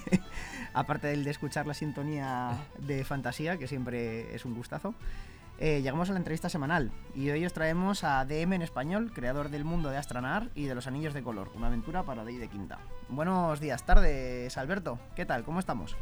Aparte 0.74 1.06
del 1.06 1.22
de 1.22 1.30
escuchar 1.30 1.64
la 1.64 1.74
sintonía 1.74 2.58
de 2.80 3.04
fantasía, 3.04 3.58
que 3.58 3.68
siempre 3.68 4.34
es 4.34 4.44
un 4.44 4.56
gustazo. 4.56 4.92
eh, 5.60 5.82
llegamos 5.82 6.10
a 6.10 6.14
la 6.14 6.18
entrevista 6.18 6.48
semanal 6.48 6.90
y 7.14 7.30
hoy 7.30 7.46
os 7.46 7.52
traemos 7.52 8.02
a 8.02 8.24
DM 8.24 8.54
en 8.54 8.62
español, 8.62 9.12
creador 9.14 9.50
del 9.50 9.64
mundo 9.64 9.90
de 9.90 9.98
Astranar 9.98 10.48
y 10.56 10.64
de 10.64 10.74
los 10.74 10.88
Anillos 10.88 11.14
de 11.14 11.22
Color, 11.22 11.52
una 11.54 11.68
aventura 11.68 12.02
para 12.02 12.24
Day 12.24 12.38
de 12.38 12.48
Quinta. 12.48 12.80
Buenos 13.08 13.60
días, 13.60 13.86
tardes, 13.86 14.58
Alberto. 14.58 14.98
¿Qué 15.14 15.24
tal? 15.24 15.44
¿Cómo 15.44 15.60
estamos? 15.60 15.96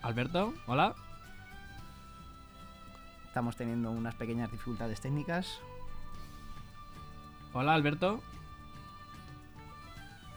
Alberto, 0.00 0.54
hola. 0.66 0.94
Estamos 3.26 3.54
teniendo 3.54 3.90
unas 3.90 4.14
pequeñas 4.14 4.50
dificultades 4.50 5.02
técnicas. 5.02 5.60
Hola, 7.52 7.74
Alberto. 7.74 8.20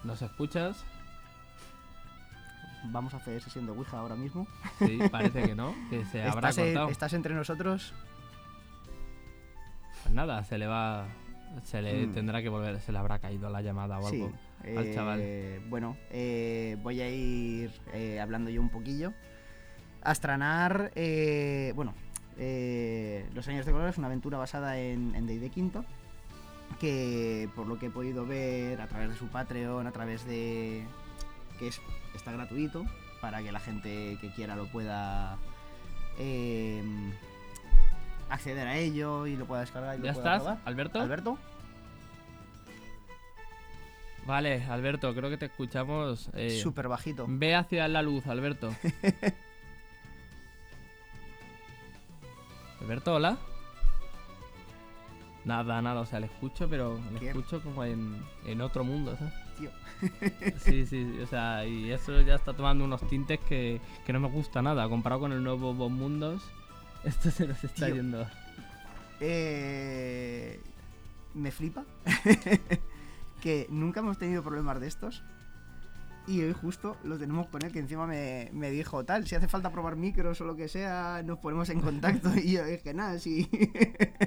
¿Nos 0.03 0.21
escuchas? 0.21 0.83
Vamos 2.85 3.13
a 3.13 3.17
hacer 3.17 3.41
sesión 3.41 3.65
de 3.65 3.71
Ouija 3.71 3.97
ahora 3.99 4.15
mismo. 4.15 4.45
Sí, 4.79 4.99
parece 5.11 5.43
que 5.43 5.55
no, 5.55 5.73
que 5.89 6.03
se 6.05 6.23
habrá 6.27 6.49
¿Estás, 6.49 6.65
cortado. 6.65 6.89
¿Estás 6.89 7.13
entre 7.13 7.33
nosotros? 7.35 7.93
Pues 10.03 10.13
nada, 10.13 10.43
se 10.43 10.57
le 10.57 10.67
va. 10.67 11.05
Se 11.63 11.81
le 11.81 12.07
Mm. 12.07 12.13
tendrá 12.13 12.41
que 12.41 12.49
volver, 12.49 12.81
se 12.81 12.91
le 12.91 12.97
habrá 12.97 13.19
caído 13.19 13.49
la 13.49 13.61
llamada 13.61 13.99
o 13.99 14.07
algo. 14.07 14.33
al 14.63 14.87
eh, 14.87 14.91
chaval. 14.93 15.21
Bueno, 15.69 15.95
eh, 16.09 16.77
voy 16.81 16.99
a 16.99 17.09
ir 17.09 17.71
eh, 17.93 18.19
hablando 18.19 18.49
yo 18.49 18.59
un 18.59 18.69
poquillo. 18.69 19.13
Astranar, 20.01 20.91
eh, 20.95 21.71
bueno, 21.75 21.93
eh, 22.37 23.29
Los 23.35 23.47
Años 23.47 23.65
de 23.67 23.71
Color 23.71 23.89
es 23.89 23.97
una 23.99 24.07
aventura 24.07 24.37
basada 24.39 24.77
en, 24.79 25.15
en 25.15 25.27
D&D 25.27 25.49
Quinto, 25.51 25.85
que 26.77 27.49
por 27.55 27.67
lo 27.67 27.77
que 27.79 27.87
he 27.87 27.89
podido 27.89 28.25
ver 28.25 28.79
a 28.81 28.87
través 28.87 29.09
de 29.09 29.15
su 29.15 29.27
Patreon, 29.27 29.87
a 29.87 29.91
través 29.91 30.25
de... 30.25 30.85
que 31.59 31.67
es, 31.67 31.81
está 32.15 32.31
gratuito, 32.31 32.85
para 33.21 33.41
que 33.41 33.51
la 33.51 33.59
gente 33.59 34.17
que 34.21 34.29
quiera 34.31 34.55
lo 34.55 34.67
pueda 34.67 35.37
eh, 36.19 36.83
acceder 38.29 38.67
a 38.67 38.77
ello 38.77 39.27
y 39.27 39.35
lo 39.35 39.45
pueda 39.45 39.61
descargar 39.61 39.95
y 39.95 39.99
lo 39.99 40.05
¿Ya 40.05 40.13
pueda 40.13 40.37
estás. 40.37 40.59
Alberto? 40.65 41.01
Alberto. 41.01 41.37
Vale, 44.25 44.63
Alberto, 44.65 45.13
creo 45.13 45.29
que 45.29 45.37
te 45.37 45.47
escuchamos. 45.47 46.29
eh, 46.33 46.61
Súper 46.61 46.87
bajito. 46.87 47.25
Ve 47.27 47.55
hacia 47.55 47.87
la 47.89 48.01
luz, 48.01 48.25
Alberto. 48.27 48.73
Alberto, 52.81 53.15
hola. 53.15 53.37
Nada, 55.45 55.81
nada, 55.81 56.01
o 56.01 56.05
sea, 56.05 56.19
le 56.21 56.27
escucho, 56.27 56.69
pero 56.69 56.99
le 57.13 57.19
¿Qué? 57.19 57.27
escucho 57.29 57.61
como 57.61 57.83
en, 57.83 58.15
en 58.45 58.61
otro 58.61 58.83
mundo, 58.83 59.15
¿sabes? 59.17 59.33
Tío. 59.57 59.69
Sí, 60.59 60.85
sí, 60.85 61.05
sí, 61.05 61.19
o 61.21 61.27
sea, 61.27 61.65
y 61.65 61.91
eso 61.91 62.21
ya 62.21 62.35
está 62.35 62.53
tomando 62.53 62.83
unos 62.85 63.05
tintes 63.07 63.39
que, 63.41 63.79
que 64.05 64.13
no 64.13 64.19
me 64.19 64.29
gusta 64.29 64.61
nada. 64.61 64.87
Comparado 64.89 65.21
con 65.21 65.31
el 65.33 65.43
nuevo 65.43 65.73
Bob 65.73 65.91
Mundos, 65.91 66.43
esto 67.03 67.29
se 67.31 67.47
nos 67.47 67.61
está 67.63 67.87
Tío. 67.87 67.95
yendo. 67.95 68.25
Eh, 69.19 70.59
me 71.33 71.51
flipa 71.51 71.83
que 73.41 73.67
nunca 73.69 73.99
hemos 74.01 74.17
tenido 74.17 74.43
problemas 74.43 74.79
de 74.79 74.87
estos. 74.87 75.23
Y 76.25 76.41
hoy 76.41 76.53
justo 76.53 76.95
lo 77.03 77.19
tenemos 77.19 77.47
con 77.47 77.63
él, 77.63 77.71
que 77.71 77.79
encima 77.79 78.07
me, 78.07 78.49
me 78.53 78.71
dijo, 78.71 79.03
tal, 79.03 79.27
si 79.27 79.35
hace 79.35 79.49
falta 79.49 79.71
probar 79.71 79.97
micros 79.97 80.39
o 80.39 80.45
lo 80.45 80.55
que 80.55 80.69
sea, 80.69 81.21
nos 81.23 81.39
ponemos 81.39 81.69
en 81.69 81.81
contacto. 81.81 82.29
Y 82.43 82.53
yo 82.53 82.65
dije, 82.65 82.93
nada, 82.93 83.19
si, 83.19 83.49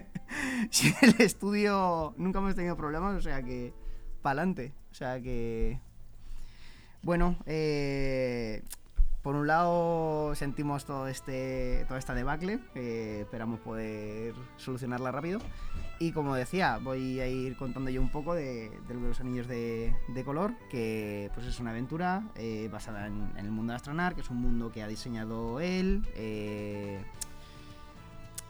si 0.70 0.94
el 1.01 1.14
estudio 1.20 2.14
nunca 2.18 2.38
hemos 2.38 2.55
tenido 2.55 2.76
problemas, 2.76 3.16
o 3.16 3.22
sea 3.22 3.42
que, 3.42 3.72
pa'lante. 4.22 4.74
O 4.90 4.94
sea 4.94 5.20
que... 5.20 5.80
Bueno, 7.03 7.36
eh, 7.47 8.62
por 9.27 9.35
un 9.35 9.49
lado 9.49 10.37
sentimos 10.37 10.85
todo 10.85 11.09
este 11.09 11.85
toda 11.89 11.99
esta 11.99 12.14
debacle, 12.14 12.61
esperamos 12.77 13.59
poder 13.59 14.37
solucionarla 14.57 15.11
rápido. 15.11 15.41
Y 15.99 16.12
como 16.12 16.37
decía, 16.37 16.79
voy 16.81 17.18
a 17.18 17.27
ir 17.27 17.57
contando 17.57 17.91
yo 17.91 18.01
un 18.01 18.09
poco 18.09 18.35
de, 18.37 18.70
los 18.89 19.18
anillos 19.18 19.49
de, 19.49 20.22
color, 20.24 20.55
que 20.70 21.29
pues 21.35 21.45
es 21.45 21.59
una 21.59 21.70
aventura 21.70 22.22
eh, 22.37 22.68
basada 22.70 23.09
en, 23.09 23.33
en 23.37 23.45
el 23.45 23.51
mundo 23.51 23.72
de 23.72 23.79
Astronar, 23.79 24.14
que 24.14 24.20
es 24.20 24.31
un 24.31 24.37
mundo 24.37 24.70
que 24.70 24.85
ha 24.85 24.87
diseñado 24.87 25.59
él. 25.59 26.07
eh, 26.14 27.01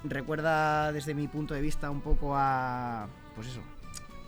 recuerda 0.05 0.93
desde 0.93 1.15
mi 1.15 1.27
punto 1.27 1.55
de 1.55 1.63
vista 1.63 1.91
un 1.91 2.03
poco 2.03 2.37
a, 2.37 3.09
pues 3.35 3.47
eso, 3.47 3.63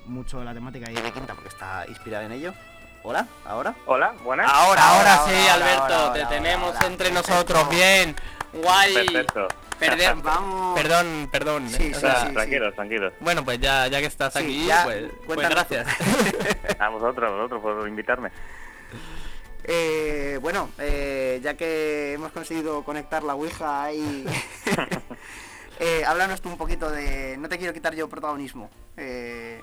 mucho 0.06 0.42
la 0.42 0.54
temática 0.54 0.90
de 0.90 1.12
Quinta, 1.12 1.34
porque 1.34 1.50
está 1.50 1.84
inspirada 1.86 2.24
en 2.24 2.32
ello. 2.32 2.54
Hola, 3.02 3.26
ahora. 3.44 3.74
Hola, 3.86 4.14
buenas. 4.24 4.50
Ahora, 4.50 4.82
ahora, 4.90 5.14
ahora, 5.14 5.30
sí, 5.32 5.48
ahora, 5.48 5.54
Alberto, 5.54 5.94
ahora, 5.94 6.12
te 6.14 6.22
ahora, 6.22 6.28
tenemos 6.36 6.74
ahora, 6.74 6.86
entre 6.86 7.08
perfecto. 7.10 7.32
nosotros, 7.32 7.70
bien, 7.70 8.16
guay. 8.52 8.94
Perfecto. 8.94 9.48
Perdón, 9.78 10.22
Vamos. 10.24 10.80
perdón, 10.80 11.28
perdón. 11.30 11.68
Sí, 11.70 11.90
o 11.92 11.94
sí, 11.94 12.00
sea, 12.00 12.26
sí. 12.26 12.32
tranquilos, 12.32 12.74
tranquilos. 12.74 13.12
Bueno, 13.20 13.44
pues 13.44 13.60
ya, 13.60 13.86
ya 13.86 14.00
que 14.00 14.06
estás 14.06 14.32
Sí, 14.32 14.38
aquí, 14.40 14.66
ya, 14.66 14.84
pues, 14.84 15.04
pues 15.26 15.38
gracias. 15.48 15.86
A 16.78 16.88
vosotros, 16.90 17.30
a 17.30 17.34
vosotros 17.34 17.60
por 17.62 17.88
invitarme. 17.88 18.30
Eh, 19.64 20.38
bueno, 20.40 20.70
eh, 20.78 21.40
ya 21.42 21.54
que 21.54 22.12
hemos 22.14 22.32
conseguido 22.32 22.82
conectar 22.84 23.22
la 23.22 23.34
Ouija 23.34 23.92
y... 23.92 24.24
eh, 25.80 26.04
háblanos 26.06 26.40
tú 26.40 26.48
un 26.48 26.56
poquito 26.56 26.90
de... 26.90 27.36
No 27.36 27.48
te 27.48 27.58
quiero 27.58 27.72
quitar 27.74 27.94
yo 27.94 28.08
protagonismo. 28.08 28.70
Eh, 28.96 29.60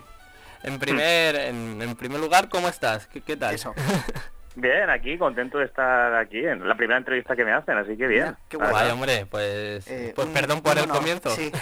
En 0.66 0.80
primer, 0.80 1.36
en, 1.36 1.82
en 1.82 1.95
primer 1.95 2.20
lugar, 2.20 2.49
¿cómo 2.49 2.68
estás? 2.68 3.07
¿Qué, 3.07 3.22
qué 3.22 3.38
tal? 3.38 3.53
eso. 3.55 3.74
Bien, 4.57 4.89
aquí, 4.89 5.18
contento 5.18 5.57
de 5.57 5.66
estar 5.66 6.16
aquí 6.16 6.39
en 6.39 6.66
la 6.68 6.76
primera 6.76 6.97
entrevista 6.97 7.36
que 7.36 7.43
me 7.43 7.51
hacen, 7.51 7.78
así 7.78 7.97
que 7.97 8.07
bien. 8.07 8.24
Mira, 8.24 8.38
qué 8.47 8.55
guay. 8.57 8.89
Hombre, 8.89 9.26
pues, 9.30 9.86
Eh, 9.88 10.13
pues 10.16 10.28
un- 10.28 10.34
perdón 10.34 10.61
por 10.61 10.78
el 10.78 10.88
comienzo. 10.88 11.30
sí. 11.32 11.51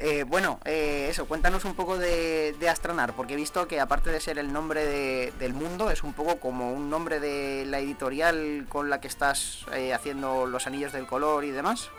Eh, 0.00 0.22
bueno, 0.22 0.60
eh, 0.64 1.08
eso, 1.10 1.26
cuéntanos 1.26 1.64
un 1.64 1.74
poco 1.74 1.98
de, 1.98 2.54
de 2.60 2.68
Astranar, 2.68 3.14
porque 3.14 3.32
he 3.32 3.36
visto 3.36 3.66
que 3.66 3.80
aparte 3.80 4.10
de 4.10 4.20
ser 4.20 4.38
el 4.38 4.52
nombre 4.52 4.84
de- 4.84 5.32
del 5.40 5.54
mundo, 5.54 5.90
es 5.90 6.04
un 6.04 6.12
poco 6.12 6.38
como 6.38 6.72
un 6.72 6.88
nombre 6.88 7.18
de 7.18 7.64
la 7.66 7.80
editorial 7.80 8.66
con 8.68 8.90
la 8.90 9.00
que 9.00 9.08
estás 9.08 9.66
eh, 9.74 9.92
haciendo 9.92 10.46
los 10.46 10.68
anillos 10.68 10.92
del 10.92 11.06
color 11.06 11.44
y 11.44 11.50
demás. 11.50 11.90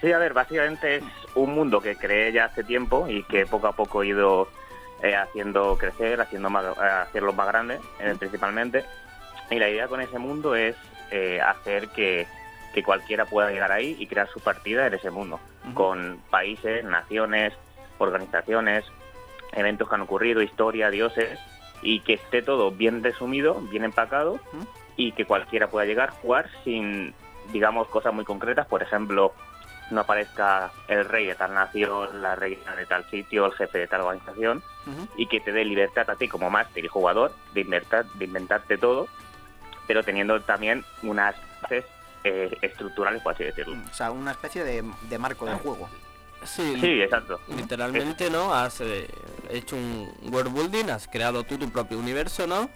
Sí, 0.00 0.12
a 0.12 0.18
ver, 0.18 0.32
básicamente 0.32 0.96
es 0.96 1.04
un 1.34 1.54
mundo 1.54 1.80
que 1.80 1.96
creé 1.96 2.32
ya 2.32 2.46
hace 2.46 2.62
tiempo 2.62 3.08
y 3.08 3.24
que 3.24 3.46
poco 3.46 3.66
a 3.66 3.72
poco 3.72 4.02
he 4.02 4.08
ido 4.08 4.48
eh, 5.02 5.16
haciendo 5.16 5.76
crecer, 5.76 6.20
haciendo 6.20 6.50
más, 6.50 6.64
eh, 6.64 6.80
hacerlo 6.80 7.32
más 7.32 7.48
grande, 7.48 7.80
eh, 7.98 8.14
principalmente. 8.18 8.84
Y 9.50 9.58
la 9.58 9.68
idea 9.68 9.88
con 9.88 10.00
ese 10.00 10.18
mundo 10.18 10.54
es 10.54 10.76
eh, 11.10 11.40
hacer 11.40 11.88
que, 11.88 12.26
que 12.74 12.82
cualquiera 12.82 13.24
pueda 13.24 13.50
llegar 13.50 13.72
ahí 13.72 13.96
y 13.98 14.06
crear 14.06 14.28
su 14.28 14.40
partida 14.40 14.86
en 14.86 14.94
ese 14.94 15.10
mundo, 15.10 15.40
con 15.74 16.20
países, 16.30 16.84
naciones, 16.84 17.54
organizaciones, 17.98 18.84
eventos 19.52 19.88
que 19.88 19.94
han 19.94 20.02
ocurrido, 20.02 20.42
historia, 20.42 20.90
dioses, 20.90 21.38
y 21.82 22.00
que 22.00 22.14
esté 22.14 22.42
todo 22.42 22.70
bien 22.70 23.02
resumido, 23.02 23.54
bien 23.70 23.84
empacado, 23.84 24.38
y 24.96 25.12
que 25.12 25.24
cualquiera 25.24 25.68
pueda 25.68 25.86
llegar, 25.86 26.10
jugar 26.10 26.50
sin, 26.64 27.14
digamos, 27.52 27.88
cosas 27.88 28.12
muy 28.12 28.24
concretas, 28.24 28.66
por 28.66 28.82
ejemplo, 28.82 29.32
no 29.90 30.00
aparezca 30.00 30.70
el 30.88 31.04
rey 31.04 31.26
de 31.26 31.34
tal 31.34 31.54
nación, 31.54 32.22
la 32.22 32.36
reina 32.36 32.76
de 32.76 32.86
tal 32.86 33.08
sitio, 33.10 33.46
el 33.46 33.52
jefe 33.52 33.78
de 33.78 33.86
tal 33.86 34.02
organización, 34.02 34.62
y 35.16 35.26
que 35.26 35.40
te 35.40 35.52
dé 35.52 35.64
libertad 35.64 36.08
a 36.08 36.16
ti 36.16 36.28
como 36.28 36.48
máster 36.50 36.84
y 36.84 36.88
jugador 36.88 37.32
de, 37.52 37.60
inventar, 37.60 38.06
de 38.14 38.24
inventarte 38.24 38.78
todo, 38.78 39.08
pero 39.86 40.02
teniendo 40.02 40.40
también 40.40 40.84
unas 41.02 41.34
bases 41.62 41.84
eh, 42.24 42.56
estructurales, 42.62 43.22
por 43.22 43.34
así 43.34 43.44
decirlo. 43.44 43.76
O 43.90 43.94
sea, 43.94 44.10
una 44.10 44.32
especie 44.32 44.64
de, 44.64 44.84
de 45.02 45.18
marco 45.18 45.46
de 45.46 45.54
juego. 45.54 45.88
Sí, 46.44 46.78
Sí, 46.80 47.02
exacto. 47.02 47.40
literalmente, 47.48 48.30
¿no? 48.30 48.54
Has 48.54 48.80
eh, 48.80 49.08
hecho 49.50 49.76
un 49.76 50.08
world 50.32 50.52
building, 50.52 50.90
has 50.90 51.08
creado 51.08 51.44
tú 51.44 51.58
tu 51.58 51.68
propio 51.70 51.98
universo, 51.98 52.46
¿no? 52.46 52.70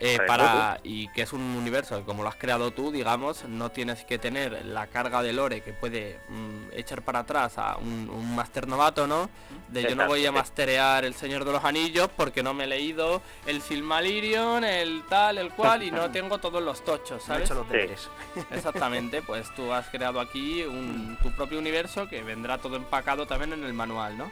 Eh, 0.00 0.18
para 0.26 0.78
y 0.84 1.08
que 1.08 1.22
es 1.22 1.32
un 1.32 1.40
universo 1.40 1.98
que 1.98 2.04
como 2.04 2.22
lo 2.22 2.28
has 2.28 2.36
creado 2.36 2.70
tú, 2.70 2.92
digamos, 2.92 3.44
no 3.44 3.70
tienes 3.70 4.04
que 4.04 4.18
tener 4.18 4.64
la 4.66 4.86
carga 4.86 5.22
de 5.22 5.32
lore 5.32 5.60
que 5.60 5.72
puede 5.72 6.20
mm, 6.28 6.72
echar 6.72 7.02
para 7.02 7.20
atrás 7.20 7.58
a 7.58 7.76
un, 7.78 8.08
un 8.08 8.36
máster 8.36 8.68
novato, 8.68 9.06
¿no? 9.08 9.28
De 9.68 9.82
yo 9.82 9.96
no 9.96 10.06
voy 10.06 10.24
a 10.24 10.30
masterear 10.30 11.04
el 11.04 11.14
Señor 11.14 11.44
de 11.44 11.52
los 11.52 11.64
Anillos 11.64 12.08
porque 12.16 12.42
no 12.42 12.54
me 12.54 12.64
he 12.64 12.66
leído 12.68 13.22
el 13.46 13.60
Silmarillion, 13.60 14.62
el 14.62 15.02
tal, 15.08 15.38
el 15.38 15.50
cual 15.50 15.82
y 15.82 15.90
no 15.90 16.10
tengo 16.10 16.38
todos 16.38 16.62
los 16.62 16.84
tochos, 16.84 17.26
No 17.28 17.34
he 17.34 17.46
¿sabes? 17.46 17.50
los 17.50 17.66
Sí. 17.68 18.40
Exactamente, 18.50 19.22
pues 19.22 19.52
tú 19.54 19.72
has 19.72 19.88
creado 19.88 20.20
aquí 20.20 20.62
un, 20.62 21.18
tu 21.22 21.30
propio 21.32 21.58
universo 21.58 22.08
que 22.08 22.22
vendrá 22.22 22.58
todo 22.58 22.76
empacado 22.76 23.26
también 23.26 23.52
en 23.52 23.64
el 23.64 23.74
manual, 23.74 24.16
¿no? 24.16 24.30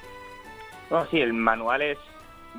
No, 0.90 1.04
sí, 1.06 1.20
el 1.20 1.32
manual 1.32 1.82
es, 1.82 1.98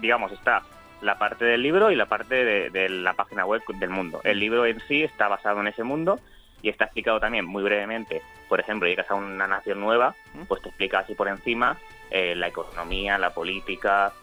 digamos, 0.01 0.31
está 0.33 0.61
la 1.01 1.17
parte 1.17 1.45
del 1.45 1.61
libro 1.61 1.91
y 1.91 1.95
la 1.95 2.07
parte 2.07 2.43
de, 2.43 2.69
de 2.69 2.89
la 2.89 3.13
página 3.13 3.45
web 3.45 3.61
del 3.67 3.89
mundo. 3.89 4.21
El 4.23 4.39
libro 4.39 4.65
en 4.65 4.79
sí 4.87 5.03
está 5.03 5.27
basado 5.27 5.61
en 5.61 5.67
ese 5.67 5.83
mundo 5.83 6.19
y 6.61 6.69
está 6.69 6.85
explicado 6.85 7.19
también 7.19 7.45
muy 7.45 7.63
brevemente. 7.63 8.21
Por 8.49 8.59
ejemplo, 8.59 8.87
llegas 8.87 9.09
a 9.11 9.15
una 9.15 9.47
nación 9.47 9.79
nueva, 9.79 10.15
pues 10.47 10.61
te 10.61 10.69
explica 10.69 10.99
así 10.99 11.13
por 11.13 11.27
encima 11.27 11.77
eh, 12.09 12.35
la 12.35 12.47
economía, 12.47 13.17
la 13.17 13.33
política, 13.33 14.13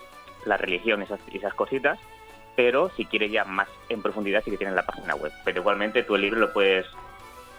la 0.44 0.56
religión, 0.56 1.02
esas, 1.02 1.20
esas 1.32 1.54
cositas. 1.54 1.98
Pero 2.56 2.90
si 2.90 3.04
quieres 3.04 3.32
ya 3.32 3.44
más 3.44 3.68
en 3.88 4.02
profundidad, 4.02 4.42
sí 4.44 4.50
que 4.50 4.56
tienes 4.56 4.76
la 4.76 4.86
página 4.86 5.14
web. 5.14 5.32
Pero 5.44 5.60
igualmente 5.60 6.02
tú 6.02 6.14
el 6.14 6.22
libro 6.22 6.40
lo 6.40 6.52
puedes 6.52 6.86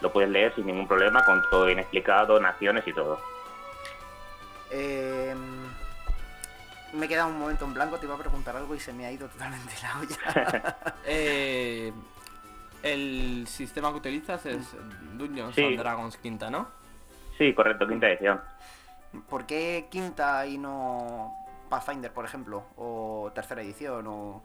lo 0.02 0.12
puedes 0.12 0.28
leer 0.28 0.54
sin 0.54 0.66
ningún 0.66 0.86
problema, 0.86 1.24
con 1.24 1.42
todo 1.50 1.66
bien 1.66 1.78
explicado, 1.78 2.38
naciones 2.38 2.86
y 2.86 2.92
todo. 2.92 3.18
Eh, 4.70 5.34
me 6.92 7.08
queda 7.08 7.26
un 7.26 7.38
momento 7.38 7.64
en 7.64 7.74
blanco, 7.74 7.98
te 7.98 8.06
iba 8.06 8.14
a 8.14 8.18
preguntar 8.18 8.56
algo 8.56 8.74
y 8.74 8.80
se 8.80 8.92
me 8.92 9.06
ha 9.06 9.12
ido 9.12 9.28
totalmente 9.28 9.72
la 9.82 10.00
olla. 10.00 10.76
Eh, 11.06 11.92
El 12.82 13.46
sistema 13.48 13.90
que 13.90 13.96
utilizas 13.96 14.44
es 14.46 14.76
Dungeons 15.14 15.54
Sí. 15.54 15.64
and 15.64 15.78
Dragons 15.78 16.16
quinta, 16.18 16.50
¿no? 16.50 16.68
Sí, 17.38 17.52
correcto, 17.54 17.86
quinta 17.86 18.08
edición. 18.08 18.40
¿Por 19.28 19.46
qué 19.46 19.86
quinta 19.90 20.46
y 20.46 20.58
no 20.58 21.34
Pathfinder, 21.68 22.12
por 22.12 22.24
ejemplo? 22.24 22.64
O 22.76 23.30
tercera 23.34 23.62
edición, 23.62 24.06
o... 24.06 24.42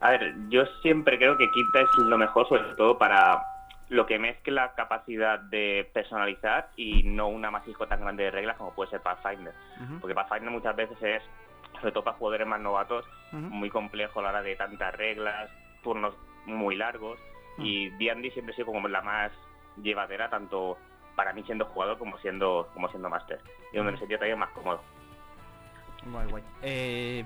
A 0.00 0.10
ver, 0.12 0.34
yo 0.48 0.64
siempre 0.80 1.18
creo 1.18 1.36
que 1.36 1.50
quinta 1.50 1.80
es 1.82 1.88
lo 1.98 2.16
mejor, 2.16 2.48
sobre 2.48 2.74
todo 2.74 2.96
para 2.96 3.44
lo 3.90 4.06
que 4.06 4.18
mezcla 4.18 4.72
capacidad 4.74 5.38
de 5.40 5.90
personalizar 5.92 6.70
y 6.76 7.02
no 7.02 7.28
un 7.28 7.44
amasijo 7.44 7.86
tan 7.86 8.00
grande 8.00 8.22
de 8.24 8.30
reglas 8.30 8.56
como 8.56 8.72
puede 8.72 8.90
ser 8.90 9.02
Pathfinder. 9.02 9.52
Ujú, 9.82 9.98
Porque 10.00 10.14
Pathfinder 10.14 10.50
muchas 10.50 10.74
veces 10.76 10.96
es, 11.02 11.22
sobre 11.80 11.92
todo 11.92 12.04
para 12.04 12.16
jugadores 12.16 12.46
más 12.46 12.60
novatos, 12.60 13.04
muy 13.32 13.70
complejo 13.70 14.20
a 14.20 14.22
la 14.22 14.28
hora 14.30 14.42
de 14.42 14.56
tantas 14.56 14.94
reglas, 14.94 15.50
turnos 15.82 16.14
muy 16.46 16.76
largos. 16.76 17.18
Mm. 17.56 17.64
Y 17.64 17.90
D&D 17.90 18.30
siempre 18.30 18.52
ha 18.52 18.56
sido 18.56 18.66
como 18.66 18.88
la 18.88 19.02
más 19.02 19.32
llevadera, 19.82 20.30
tanto 20.30 20.78
para 21.16 21.32
mí 21.32 21.42
siendo 21.44 21.64
jugador 21.66 21.98
como 21.98 22.18
siendo 22.18 22.68
como 22.74 22.88
siendo 22.88 23.08
máster. 23.08 23.40
Y 23.72 23.76
donde 23.76 23.92
me 23.92 23.98
sentía 23.98 24.18
también 24.18 24.38
más 24.38 24.50
cómodo. 24.50 24.80
Guay, 26.06 26.26
guay. 26.30 26.42
Eh, 26.62 27.24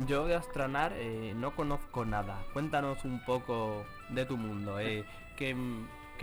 yo 0.00 0.26
de 0.26 0.34
Astronar 0.34 0.92
eh, 0.94 1.32
no 1.36 1.52
conozco 1.52 2.04
nada. 2.04 2.42
Cuéntanos 2.52 3.04
un 3.04 3.24
poco 3.24 3.84
de 4.10 4.26
tu 4.26 4.36
mundo. 4.36 4.78
eh, 4.78 5.04
¿Qué 5.36 5.54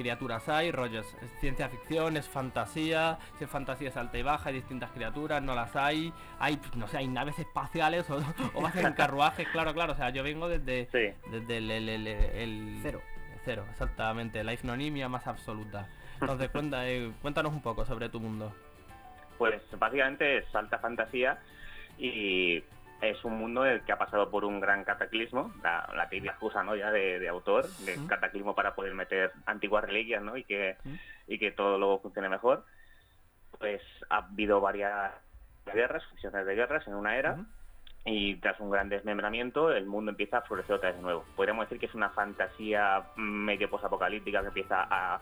criaturas 0.01 0.47
hay? 0.47 0.71
Rollos, 0.71 1.05
¿es 1.21 1.31
ciencia 1.41 1.67
ficción? 1.69 2.15
¿Es 2.15 2.29
fantasía? 2.29 3.17
Si 3.37 3.43
es 3.45 3.49
fantasía 3.49 3.89
es 3.89 3.97
alta 3.97 4.17
y 4.17 4.21
baja, 4.21 4.49
hay 4.49 4.55
distintas 4.55 4.91
criaturas, 4.91 5.41
no 5.41 5.55
las 5.55 5.75
hay. 5.75 6.13
Hay, 6.39 6.59
no 6.75 6.87
sé, 6.87 6.97
hay 6.99 7.07
naves 7.07 7.39
espaciales 7.39 8.07
o, 8.09 8.17
o 8.53 8.61
vas 8.61 8.75
en 8.75 8.93
carruajes, 8.93 9.47
claro, 9.49 9.73
claro. 9.73 9.93
O 9.93 9.95
sea, 9.95 10.11
yo 10.11 10.21
vengo 10.23 10.47
desde, 10.47 10.85
Sí. 10.91 11.29
desde 11.31 11.57
el, 11.57 11.71
el- 11.71 11.89
el- 11.89 12.07
el- 12.07 12.79
Cero. 12.83 13.01
Cero, 13.43 13.65
exactamente. 13.71 14.43
La 14.43 14.53
ignominia 14.53 15.09
más 15.09 15.25
absoluta. 15.25 15.87
Entonces, 16.21 16.49
cuenta, 16.51 16.87
eh, 16.87 17.11
cuéntanos 17.21 17.51
un 17.53 17.61
poco 17.61 17.83
sobre 17.85 18.09
tu 18.09 18.19
mundo. 18.19 18.53
Pues 19.37 19.61
básicamente 19.79 20.37
es 20.37 20.55
alta 20.55 20.77
fantasía 20.79 21.39
y 21.97 22.63
es 23.01 23.23
un 23.23 23.37
mundo 23.37 23.65
en 23.65 23.73
el 23.73 23.81
que 23.81 23.91
ha 23.91 23.97
pasado 23.97 24.29
por 24.29 24.43
un 24.43 24.59
gran 24.59 24.83
cataclismo, 24.83 25.53
la, 25.63 25.87
la 25.95 26.09
típica 26.09 26.31
excusa 26.31 26.63
¿no? 26.63 26.75
ya 26.75 26.91
de, 26.91 27.19
de 27.19 27.27
autor, 27.27 27.67
de 27.85 27.97
cataclismo 28.07 28.55
para 28.55 28.75
poder 28.75 28.93
meter 28.93 29.31
antiguas 29.45 29.83
reliquias 29.83 30.23
¿no? 30.23 30.35
y, 30.35 30.43
que, 30.43 30.77
y 31.27 31.37
que 31.37 31.51
todo 31.51 31.77
luego 31.77 31.99
funcione 31.99 32.29
mejor. 32.29 32.65
Pues 33.59 33.81
ha 34.09 34.17
habido 34.17 34.61
varias 34.61 35.13
guerras, 35.65 36.03
fusiones 36.05 36.45
de 36.45 36.55
guerras 36.55 36.87
en 36.87 36.95
una 36.95 37.17
era 37.17 37.37
y 38.05 38.35
tras 38.37 38.59
un 38.59 38.69
gran 38.69 38.89
desmembramiento 38.89 39.71
el 39.71 39.85
mundo 39.85 40.11
empieza 40.11 40.39
a 40.39 40.41
florecer 40.41 40.75
otra 40.75 40.89
vez 40.89 40.97
de 40.97 41.03
nuevo. 41.03 41.25
Podríamos 41.35 41.65
decir 41.65 41.79
que 41.79 41.87
es 41.87 41.95
una 41.95 42.09
fantasía 42.09 43.03
medio 43.15 43.69
posapocalíptica 43.69 44.41
que 44.41 44.47
empieza 44.47 44.87
a... 44.89 45.19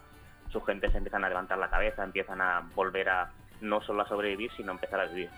Sus 0.52 0.64
gentes 0.66 0.94
empiezan 0.94 1.26
a 1.26 1.30
levantar 1.30 1.58
la 1.58 1.70
cabeza, 1.70 2.04
empiezan 2.04 2.40
a 2.40 2.70
volver 2.76 3.10
a 3.10 3.32
no 3.62 3.82
solo 3.82 4.04
a 4.04 4.08
sobrevivir, 4.08 4.52
sino 4.56 4.72
a 4.72 4.76
empezar 4.76 5.00
a 5.00 5.06
vivir. 5.06 5.30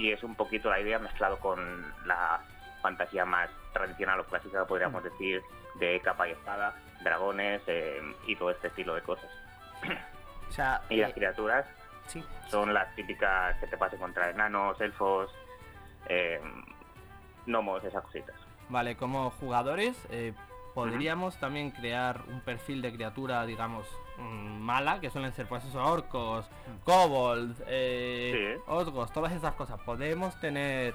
Y 0.00 0.12
es 0.12 0.22
un 0.22 0.34
poquito 0.34 0.70
la 0.70 0.80
idea 0.80 0.98
mezclado 0.98 1.38
con 1.38 1.58
la 2.06 2.40
fantasía 2.80 3.26
más 3.26 3.50
tradicional 3.74 4.20
o 4.20 4.24
clásica, 4.24 4.64
podríamos 4.64 5.04
decir, 5.04 5.42
de 5.74 6.00
capa 6.00 6.26
y 6.26 6.30
espada, 6.30 6.74
dragones 7.02 7.60
eh, 7.66 8.00
y 8.26 8.34
todo 8.34 8.50
este 8.50 8.68
estilo 8.68 8.94
de 8.94 9.02
cosas. 9.02 9.30
O 10.48 10.52
sea, 10.52 10.82
Y 10.90 10.96
las 10.96 11.10
eh, 11.10 11.14
criaturas 11.14 11.64
sí. 12.08 12.24
son 12.48 12.74
las 12.74 12.92
típicas 12.96 13.56
que 13.60 13.68
te 13.68 13.76
puedes 13.76 13.94
encontrar 13.94 14.30
enanos, 14.30 14.80
elfos, 14.80 15.30
eh, 16.08 16.40
gnomos, 17.46 17.84
esas 17.84 18.02
cositas. 18.02 18.34
Vale, 18.68 18.96
como 18.96 19.30
jugadores, 19.30 19.96
eh, 20.70 20.74
podríamos 20.74 21.36
también 21.38 21.70
crear 21.70 22.22
un 22.28 22.40
perfil 22.40 22.82
de 22.82 22.92
criatura, 22.92 23.44
digamos, 23.46 23.86
mm, 24.18 24.58
mala, 24.60 25.00
que 25.00 25.10
suelen 25.10 25.32
ser 25.32 25.46
pues 25.46 25.64
esos 25.64 25.76
orcos, 25.76 26.48
kobolds, 26.84 27.62
eh, 27.66 28.54
Sí. 28.56 28.62
osgos, 28.66 29.12
todas 29.12 29.32
esas 29.32 29.54
cosas. 29.54 29.80
¿Podemos 29.80 30.38
tener 30.40 30.94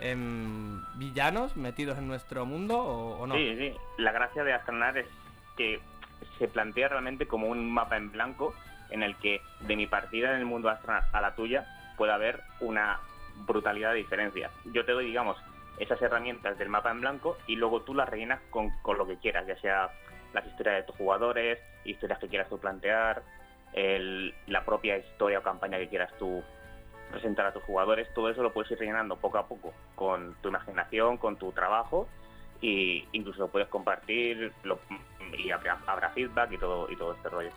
em, 0.00 0.82
villanos 0.96 1.56
metidos 1.56 1.96
en 1.98 2.08
nuestro 2.08 2.44
mundo 2.46 2.78
o, 2.78 3.20
o 3.20 3.26
no? 3.28 3.34
Sí, 3.36 3.56
sí. 3.56 3.74
La 3.98 4.10
gracia 4.12 4.42
de 4.42 4.52
Astronar 4.52 4.98
es 4.98 5.06
que 5.56 5.80
se 6.38 6.48
plantea 6.48 6.88
realmente 6.88 7.26
como 7.28 7.46
un 7.46 7.72
mapa 7.72 7.96
en 7.96 8.10
blanco 8.10 8.54
en 8.90 9.02
el 9.04 9.14
que 9.16 9.40
de 9.60 9.76
mi 9.76 9.86
partida 9.86 10.30
en 10.32 10.38
el 10.38 10.46
mundo 10.46 10.68
Astronar 10.68 11.04
a 11.12 11.20
la 11.20 11.34
tuya 11.36 11.64
puede 11.96 12.12
haber 12.12 12.42
una 12.60 12.98
brutalidad 13.46 13.90
de 13.92 13.98
diferencia. 13.98 14.50
Yo 14.64 14.84
te 14.84 14.92
doy, 14.92 15.06
digamos, 15.06 15.36
esas 15.78 16.00
herramientas 16.00 16.58
del 16.58 16.68
mapa 16.68 16.90
en 16.90 17.00
blanco 17.00 17.36
y 17.46 17.56
luego 17.56 17.82
tú 17.82 17.94
las 17.94 18.08
rellenas 18.08 18.40
con, 18.50 18.70
con 18.82 18.98
lo 18.98 19.06
que 19.06 19.16
quieras, 19.16 19.46
ya 19.46 19.56
sea 19.60 19.90
las 20.32 20.46
historias 20.46 20.76
de 20.76 20.82
tus 20.84 20.96
jugadores, 20.96 21.58
historias 21.84 22.18
que 22.18 22.28
quieras 22.28 22.48
tú 22.48 22.58
plantear, 22.58 23.22
la 24.46 24.64
propia 24.64 24.98
historia 24.98 25.40
o 25.40 25.42
campaña 25.42 25.78
que 25.78 25.88
quieras 25.88 26.12
tú 26.18 26.42
presentar 27.10 27.46
a 27.46 27.52
tus 27.52 27.62
jugadores, 27.64 28.12
todo 28.14 28.30
eso 28.30 28.42
lo 28.42 28.52
puedes 28.52 28.70
ir 28.70 28.78
rellenando 28.78 29.16
poco 29.16 29.38
a 29.38 29.46
poco 29.46 29.72
con 29.94 30.34
tu 30.42 30.48
imaginación, 30.48 31.16
con 31.16 31.36
tu 31.36 31.52
trabajo 31.52 32.08
y 32.60 33.06
incluso 33.12 33.40
lo 33.40 33.48
puedes 33.48 33.68
compartir 33.68 34.52
y 35.36 35.50
habrá, 35.50 35.78
habrá 35.86 36.10
feedback 36.10 36.52
y 36.52 36.58
todo 36.58 36.90
y 36.90 36.96
todo 36.96 37.14
este 37.14 37.28
rollo. 37.28 37.50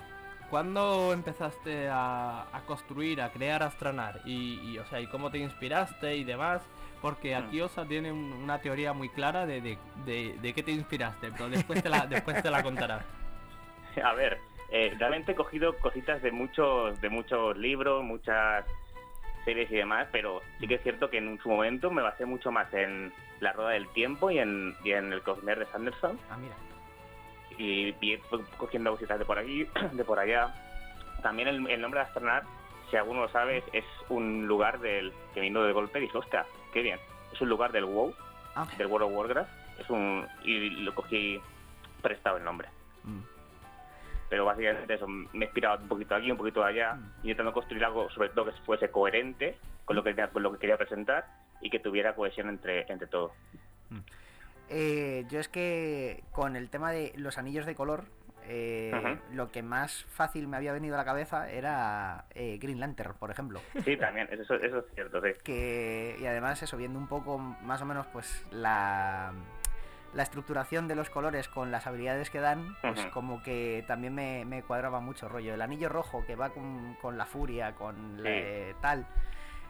¿Cuándo 0.49 1.11
empezaste 1.11 1.89
a, 1.89 2.43
a 2.55 2.61
construir, 2.65 3.21
a 3.21 3.31
crear 3.31 3.63
Astronar? 3.63 4.21
Y, 4.25 4.59
y, 4.71 4.77
o 4.79 4.85
sea, 4.85 4.99
¿y 5.01 5.07
cómo 5.07 5.29
te 5.29 5.39
inspiraste 5.39 6.15
y 6.15 6.23
demás? 6.23 6.61
Porque 7.01 7.35
Mm. 7.35 7.43
aquí 7.43 7.61
Osa 7.61 7.85
tiene 7.85 8.11
un- 8.11 8.31
una 8.33 8.59
teoría 8.59 8.93
muy 8.93 9.09
clara 9.09 9.45
de, 9.45 9.59
de, 9.61 9.77
de, 10.05 10.37
de 10.41 10.53
qué 10.53 10.63
te 10.63 10.71
inspiraste, 10.71 11.31
pero 11.31 11.49
después 11.49 11.83
te 11.83 11.89
la, 11.89 12.07
después 12.07 12.41
te 12.41 12.49
la 12.49 12.63
contarás. 12.63 13.03
A 14.03 14.13
ver, 14.13 14.39
eh, 14.71 14.95
realmente 14.97 15.33
he 15.33 15.35
cogido 15.35 15.77
cositas 15.79 16.21
de 16.21 16.31
muchos 16.31 16.99
de 17.01 17.09
muchos 17.09 17.57
libros, 17.57 18.03
muchas 18.03 18.65
series 19.43 19.69
y 19.71 19.75
demás, 19.75 20.07
pero 20.11 20.41
sí 20.59 20.67
que 20.67 20.75
es 20.75 20.83
cierto 20.83 21.09
que 21.09 21.17
en 21.17 21.37
su 21.39 21.49
momento 21.49 21.91
me 21.91 22.01
basé 22.01 22.25
mucho 22.25 22.51
más 22.51 22.73
en 22.73 23.11
La 23.41 23.51
Rueda 23.53 23.71
del 23.71 23.87
Tiempo 23.89 24.29
y 24.31 24.39
en, 24.39 24.75
y 24.83 24.91
en 24.91 25.11
el 25.13 25.21
Cosmer 25.23 25.59
de 25.59 25.65
Sanderson 25.67 26.19
Ah, 26.29 26.37
mira. 26.37 26.55
Y, 27.57 27.93
fui 28.29 28.41
cogiendo 28.57 28.91
cositas 28.91 29.19
de 29.19 29.25
por 29.25 29.37
aquí, 29.39 29.67
de 29.93 30.03
por 30.03 30.19
allá. 30.19 30.53
También 31.21 31.47
el, 31.47 31.69
el 31.69 31.81
nombre 31.81 31.99
de 31.99 32.05
Astronar, 32.05 32.43
si 32.89 32.97
alguno 32.97 33.21
lo 33.21 33.29
sabe, 33.29 33.63
es, 33.73 33.85
un 34.09 34.47
lugar 34.47 34.79
del 34.79 35.11
que 35.33 35.41
vino 35.41 35.61
de 35.63 35.73
golpe 35.73 35.99
y 35.99 36.03
dije, 36.03 36.17
hostia, 36.17 36.45
qué 36.73 36.81
bien. 36.81 36.99
Es 37.33 37.41
un 37.41 37.49
lugar 37.49 37.71
del 37.71 37.85
WoW, 37.85 38.13
Ah, 38.55 38.65
del 38.77 38.87
World 38.87 39.07
of 39.07 39.13
Warcraft, 39.13 39.49
es 39.79 39.89
un 39.89 40.25
y 40.43 40.69
lo 40.81 40.95
cogí 40.95 41.39
prestado 42.01 42.37
el 42.37 42.43
nombre. 42.43 42.69
mm. 43.03 43.19
Pero 44.29 44.45
básicamente 44.45 44.93
eso, 44.93 45.07
me 45.07 45.27
he 45.33 45.43
inspirado 45.45 45.81
un 45.81 45.87
poquito 45.87 46.15
aquí, 46.15 46.31
un 46.31 46.37
poquito 46.37 46.63
allá, 46.63 46.95
Mm. 46.95 47.11
intentando 47.23 47.53
construir 47.53 47.83
algo 47.85 48.09
sobre 48.11 48.29
todo 48.29 48.45
que 48.45 48.51
fuese 48.65 48.89
coherente 48.89 49.57
con 49.85 49.95
lo 49.95 50.03
que, 50.03 50.15
con 50.33 50.41
lo 50.43 50.51
que 50.53 50.59
quería 50.59 50.77
presentar 50.77 51.25
y 51.61 51.69
que 51.69 51.79
tuviera 51.79 52.15
cohesión 52.15 52.49
entre, 52.49 52.85
entre 52.91 53.07
todo. 53.07 53.33
Eh, 54.69 55.25
yo 55.29 55.39
es 55.39 55.47
que 55.47 56.23
con 56.31 56.55
el 56.55 56.69
tema 56.69 56.91
de 56.91 57.13
los 57.15 57.37
anillos 57.37 57.65
de 57.65 57.75
color, 57.75 58.05
eh, 58.49 59.17
lo 59.33 59.51
que 59.51 59.61
más 59.61 60.05
fácil 60.05 60.47
me 60.47 60.55
había 60.57 60.71
venido 60.71 60.95
a 60.95 60.97
la 60.97 61.05
cabeza 61.05 61.49
era 61.51 62.25
eh, 62.33 62.57
Green 62.61 62.79
Lantern, 62.79 63.13
por 63.15 63.29
ejemplo. 63.31 63.59
Sí, 63.83 63.97
también, 63.97 64.27
eso, 64.31 64.55
eso 64.55 64.79
es 64.79 64.85
cierto, 64.95 65.21
sí. 65.21 65.29
que 65.43 66.17
y 66.19 66.25
además 66.25 66.61
eso 66.63 66.77
viendo 66.77 66.97
un 66.99 67.07
poco 67.07 67.37
más 67.37 67.81
o 67.81 67.85
menos 67.85 68.05
pues 68.07 68.45
la 68.51 69.33
la 70.13 70.23
estructuración 70.23 70.87
de 70.87 70.95
los 70.95 71.09
colores 71.09 71.49
con 71.49 71.69
las 71.69 71.85
habilidades 71.85 72.29
que 72.29 72.39
dan 72.39 72.77
pues 72.81 73.05
como 73.07 73.43
que 73.43 73.83
también 73.87 74.15
me, 74.15 74.45
me 74.45 74.63
cuadraba 74.63 75.01
mucho 75.01 75.27
rollo 75.27 75.53
el 75.53 75.61
anillo 75.61 75.89
rojo 75.89 76.25
que 76.25 76.37
va 76.37 76.49
con, 76.51 76.95
con 77.01 77.17
la 77.17 77.25
furia 77.25 77.73
con 77.75 78.17
Sí. 78.23 78.73
tal 78.81 79.05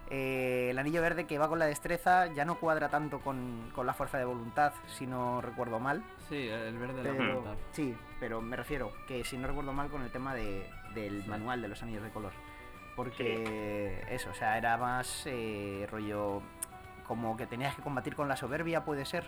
Eh, 0.10 0.70
el 0.72 0.80
anillo 0.80 1.02
verde 1.02 1.26
que 1.26 1.38
va 1.38 1.50
con 1.50 1.60
la 1.60 1.66
destreza 1.66 2.28
ya 2.28 2.46
no 2.46 2.60
cuadra 2.60 2.88
tanto 2.88 3.20
con, 3.20 3.70
con 3.76 3.86
la 3.86 3.94
fuerza 3.94 4.18
de 4.18 4.24
voluntad 4.24 4.72
si 4.88 5.06
no 5.06 5.42
recuerdo 5.42 5.80
mal 5.82 6.02
Sí, 6.30 6.48
el 6.48 6.78
verde 6.78 7.04
de 7.04 7.12
la 7.14 7.26
voluntad. 7.26 7.56
sí 7.74 7.94
pero 8.18 8.40
me 8.42 8.56
refiero 8.56 8.94
que 9.06 9.26
si 9.26 9.38
no 9.38 9.48
recuerdo 9.48 9.74
mal 9.74 9.90
con 9.90 10.04
el 10.04 10.10
tema 10.12 10.34
de, 10.34 10.66
del 10.94 11.24
Sí. 11.24 11.30
manual 11.30 11.62
de 11.62 11.68
los 11.68 11.84
anillos 11.84 12.04
de 12.04 12.10
color 12.12 12.32
porque 12.96 14.02
eso, 14.10 14.30
o 14.30 14.34
sea, 14.34 14.58
era 14.58 14.78
más 14.78 15.24
eh, 15.28 15.86
rollo 15.92 16.42
como 17.06 17.36
que 17.38 17.46
tenías 17.46 17.76
que 17.76 17.82
combatir 17.82 18.16
con 18.16 18.28
la 18.28 18.36
soberbia, 18.36 18.84
puede 18.86 19.06
ser. 19.06 19.24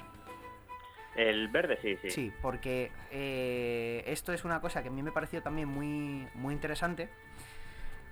El 1.15 1.49
verde, 1.49 1.77
sí, 1.81 1.95
sí. 2.01 2.09
Sí, 2.09 2.33
porque 2.41 2.91
eh, 3.11 4.03
esto 4.07 4.33
es 4.33 4.43
una 4.45 4.59
cosa 4.59 4.81
que 4.81 4.87
a 4.89 4.91
mí 4.91 5.03
me 5.03 5.11
pareció 5.11 5.43
también 5.43 5.67
muy, 5.67 6.27
muy 6.33 6.53
interesante, 6.53 7.09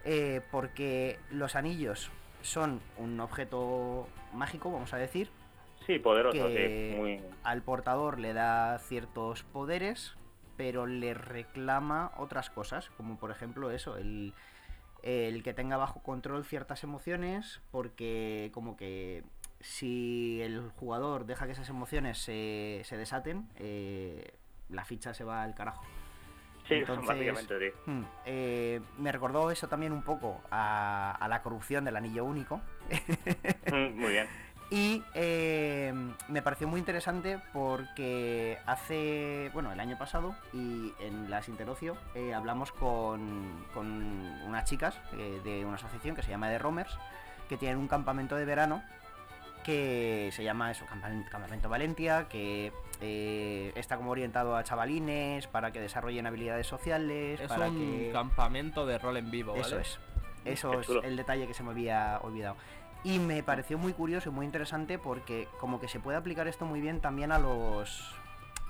eh, 0.05 0.41
porque 0.51 1.17
los 1.31 1.55
anillos 1.55 2.11
son 2.41 2.81
un 2.97 3.19
objeto 3.19 4.07
mágico, 4.33 4.71
vamos 4.71 4.93
a 4.93 4.97
decir, 4.97 5.29
Sí, 5.87 5.99
poderoso, 5.99 6.47
que 6.47 6.91
sí. 6.91 6.99
Muy... 6.99 7.21
al 7.43 7.61
portador 7.61 8.19
le 8.19 8.33
da 8.33 8.77
ciertos 8.79 9.43
poderes, 9.43 10.17
pero 10.57 10.85
le 10.85 11.13
reclama 11.13 12.11
otras 12.17 12.49
cosas, 12.49 12.89
como 12.97 13.17
por 13.17 13.31
ejemplo 13.31 13.71
eso, 13.71 13.95
el, 13.95 14.33
el 15.01 15.43
que 15.43 15.53
tenga 15.53 15.77
bajo 15.77 16.03
control 16.03 16.43
ciertas 16.43 16.83
emociones, 16.83 17.61
porque 17.71 18.51
como 18.53 18.75
que 18.75 19.23
si 19.61 20.41
el 20.41 20.69
jugador 20.71 21.25
deja 21.25 21.45
que 21.45 21.53
esas 21.53 21.69
emociones 21.69 22.17
se, 22.17 22.81
se 22.83 22.97
desaten, 22.97 23.47
eh, 23.55 24.33
la 24.69 24.83
ficha 24.83 25.13
se 25.13 25.23
va 25.23 25.43
al 25.43 25.55
carajo. 25.55 25.83
Sí, 26.67 26.75
Entonces, 26.75 27.07
básicamente 27.07 27.59
sí. 27.59 27.75
Hmm, 27.85 28.03
eh, 28.25 28.81
me 28.97 29.11
recordó 29.11 29.51
eso 29.51 29.67
también 29.67 29.93
un 29.93 30.03
poco 30.03 30.41
a, 30.51 31.11
a 31.19 31.27
la 31.27 31.41
corrupción 31.41 31.85
del 31.85 31.95
anillo 31.95 32.25
único. 32.25 32.61
Mm, 33.71 33.99
Muy 33.99 34.11
bien. 34.11 34.27
Y 34.69 35.01
eh, 35.13 35.93
me 36.27 36.41
pareció 36.41 36.67
muy 36.67 36.79
interesante 36.79 37.39
porque 37.53 38.57
hace, 38.65 39.49
bueno, 39.53 39.71
el 39.71 39.79
año 39.79 39.97
pasado 39.97 40.35
y 40.51 40.91
en 40.99 41.29
las 41.29 41.47
Interocio 41.47 41.95
eh, 42.15 42.33
hablamos 42.33 42.73
con, 42.73 43.65
con 43.73 43.87
unas 44.45 44.65
chicas 44.65 44.99
eh, 45.13 45.39
de 45.45 45.63
una 45.63 45.75
asociación 45.75 46.17
que 46.17 46.21
se 46.23 46.31
llama 46.31 46.49
The 46.49 46.57
Romers, 46.59 46.97
que 47.47 47.55
tienen 47.55 47.77
un 47.77 47.87
campamento 47.87 48.35
de 48.35 48.43
verano 48.43 48.83
que 49.67 50.29
se 50.31 50.45
llama 50.45 50.71
eso, 50.71 50.85
Campa- 50.85 51.29
Campamento 51.29 51.67
Valentia, 51.67 52.29
que 52.29 52.71
eh, 53.01 53.73
está 53.75 53.97
como 53.97 54.11
orientado 54.11 54.55
a 54.55 54.63
chavalines 54.63 55.45
para 55.47 55.71
que 55.71 55.81
desarrollen 55.81 56.25
habilidades 56.25 56.65
sociales, 56.65 57.41
Es 57.41 57.49
para 57.49 57.67
un 57.67 57.77
que... 57.77 58.09
campamento 58.13 58.85
de 58.85 58.97
rol 58.97 59.17
en 59.17 59.29
vivo, 59.29 59.51
¿vale? 59.51 59.63
Eso 59.63 59.77
es. 59.79 59.99
Eso 60.45 60.79
es 60.79 60.87
el 61.03 61.17
detalle 61.17 61.47
que 61.47 61.53
se 61.53 61.63
me 61.63 61.71
había 61.71 62.17
olvidado. 62.23 62.55
Y 63.03 63.19
me 63.19 63.43
pareció 63.43 63.77
muy 63.77 63.91
curioso 63.91 64.29
y 64.29 64.31
muy 64.31 64.45
interesante 64.45 64.97
porque 64.97 65.49
como 65.59 65.81
que 65.81 65.89
se 65.89 65.99
puede 65.99 66.17
aplicar 66.17 66.47
esto 66.47 66.65
muy 66.65 66.79
bien 66.79 67.01
también 67.01 67.33
a 67.33 67.37
los 67.37 68.15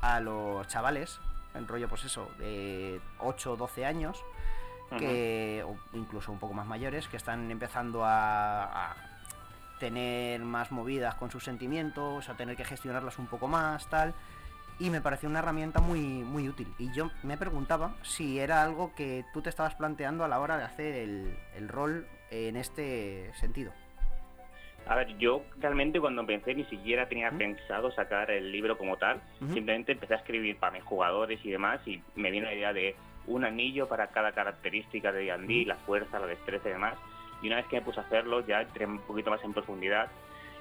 a 0.01 0.19
los 0.19 0.65
chavales, 0.67 1.19
en 1.53 1.67
rollo 1.67 1.87
pues 1.87 2.05
eso, 2.05 2.27
de 2.39 2.99
8 3.19 3.53
o 3.53 3.55
12 3.55 3.85
años, 3.85 4.23
que 4.97 5.63
o 5.63 5.77
incluso 5.95 6.31
un 6.31 6.39
poco 6.39 6.55
más 6.55 6.65
mayores, 6.65 7.07
que 7.07 7.17
están 7.17 7.51
empezando 7.51 8.03
a, 8.03 8.63
a 8.93 8.95
tener 9.79 10.41
más 10.41 10.71
movidas 10.71 11.15
con 11.15 11.31
sus 11.31 11.43
sentimientos, 11.43 12.29
a 12.29 12.35
tener 12.35 12.55
que 12.55 12.65
gestionarlas 12.65 13.19
un 13.19 13.27
poco 13.27 13.47
más, 13.47 13.87
tal. 13.89 14.13
Y 14.79 14.89
me 14.89 15.01
pareció 15.01 15.27
una 15.27 15.39
herramienta 15.39 15.79
muy, 15.79 15.99
muy 15.99 16.47
útil. 16.47 16.67
Y 16.77 16.91
yo 16.93 17.09
me 17.23 17.37
preguntaba 17.37 17.95
si 18.03 18.39
era 18.39 18.61
algo 18.63 18.93
que 18.95 19.25
tú 19.33 19.41
te 19.41 19.49
estabas 19.49 19.75
planteando 19.75 20.23
a 20.23 20.27
la 20.27 20.39
hora 20.39 20.57
de 20.57 20.63
hacer 20.63 20.93
el, 20.95 21.35
el 21.55 21.67
rol 21.67 22.07
en 22.29 22.57
este 22.57 23.31
sentido. 23.35 23.71
A 24.87 24.95
ver, 24.95 25.17
yo 25.17 25.43
realmente 25.59 25.99
cuando 25.99 26.21
empecé 26.21 26.55
ni 26.55 26.63
siquiera 26.65 27.09
tenía 27.09 27.29
¿Mm? 27.31 27.37
pensado 27.37 27.91
sacar 27.91 28.31
el 28.31 28.51
libro 28.51 28.77
como 28.77 28.97
tal. 28.97 29.21
Simplemente 29.53 29.91
empecé 29.93 30.13
a 30.13 30.17
escribir 30.17 30.57
para 30.57 30.71
mis 30.73 30.83
jugadores 30.83 31.39
y 31.43 31.51
demás 31.51 31.85
y 31.85 32.01
me 32.15 32.31
vino 32.31 32.45
la 32.45 32.53
idea 32.53 32.73
de 32.73 32.95
un 33.25 33.43
anillo 33.43 33.87
para 33.87 34.07
cada 34.07 34.31
característica 34.31 35.11
de 35.11 35.25
D&D, 35.25 35.65
la 35.65 35.75
fuerza, 35.75 36.19
la 36.19 36.27
destreza 36.27 36.69
y 36.69 36.71
demás. 36.71 36.97
Y 37.41 37.47
una 37.47 37.57
vez 37.57 37.65
que 37.67 37.77
me 37.77 37.81
puse 37.83 37.99
a 37.99 38.03
hacerlo 38.03 38.45
ya 38.45 38.61
entré 38.61 38.85
un 38.85 38.99
poquito 38.99 39.29
más 39.29 39.43
en 39.43 39.53
profundidad 39.53 40.09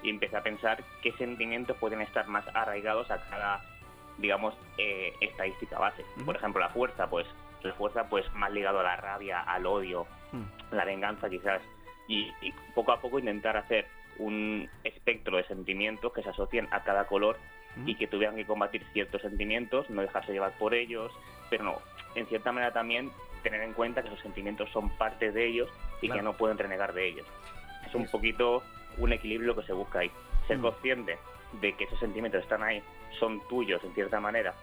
y 0.03 0.09
empecé 0.09 0.37
a 0.37 0.43
pensar 0.43 0.83
qué 1.01 1.11
sentimientos 1.13 1.75
pueden 1.77 2.01
estar 2.01 2.27
más 2.27 2.45
arraigados 2.53 3.09
a 3.09 3.19
cada, 3.29 3.63
digamos, 4.17 4.55
eh, 4.77 5.13
estadística 5.21 5.79
base. 5.79 6.05
Por 6.23 6.35
ejemplo, 6.35 6.61
la 6.61 6.69
fuerza, 6.69 7.09
pues 7.09 7.25
la 7.63 7.73
fuerza 7.73 8.07
pues 8.07 8.31
más 8.33 8.51
ligado 8.51 8.79
a 8.79 8.83
la 8.83 8.95
rabia, 8.97 9.41
al 9.41 9.65
odio, 9.65 10.05
Mm. 10.31 10.75
la 10.75 10.83
venganza 10.83 11.29
quizás 11.29 11.61
y, 12.07 12.31
y 12.41 12.53
poco 12.75 12.91
a 12.91 12.99
poco 12.99 13.17
intentar 13.19 13.55
hacer 13.55 13.87
un 14.17 14.69
espectro 14.83 15.37
de 15.37 15.45
sentimientos 15.45 16.11
que 16.11 16.21
se 16.21 16.29
asocien 16.29 16.67
a 16.71 16.83
cada 16.83 17.05
color 17.07 17.37
y 17.85 17.95
que 17.95 18.07
tuvieran 18.07 18.35
que 18.35 18.45
combatir 18.45 18.83
ciertos 18.91 19.21
sentimientos, 19.21 19.89
no 19.89 20.01
dejarse 20.01 20.33
llevar 20.33 20.51
por 20.57 20.73
ellos, 20.73 21.13
pero 21.49 21.63
no, 21.63 21.81
en 22.15 22.25
cierta 22.25 22.51
manera 22.51 22.73
también 22.73 23.11
tener 23.43 23.61
en 23.61 23.73
cuenta 23.73 24.01
que 24.01 24.07
esos 24.09 24.21
sentimientos 24.21 24.69
son 24.71 24.89
parte 24.97 25.31
de 25.31 25.45
ellos 25.47 25.69
y 26.01 26.07
Claro. 26.07 26.19
que 26.19 26.23
no 26.25 26.33
pueden 26.33 26.57
renegar 26.57 26.93
de 26.93 27.07
ellos. 27.07 27.25
Es 27.85 27.93
un 27.95 28.07
poquito 28.07 28.63
un 28.97 29.13
equilibrio 29.13 29.55
que 29.55 29.63
se 29.63 29.73
busca 29.73 29.99
ahí. 29.99 30.11
Ser 30.47 30.57
Mm. 30.57 30.61
consciente 30.61 31.17
de 31.61 31.75
que 31.75 31.85
esos 31.85 31.99
sentimientos 31.99 32.41
están 32.43 32.63
ahí, 32.63 32.81
son 33.19 33.41
tuyos 33.47 33.83
en 33.83 33.93
cierta 33.93 34.19
manera 34.19 34.53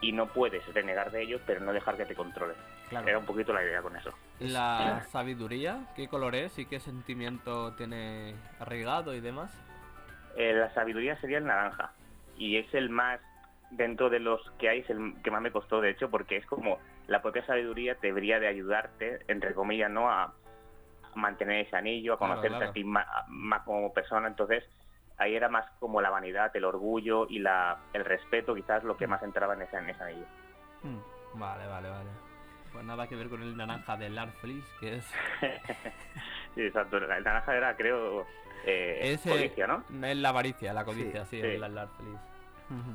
y 0.00 0.12
no 0.12 0.26
puedes 0.26 0.64
renegar 0.74 1.10
de 1.10 1.22
ellos, 1.22 1.40
pero 1.46 1.60
no 1.60 1.72
dejar 1.72 1.96
que 1.96 2.04
te 2.06 2.14
controlen. 2.14 2.56
Claro. 2.88 3.06
Era 3.08 3.18
un 3.18 3.26
poquito 3.26 3.52
la 3.52 3.62
idea 3.62 3.82
con 3.82 3.94
eso. 3.96 4.10
La 4.40 5.02
sabiduría, 5.10 5.86
¿qué 5.96 6.08
color 6.08 6.34
es 6.34 6.58
y 6.58 6.66
qué 6.66 6.80
sentimiento 6.80 7.74
tiene 7.74 8.34
arraigado 8.60 9.14
y 9.14 9.20
demás? 9.20 9.52
Eh, 10.36 10.52
la 10.54 10.72
sabiduría 10.72 11.18
sería 11.20 11.38
el 11.38 11.44
naranja 11.46 11.92
y 12.36 12.56
es 12.56 12.72
el 12.74 12.88
más 12.90 13.20
dentro 13.72 14.08
de 14.08 14.20
los 14.20 14.40
que 14.58 14.68
hay 14.68 14.78
es 14.80 14.88
el 14.90 15.14
que 15.22 15.30
más 15.30 15.42
me 15.42 15.50
costó 15.50 15.80
de 15.80 15.90
hecho 15.90 16.08
porque 16.10 16.36
es 16.36 16.46
como 16.46 16.78
la 17.08 17.20
propia 17.20 17.44
sabiduría 17.44 17.96
debería 18.00 18.38
de 18.38 18.46
ayudarte 18.46 19.20
entre 19.28 19.54
comillas 19.54 19.90
no 19.90 20.08
a 20.10 20.32
mantener 21.14 21.66
ese 21.66 21.76
anillo 21.76 22.14
a 22.14 22.18
conocerte 22.18 22.48
claro. 22.56 22.70
a 22.70 22.72
ti 22.72 22.84
más, 22.84 23.06
más 23.28 23.62
como 23.64 23.92
persona 23.92 24.28
entonces 24.28 24.62
ahí 25.16 25.34
era 25.34 25.48
más 25.48 25.64
como 25.80 26.00
la 26.00 26.10
vanidad 26.10 26.54
el 26.54 26.64
orgullo 26.64 27.26
y 27.28 27.40
la 27.40 27.78
el 27.92 28.04
respeto 28.04 28.54
quizás 28.54 28.84
lo 28.84 28.96
que 28.96 29.06
más 29.08 29.22
entraba 29.22 29.54
en 29.54 29.62
ese, 29.62 29.76
en 29.76 29.90
ese 29.90 30.02
anillo 30.02 30.26
Mm. 30.84 30.98
Vale, 31.40 31.66
vale, 31.66 31.90
vale. 31.90 32.10
Pues 32.72 32.84
nada 32.84 33.08
que 33.08 33.16
ver 33.16 33.28
con 33.28 33.42
el 33.42 33.56
naranja 33.56 33.96
del 33.96 34.16
Arflis, 34.16 34.64
que 34.78 34.94
es... 34.96 35.04
sí 36.54 36.62
exacto 36.62 36.98
el 36.98 37.08
naranja 37.24 37.56
era 37.56 37.76
creo 37.76 38.24
eh, 38.64 39.00
Ese- 39.14 39.30
codicia 39.30 39.66
no 39.66 39.82
Es 40.06 40.16
la 40.16 40.28
avaricia, 40.28 40.72
la 40.72 40.84
codicia, 40.84 41.24
sí, 41.24 41.40
sí. 41.40 41.46
el 41.46 41.64
Arflis. 41.64 42.14
Ujú. 42.70 42.92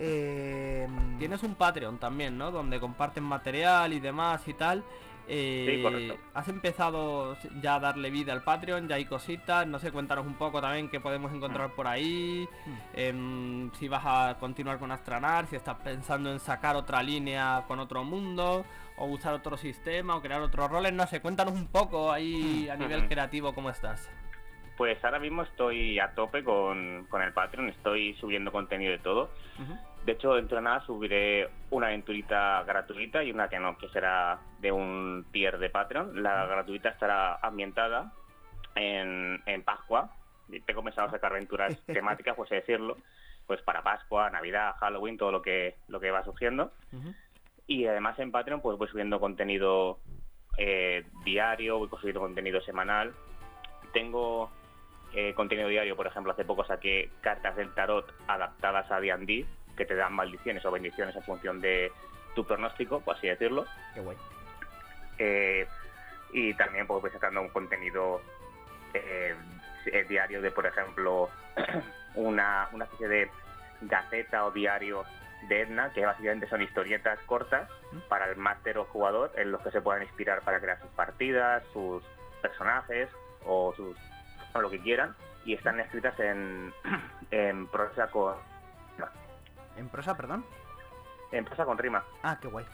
Eh, 0.00 0.86
Tienes 1.18 1.42
un 1.42 1.54
Patreon 1.56 1.98
también, 1.98 2.38
¿no? 2.38 2.50
Donde 2.50 2.78
comparten 2.78 3.24
material 3.24 3.92
y 3.92 4.00
demás 4.00 4.46
y 4.46 4.54
tal. 4.54 4.84
Eh, 5.30 5.74
Sí, 5.76 5.82
correcto. 5.82 6.16
Has 6.32 6.48
empezado 6.48 7.36
ya 7.60 7.74
a 7.74 7.80
darle 7.80 8.08
vida 8.10 8.32
al 8.32 8.42
Patreon, 8.42 8.88
ya 8.88 8.94
hay 8.94 9.04
cositas, 9.04 9.66
no 9.66 9.78
sé, 9.78 9.90
cuéntanos 9.92 10.24
un 10.24 10.34
poco 10.34 10.60
también 10.62 10.88
qué 10.88 11.00
podemos 11.00 11.30
encontrar 11.34 11.72
por 11.74 11.86
ahí, 11.86 12.48
Mm. 12.64 12.70
em, 12.94 13.70
si 13.74 13.88
vas 13.88 14.02
a 14.06 14.36
continuar 14.40 14.78
con 14.78 14.90
Astranar, 14.90 15.46
si 15.46 15.56
estás 15.56 15.74
pensando 15.84 16.32
en 16.32 16.38
sacar 16.40 16.76
otra 16.76 17.02
línea 17.02 17.64
con 17.68 17.78
otro 17.78 18.04
mundo, 18.04 18.64
o 18.96 19.04
usar 19.06 19.34
otro 19.34 19.56
sistema, 19.58 20.16
o 20.16 20.22
crear 20.22 20.40
otros 20.40 20.70
roles, 20.70 20.92
no 20.94 21.06
sé, 21.06 21.20
cuéntanos 21.20 21.52
un 21.54 21.66
poco 21.66 22.10
ahí 22.10 22.68
a 22.70 22.76
nivel 22.76 23.00
Ujú. 23.00 23.08
creativo 23.08 23.52
cómo 23.54 23.68
estás. 23.70 24.08
pues 24.78 25.02
ahora 25.04 25.18
mismo 25.18 25.42
estoy 25.42 25.98
a 25.98 26.12
tope 26.14 26.44
con, 26.44 27.04
con 27.10 27.20
el 27.20 27.32
Patreon 27.32 27.68
estoy 27.68 28.14
subiendo 28.20 28.52
contenido 28.52 28.92
de 28.92 28.98
todo. 29.00 29.28
De 30.08 30.14
hecho, 30.14 30.36
dentro 30.36 30.56
de 30.56 30.62
nada 30.62 30.80
subiré 30.86 31.50
una 31.68 31.88
aventurita 31.88 32.62
gratuita 32.62 33.22
y 33.22 33.30
una 33.30 33.50
que 33.50 33.58
no, 33.58 33.76
que 33.76 33.90
será 33.90 34.40
de 34.58 34.72
un 34.72 35.26
tier 35.32 35.58
de 35.58 35.68
Patreon. 35.68 36.22
La 36.22 36.46
gratuita 36.46 36.88
estará 36.88 37.36
ambientada 37.42 38.10
en, 38.74 39.42
en 39.44 39.62
Pascua. 39.64 40.10
Y 40.48 40.60
Tengo 40.60 40.82
pensado 40.82 41.10
sacar 41.10 41.32
aventuras 41.32 41.78
temáticas, 41.86 42.36
por 42.36 42.46
así 42.46 42.54
decirlo, 42.54 42.96
pues 43.46 43.60
para 43.60 43.82
Pascua, 43.82 44.30
Navidad, 44.30 44.76
Halloween, 44.80 45.18
todo 45.18 45.30
lo 45.30 45.42
que, 45.42 45.76
lo 45.88 46.00
que 46.00 46.10
va 46.10 46.24
surgiendo. 46.24 46.72
Y 47.66 47.84
además 47.84 48.18
en 48.18 48.32
Patreon 48.32 48.62
pues 48.62 48.78
voy 48.78 48.88
subiendo 48.88 49.20
contenido 49.20 49.98
eh, 50.56 51.04
diario, 51.22 51.80
voy 51.80 51.90
subiendo 52.00 52.20
contenido 52.20 52.62
semanal. 52.62 53.12
Tengo 53.92 54.50
eh, 55.12 55.34
contenido 55.34 55.68
diario, 55.68 55.96
por 55.96 56.06
ejemplo, 56.06 56.32
hace 56.32 56.46
poco 56.46 56.64
saqué 56.64 57.10
cartas 57.20 57.56
del 57.56 57.74
tarot 57.74 58.10
adaptadas 58.26 58.90
a 58.90 59.00
D&D 59.00 59.46
que 59.78 59.86
te 59.86 59.94
dan 59.94 60.12
maldiciones 60.12 60.64
o 60.66 60.70
bendiciones 60.72 61.14
en 61.14 61.22
función 61.22 61.60
de 61.60 61.92
tu 62.34 62.44
pronóstico, 62.44 63.00
por 63.00 63.16
así 63.16 63.28
decirlo. 63.28 63.64
Qué 63.94 64.00
guay. 64.00 64.16
Eh, 65.18 65.66
y 66.32 66.52
también 66.54 66.86
pues, 66.86 67.00
voy 67.00 67.10
sacando 67.10 67.40
un 67.40 67.48
contenido 67.48 68.20
eh, 68.92 69.34
eh, 69.86 70.04
diario 70.08 70.42
de, 70.42 70.50
por 70.50 70.66
ejemplo, 70.66 71.30
una, 72.14 72.68
una 72.72 72.84
especie 72.84 73.08
de 73.08 73.30
gaceta 73.82 74.44
o 74.44 74.50
diario 74.50 75.04
de 75.48 75.62
Edna, 75.62 75.92
que 75.94 76.04
básicamente 76.04 76.48
son 76.48 76.60
historietas 76.60 77.18
cortas 77.20 77.70
para 78.08 78.28
el 78.28 78.36
máster 78.36 78.76
o 78.78 78.84
jugador 78.86 79.30
en 79.36 79.52
los 79.52 79.62
que 79.62 79.70
se 79.70 79.80
puedan 79.80 80.02
inspirar 80.02 80.42
para 80.42 80.60
crear 80.60 80.80
sus 80.80 80.90
partidas, 80.90 81.62
sus 81.72 82.02
personajes 82.42 83.08
o, 83.46 83.72
sus, 83.76 83.96
o 84.52 84.60
lo 84.60 84.68
que 84.68 84.80
quieran. 84.80 85.14
Y 85.44 85.54
están 85.54 85.78
escritas 85.78 86.18
en, 86.18 86.74
en 87.30 87.68
prosa 87.68 88.08
con 88.10 88.34
¿En 89.78 89.88
prosa, 89.88 90.16
perdón? 90.16 90.44
en 91.30 91.44
prosa 91.44 91.64
con 91.64 91.78
rima. 91.78 92.02
Ah, 92.22 92.38
qué 92.40 92.48
guay. 92.48 92.64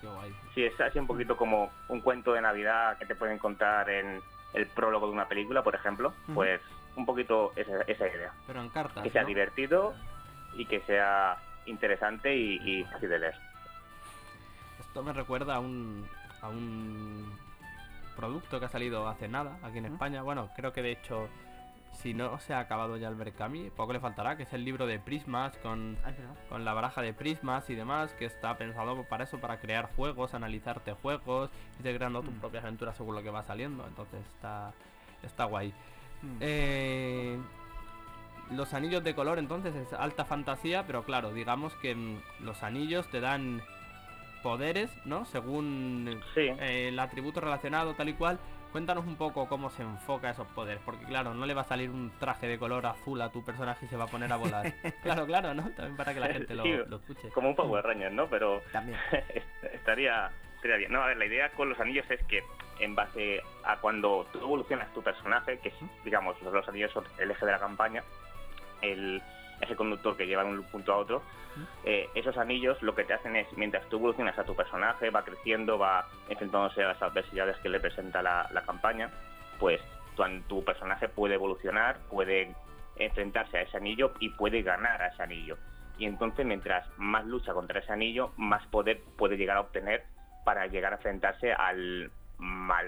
Qué 0.00 0.06
guay. 0.08 0.34
Sí, 0.54 0.64
es 0.64 0.80
así 0.80 0.98
un 0.98 1.06
poquito 1.06 1.36
como 1.36 1.70
un 1.88 2.00
cuento 2.00 2.32
de 2.32 2.40
Navidad 2.40 2.98
que 2.98 3.06
te 3.06 3.14
pueden 3.14 3.38
contar 3.38 3.88
en 3.88 4.20
el 4.52 4.66
prólogo 4.66 5.06
de 5.06 5.12
una 5.12 5.28
película, 5.28 5.62
por 5.62 5.74
ejemplo. 5.74 6.12
Pues 6.34 6.60
un 6.96 7.06
poquito 7.06 7.52
esa, 7.56 7.82
esa 7.82 8.08
idea. 8.08 8.32
Pero 8.46 8.60
en 8.60 8.68
cartas. 8.68 9.02
Que 9.02 9.10
sea 9.10 9.22
¿no? 9.22 9.28
divertido 9.28 9.94
y 10.54 10.66
que 10.66 10.80
sea 10.82 11.36
interesante 11.66 12.34
y, 12.34 12.80
y 12.80 12.84
fácil 12.84 13.10
de 13.10 13.18
leer. 13.18 13.34
Esto 14.80 15.02
me 15.02 15.12
recuerda 15.12 15.56
a 15.56 15.60
un, 15.60 16.06
a 16.40 16.48
un 16.48 17.38
producto 18.16 18.60
que 18.60 18.66
ha 18.66 18.70
salido 18.70 19.08
hace 19.08 19.28
nada 19.28 19.58
aquí 19.62 19.78
en. 19.78 19.86
España. 19.86 20.22
Bueno, 20.22 20.50
creo 20.56 20.72
que 20.72 20.82
de 20.82 20.92
hecho, 20.92 21.28
si 21.94 22.14
no 22.14 22.38
se 22.40 22.54
ha 22.54 22.58
acabado 22.60 22.96
ya 22.96 23.08
el 23.08 23.14
Berkami, 23.14 23.70
poco 23.70 23.92
le 23.92 24.00
faltará, 24.00 24.36
que 24.36 24.42
es 24.44 24.52
el 24.52 24.64
libro 24.64 24.86
de 24.86 24.98
prismas 24.98 25.56
con, 25.58 25.96
Ah, 26.04 26.10
con 26.48 26.64
la 26.64 26.74
baraja 26.74 27.00
de 27.02 27.12
prismas 27.14 27.68
y 27.70 27.74
demás, 27.74 28.12
que 28.14 28.24
está 28.26 28.56
pensado 28.58 29.02
para 29.04 29.24
eso, 29.24 29.38
para 29.38 29.58
crear 29.58 29.88
juegos, 29.96 30.34
analizarte 30.34 30.92
juegos, 30.92 31.50
irte 31.78 31.94
creando 31.96 32.22
tus 32.22 32.34
Mm. 32.34 32.40
propias 32.40 32.64
aventuras 32.64 32.96
según 32.96 33.14
lo 33.14 33.22
que 33.22 33.30
va 33.30 33.42
saliendo. 33.42 33.86
Entonces 33.86 34.20
está, 34.34 34.72
está 35.22 35.44
guay. 35.44 35.72
Mm. 36.22 36.36
Eh, 36.40 37.38
los 38.50 38.74
anillos 38.74 39.02
de 39.02 39.14
color 39.14 39.38
entonces 39.38 39.74
es 39.74 39.92
alta 39.94 40.24
fantasía, 40.24 40.84
pero 40.86 41.02
claro, 41.04 41.32
digamos 41.32 41.74
que 41.76 41.94
mm, 41.94 42.20
los 42.40 42.62
anillos 42.62 43.08
te 43.10 43.20
dan 43.20 43.62
poderes, 44.42 44.90
¿no? 45.06 45.24
Según 45.24 46.20
eh, 46.36 46.88
el 46.88 46.98
atributo 46.98 47.40
relacionado 47.40 47.94
tal 47.94 48.08
y 48.10 48.14
cual. 48.14 48.38
Cuéntanos 48.74 49.06
un 49.06 49.14
poco 49.14 49.48
cómo 49.48 49.70
se 49.70 49.82
enfoca 49.82 50.30
esos 50.30 50.48
poderes, 50.48 50.82
porque 50.84 51.04
claro, 51.04 51.32
no 51.32 51.46
le 51.46 51.54
va 51.54 51.60
a 51.60 51.64
salir 51.64 51.90
un 51.90 52.10
traje 52.18 52.48
de 52.48 52.58
color 52.58 52.84
azul 52.86 53.22
a 53.22 53.30
tu 53.30 53.44
personaje 53.44 53.86
y 53.86 53.88
se 53.88 53.96
va 53.96 54.02
a 54.02 54.08
poner 54.08 54.32
a 54.32 54.36
volar. 54.36 54.66
claro, 55.04 55.24
claro, 55.26 55.54
¿no? 55.54 55.70
También 55.76 55.96
para 55.96 56.12
que 56.12 56.18
la 56.18 56.26
gente 56.26 56.56
lo, 56.56 56.64
escuche. 56.96 57.28
Como 57.28 57.50
un 57.50 57.54
Power 57.54 57.84
Ranger, 57.84 58.10
¿no? 58.10 58.26
Pero 58.28 58.62
También. 58.72 58.98
estaría, 59.72 60.28
estaría 60.56 60.76
bien. 60.76 60.90
No, 60.90 61.02
a 61.02 61.06
ver, 61.06 61.18
la 61.18 61.24
idea 61.24 61.50
con 61.50 61.68
los 61.68 61.78
anillos 61.78 62.04
es 62.10 62.20
que 62.24 62.42
en 62.80 62.96
base 62.96 63.42
a 63.62 63.76
cuando 63.76 64.26
tú 64.32 64.40
evolucionas 64.40 64.92
tu 64.92 65.04
personaje, 65.04 65.60
que 65.60 65.68
es, 65.68 65.74
digamos, 66.04 66.42
los 66.42 66.68
anillos 66.68 66.90
son 66.90 67.04
el 67.18 67.30
eje 67.30 67.46
de 67.46 67.52
la 67.52 67.60
campaña, 67.60 68.02
el 68.82 69.22
ese 69.60 69.76
conductor 69.76 70.16
que 70.16 70.26
lleva 70.26 70.44
de 70.44 70.50
un 70.50 70.62
punto 70.64 70.92
a 70.92 70.96
otro, 70.96 71.22
eh, 71.84 72.08
esos 72.14 72.36
anillos 72.36 72.80
lo 72.82 72.94
que 72.94 73.04
te 73.04 73.14
hacen 73.14 73.36
es, 73.36 73.46
mientras 73.56 73.88
tú 73.88 73.96
evolucionas 73.96 74.38
a 74.38 74.44
tu 74.44 74.56
personaje, 74.56 75.10
va 75.10 75.24
creciendo, 75.24 75.78
va 75.78 76.08
enfrentándose 76.28 76.82
a 76.82 76.88
las 76.88 77.02
adversidades 77.02 77.56
que 77.58 77.68
le 77.68 77.80
presenta 77.80 78.22
la, 78.22 78.62
campaña, 78.66 79.10
pues 79.58 79.80
tu, 80.16 80.24
tu, 80.48 80.64
personaje 80.64 81.08
puede 81.08 81.34
evolucionar, 81.34 81.98
puede 82.10 82.54
enfrentarse 82.96 83.58
a 83.58 83.62
ese 83.62 83.76
anillo 83.76 84.12
y 84.20 84.30
puede 84.30 84.62
ganar 84.62 85.02
a 85.02 85.08
ese 85.08 85.22
anillo. 85.22 85.56
Y 85.98 86.06
entonces 86.06 86.44
mientras 86.44 86.86
más 86.96 87.24
lucha 87.24 87.52
contra 87.52 87.80
ese 87.80 87.92
anillo, 87.92 88.32
más 88.36 88.66
poder 88.66 89.00
puede 89.16 89.36
llegar 89.36 89.56
a 89.56 89.60
obtener 89.60 90.04
para 90.44 90.66
llegar 90.66 90.92
a 90.92 90.96
enfrentarse 90.96 91.52
al, 91.52 92.10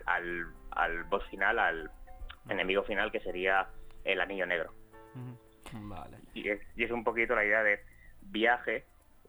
al, 0.07 0.47
al, 0.73 1.05
boss 1.05 1.25
final, 1.27 1.59
al 1.59 1.91
enemigo 2.49 2.83
final 2.83 3.12
que 3.12 3.21
sería 3.21 3.67
el 4.05 4.21
anillo 4.21 4.47
negro. 4.47 4.73
Vale. 5.73 6.19
Y 6.35 6.49
es, 6.49 6.61
y 6.77 6.85
es 6.85 6.91
un 6.91 7.05
poquito 7.05 7.35
la 7.35 7.45
idea 7.45 7.62
de 7.62 7.81
viaje 8.23 8.85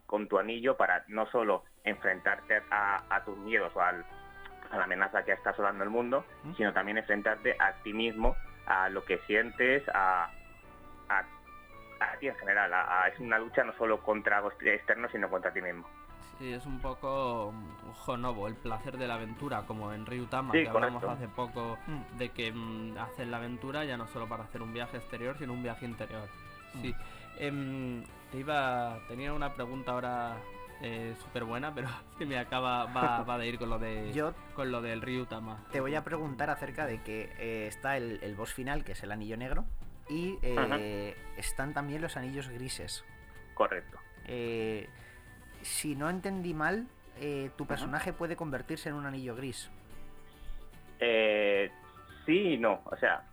con 0.05 0.27
tu 0.27 0.39
anillo 0.39 0.77
para 0.77 1.03
no 1.07 1.27
solo 1.27 1.63
enfrentarte 1.83 2.61
a, 2.71 3.21
tus 3.25 3.37
miedos 3.37 3.71
o 3.75 3.81
a 3.81 3.91
la 3.91 4.83
amenaza 4.83 5.23
que 5.23 5.33
está 5.33 5.51
asolando 5.51 5.83
el 5.83 5.89
mundo, 5.89 6.25
sino 6.55 6.73
también 6.73 6.97
enfrentarte 6.97 7.55
a 7.59 7.73
ti 7.83 7.93
mismo, 7.93 8.35
a 8.65 8.89
lo 8.89 9.03
que 9.05 9.19
sientes, 9.19 9.83
a, 9.93 10.31
a, 11.09 11.23
ti 12.19 12.27
en 12.27 12.35
general. 12.35 12.71
es 13.11 13.19
una 13.19 13.37
lucha 13.37 13.63
no 13.63 13.73
solo 13.73 14.01
contra 14.01 14.37
algo 14.37 14.51
externo, 14.59 15.09
sino 15.09 15.29
contra 15.29 15.51
ti 15.51 15.61
mismo. 15.61 15.87
Sí, 16.39 16.53
es 16.53 16.65
un 16.65 16.79
poco 16.79 17.53
Jonobo, 18.05 18.47
el 18.47 18.55
placer 18.55 18.97
de 18.97 19.07
la 19.07 19.15
aventura, 19.15 19.63
como 19.65 19.91
en 19.91 20.05
Ryutama, 20.05 20.51
que 20.51 20.67
hablamos 20.67 21.03
hace 21.03 21.27
poco 21.27 21.77
mm. 21.87 22.17
de 22.17 22.29
que 22.29 22.51
mm, 22.51 22.97
haces 22.97 23.27
la 23.27 23.37
aventura 23.37 23.85
ya 23.85 23.97
no 23.97 24.07
solo 24.07 24.27
para 24.27 24.43
hacer 24.43 24.61
un 24.61 24.71
viaje 24.71 24.97
exterior, 24.97 25.35
sino 25.37 25.53
un 25.53 25.63
viaje 25.63 25.85
interior. 25.85 26.29
Mm. 26.75 26.81
Sí. 26.81 26.95
Em, 27.39 28.03
te 28.31 28.39
iba, 28.39 28.99
tenía 29.07 29.33
una 29.33 29.53
pregunta 29.53 29.91
ahora 29.93 30.37
eh, 30.81 31.15
súper 31.23 31.43
buena, 31.43 31.73
pero 31.73 31.87
que 32.17 32.25
me 32.25 32.37
acaba, 32.37 32.85
va, 32.85 33.23
va, 33.23 33.37
de 33.37 33.47
ir 33.47 33.57
con 33.57 33.69
lo 33.69 33.79
de 33.79 34.11
Yo 34.13 34.33
con 34.53 34.71
lo 34.71 34.81
del 34.81 35.01
Ryutama. 35.01 35.65
Te 35.71 35.81
voy 35.81 35.95
a 35.95 36.03
preguntar 36.03 36.49
acerca 36.49 36.85
de 36.85 37.01
que 37.01 37.31
eh, 37.39 37.67
está 37.67 37.97
el, 37.97 38.19
el, 38.21 38.35
boss 38.35 38.53
final, 38.53 38.83
que 38.83 38.91
es 38.91 39.01
el 39.01 39.11
anillo 39.11 39.37
negro, 39.37 39.65
y 40.07 40.37
eh, 40.41 41.15
están 41.35 41.73
también 41.73 42.01
los 42.01 42.15
anillos 42.15 42.47
grises. 42.49 43.03
Correcto. 43.55 43.97
Si 45.67 45.95
no 45.95 46.09
entendí 46.09 46.53
mal, 46.53 46.87
tu 47.57 47.65
personaje 47.65 48.13
puede 48.13 48.35
convertirse 48.35 48.89
en 48.89 48.95
un 48.95 49.05
anillo 49.05 49.35
gris. 49.35 49.69
sí 52.25 52.53
y 52.53 52.57
no. 52.57 52.81
O 52.85 52.95
sea, 52.97 53.23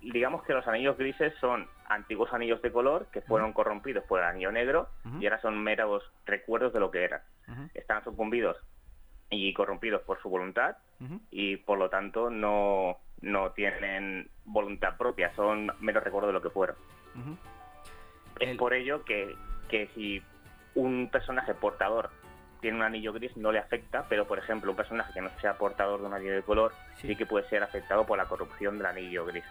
digamos 0.00 0.42
que 0.44 0.52
los 0.52 0.66
anillos 0.66 0.96
grises 0.98 1.32
son 1.40 1.68
antiguos 1.86 2.32
anillos 2.32 2.62
de 2.62 2.72
color 2.72 3.06
que 3.12 3.20
fueron 3.22 3.52
corrompidos 3.52 4.04
por 4.04 4.20
el 4.20 4.26
anillo 4.26 4.52
negro 4.52 4.88
y 5.20 5.26
ahora 5.26 5.40
son 5.40 5.62
meros 5.62 6.02
recuerdos 6.26 6.72
de 6.72 6.80
lo 6.80 6.90
que 6.90 7.04
eran. 7.04 7.22
Están 7.74 8.02
sucumbidos 8.04 8.56
y 9.30 9.52
corrompidos 9.52 10.02
por 10.02 10.20
su 10.22 10.28
voluntad 10.28 10.76
y 11.30 11.56
por 11.56 11.78
lo 11.78 11.90
tanto 11.90 12.30
no, 12.30 12.98
no 13.20 13.50
tienen 13.52 14.30
voluntad 14.44 14.96
propia, 14.96 15.34
son 15.34 15.70
meros 15.80 16.04
recuerdos 16.04 16.28
de 16.28 16.32
lo 16.32 16.42
que 16.42 16.50
fueron. 16.50 16.76
Es 18.40 18.56
por 18.56 18.74
ello 18.74 19.04
que, 19.04 19.36
que 19.68 19.88
si 19.94 20.22
un 20.74 21.08
personaje 21.10 21.54
portador 21.54 22.10
tiene 22.60 22.78
un 22.78 22.82
anillo 22.82 23.12
gris 23.12 23.36
no 23.36 23.52
le 23.52 23.58
afecta, 23.58 24.06
pero 24.08 24.26
por 24.26 24.38
ejemplo 24.38 24.70
un 24.70 24.76
personaje 24.76 25.12
que 25.12 25.20
no 25.20 25.30
sea 25.40 25.58
portador 25.58 26.00
de 26.00 26.06
un 26.06 26.14
anillo 26.14 26.34
de 26.34 26.42
color 26.42 26.72
sí 26.96 27.14
que 27.14 27.26
puede 27.26 27.46
ser 27.48 27.62
afectado 27.62 28.06
por 28.06 28.16
la 28.16 28.24
corrupción 28.24 28.78
del 28.78 28.86
anillo 28.86 29.26
gris. 29.26 29.44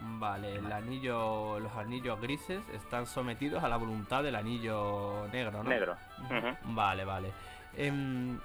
Vale, 0.00 0.56
el 0.56 0.70
anillo, 0.70 1.58
los 1.58 1.72
anillos 1.76 2.20
grises 2.20 2.60
están 2.72 3.06
sometidos 3.06 3.64
a 3.64 3.68
la 3.68 3.76
voluntad 3.76 4.22
del 4.22 4.36
anillo 4.36 5.26
negro, 5.32 5.62
¿no? 5.62 5.68
Negro. 5.68 5.96
Vale, 6.64 7.04
vale. 7.04 7.32
Em, 7.76 8.38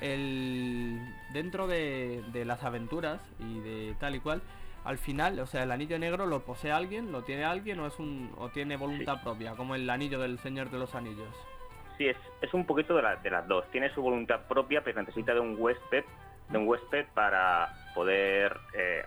el, 0.00 0.98
dentro 1.32 1.66
de, 1.66 2.22
las 2.44 2.62
aventuras 2.64 3.20
y 3.40 3.60
de 3.60 3.94
tal 3.98 4.14
y 4.14 4.20
cual, 4.20 4.42
al 4.86 4.98
final, 4.98 5.38
o 5.40 5.46
sea, 5.46 5.64
el 5.64 5.72
anillo 5.72 5.98
negro 5.98 6.26
lo 6.26 6.44
posee 6.44 6.70
alguien, 6.70 7.10
lo 7.10 7.22
tiene 7.22 7.44
alguien 7.44 7.80
o 7.80 7.86
es 7.86 7.98
un 7.98 8.32
o 8.38 8.50
tiene 8.50 8.76
voluntad 8.76 9.20
propia, 9.22 9.56
como 9.56 9.74
el 9.74 9.90
anillo 9.90 10.20
del 10.20 10.38
Señor 10.38 10.70
de 10.70 10.78
los 10.78 10.94
Anillos. 10.94 11.34
Sí, 11.98 12.06
es, 12.06 12.16
es 12.40 12.54
un 12.54 12.66
poquito 12.66 12.94
de, 12.94 13.02
de 13.22 13.30
las 13.30 13.48
dos. 13.48 13.68
Tiene 13.72 13.92
su 13.94 14.00
voluntad 14.00 14.42
propia, 14.46 14.82
pero 14.84 15.00
necesita 15.00 15.34
de 15.34 15.40
un 15.40 15.56
huésped, 15.58 16.04
de 16.50 16.58
un 16.58 16.68
huésped 16.68 17.06
para 17.14 17.74
poder 17.94 18.56
eh, 18.74 19.04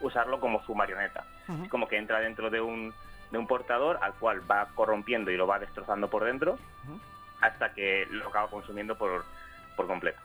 usarlo 0.00 0.40
como 0.40 0.64
su 0.64 0.74
marioneta. 0.74 1.24
Como 1.68 1.88
que 1.88 1.98
entra 1.98 2.20
dentro 2.20 2.48
de 2.48 2.60
un, 2.60 2.94
de 3.30 3.38
un 3.38 3.46
portador 3.46 3.98
al 4.02 4.14
cual 4.14 4.50
va 4.50 4.68
corrompiendo 4.74 5.30
y 5.30 5.36
lo 5.36 5.46
va 5.46 5.58
destrozando 5.58 6.08
por 6.08 6.24
dentro 6.24 6.58
hasta 7.40 7.72
que 7.72 8.06
lo 8.10 8.28
acaba 8.28 8.48
consumiendo 8.48 8.96
por, 8.96 9.24
por 9.76 9.86
completo. 9.86 10.20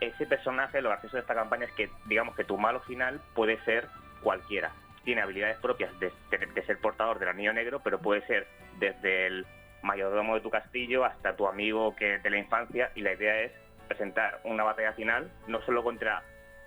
Ese 0.00 0.26
personaje, 0.26 0.80
lo 0.80 0.88
gracioso 0.90 1.16
de 1.16 1.20
esta 1.20 1.34
campaña 1.34 1.66
es 1.66 1.72
que 1.72 1.90
digamos 2.06 2.34
que 2.34 2.44
tu 2.44 2.56
malo 2.56 2.80
final 2.80 3.20
puede 3.34 3.62
ser 3.64 3.88
cualquiera. 4.22 4.72
Tiene 5.04 5.22
habilidades 5.22 5.58
propias 5.58 5.90
de, 5.98 6.12
de 6.30 6.62
ser 6.66 6.78
portador 6.78 7.18
del 7.18 7.30
anillo 7.30 7.52
negro, 7.52 7.80
pero 7.82 7.98
puede 7.98 8.26
ser 8.26 8.46
desde 8.78 9.26
el 9.26 9.46
mayordomo 9.82 10.34
de 10.34 10.40
tu 10.40 10.50
castillo 10.50 11.04
hasta 11.04 11.36
tu 11.36 11.46
amigo 11.46 11.94
que 11.96 12.18
de 12.18 12.30
la 12.30 12.38
infancia 12.38 12.90
y 12.94 13.00
la 13.00 13.14
idea 13.14 13.40
es 13.40 13.52
presentar 13.88 14.40
una 14.44 14.62
batalla 14.62 14.92
final 14.92 15.30
no 15.46 15.60
solo 15.62 15.82
contra 15.82 16.22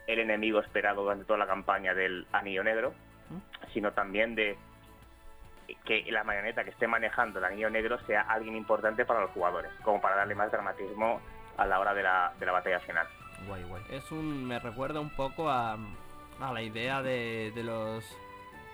el 0.08 0.20
enemigo 0.20 0.60
esperado 0.60 1.04
durante 1.04 1.26
toda 1.26 1.40
la 1.40 1.48
campaña 1.48 1.94
del 1.94 2.28
Anillo 2.34 2.64
Negro, 2.64 2.94
sino 3.74 3.94
también 3.94 4.36
de 4.36 4.58
que 5.86 6.04
la 6.12 6.24
marioneta 6.24 6.64
que 6.64 6.72
esté 6.72 6.88
manejando 6.88 7.40
el 7.40 7.46
Anillo 7.46 7.70
Negro 7.70 7.98
sea 8.06 8.22
alguien 8.22 8.56
importante 8.56 9.06
para 9.06 9.22
los 9.22 9.32
jugadores, 9.32 9.72
como 9.84 10.02
para 10.02 10.18
darle 10.18 10.36
más 10.36 10.52
dramatismo 10.52 11.22
a 11.56 11.66
la 11.66 11.80
hora 11.80 11.94
de 11.94 12.04
la, 12.04 12.34
de 12.40 12.46
la 12.46 12.52
batalla 12.52 12.80
final. 12.82 13.08
Guay, 13.48 13.64
guay. 13.64 13.84
Es 13.90 14.12
un, 14.12 14.46
me 14.46 14.60
recuerda 14.60 15.00
un 15.00 15.10
poco 15.12 15.50
a, 15.50 15.78
a 16.40 16.52
la 16.52 16.62
idea 16.62 17.02
de, 17.02 17.52
de 17.56 17.64
los 17.64 18.04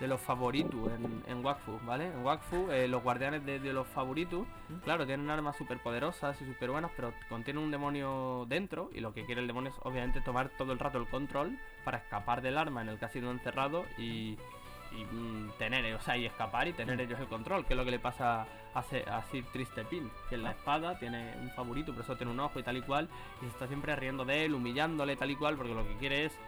de 0.00 0.08
los 0.08 0.20
favoritos 0.20 0.90
en, 0.92 1.22
en 1.26 1.44
Wakfu, 1.44 1.78
¿vale? 1.84 2.06
En 2.06 2.24
Wakfu, 2.24 2.70
eh, 2.70 2.88
los 2.88 3.02
guardianes 3.02 3.44
de, 3.44 3.58
los 3.72 3.86
favoritos, 3.86 4.46
claro, 4.82 5.06
tienen 5.06 5.28
armas 5.28 5.56
súper 5.56 5.78
poderosas 5.78 6.40
y 6.40 6.46
súper 6.46 6.70
buenas, 6.70 6.90
pero 6.96 7.12
contienen 7.28 7.62
un 7.62 7.70
demonio 7.70 8.46
dentro 8.48 8.90
y 8.94 9.00
lo 9.00 9.12
que 9.12 9.26
quiere 9.26 9.42
el 9.42 9.46
demonio 9.46 9.70
es 9.70 9.76
obviamente 9.82 10.22
tomar 10.22 10.48
todo 10.56 10.72
el 10.72 10.78
rato 10.78 10.96
el 10.96 11.06
control 11.06 11.58
para 11.84 11.98
escapar 11.98 12.40
del 12.40 12.56
arma 12.56 12.80
en 12.80 12.88
el 12.88 12.98
que 12.98 13.04
ha 13.04 13.10
sido 13.10 13.30
encerrado 13.30 13.84
y, 13.98 14.38
mm, 15.12 15.50
tener, 15.58 15.94
o 15.94 16.00
sea, 16.00 16.16
y 16.16 16.24
escapar 16.24 16.66
y 16.66 16.72
tener 16.72 16.98
ellos 16.98 17.20
el 17.20 17.28
control, 17.28 17.66
que 17.66 17.74
es 17.74 17.76
lo 17.76 17.84
que 17.84 17.90
le 17.90 17.98
pasa 17.98 18.46
a, 18.72 18.78
a 18.78 19.22
Sir 19.30 19.44
Tristepin, 19.52 20.10
que 20.30 20.36
en 20.36 20.44
la 20.44 20.52
espada 20.52 20.98
tiene 20.98 21.34
un 21.42 21.50
favorito, 21.50 21.92
pero 21.92 22.04
eso 22.04 22.16
tiene 22.16 22.32
un 22.32 22.40
ojo 22.40 22.58
y 22.58 22.62
tal 22.62 22.78
y 22.78 22.82
cual, 22.82 23.10
y 23.42 23.44
se 23.44 23.48
está 23.48 23.66
siempre 23.66 23.94
riendo 23.96 24.24
de 24.24 24.46
él, 24.46 24.54
humillándole 24.54 25.14
tal 25.16 25.30
y 25.30 25.36
cual, 25.36 25.56
porque 25.56 25.74
lo 25.74 25.86
que 25.86 25.96
quiere 25.96 26.24
es 26.24 26.38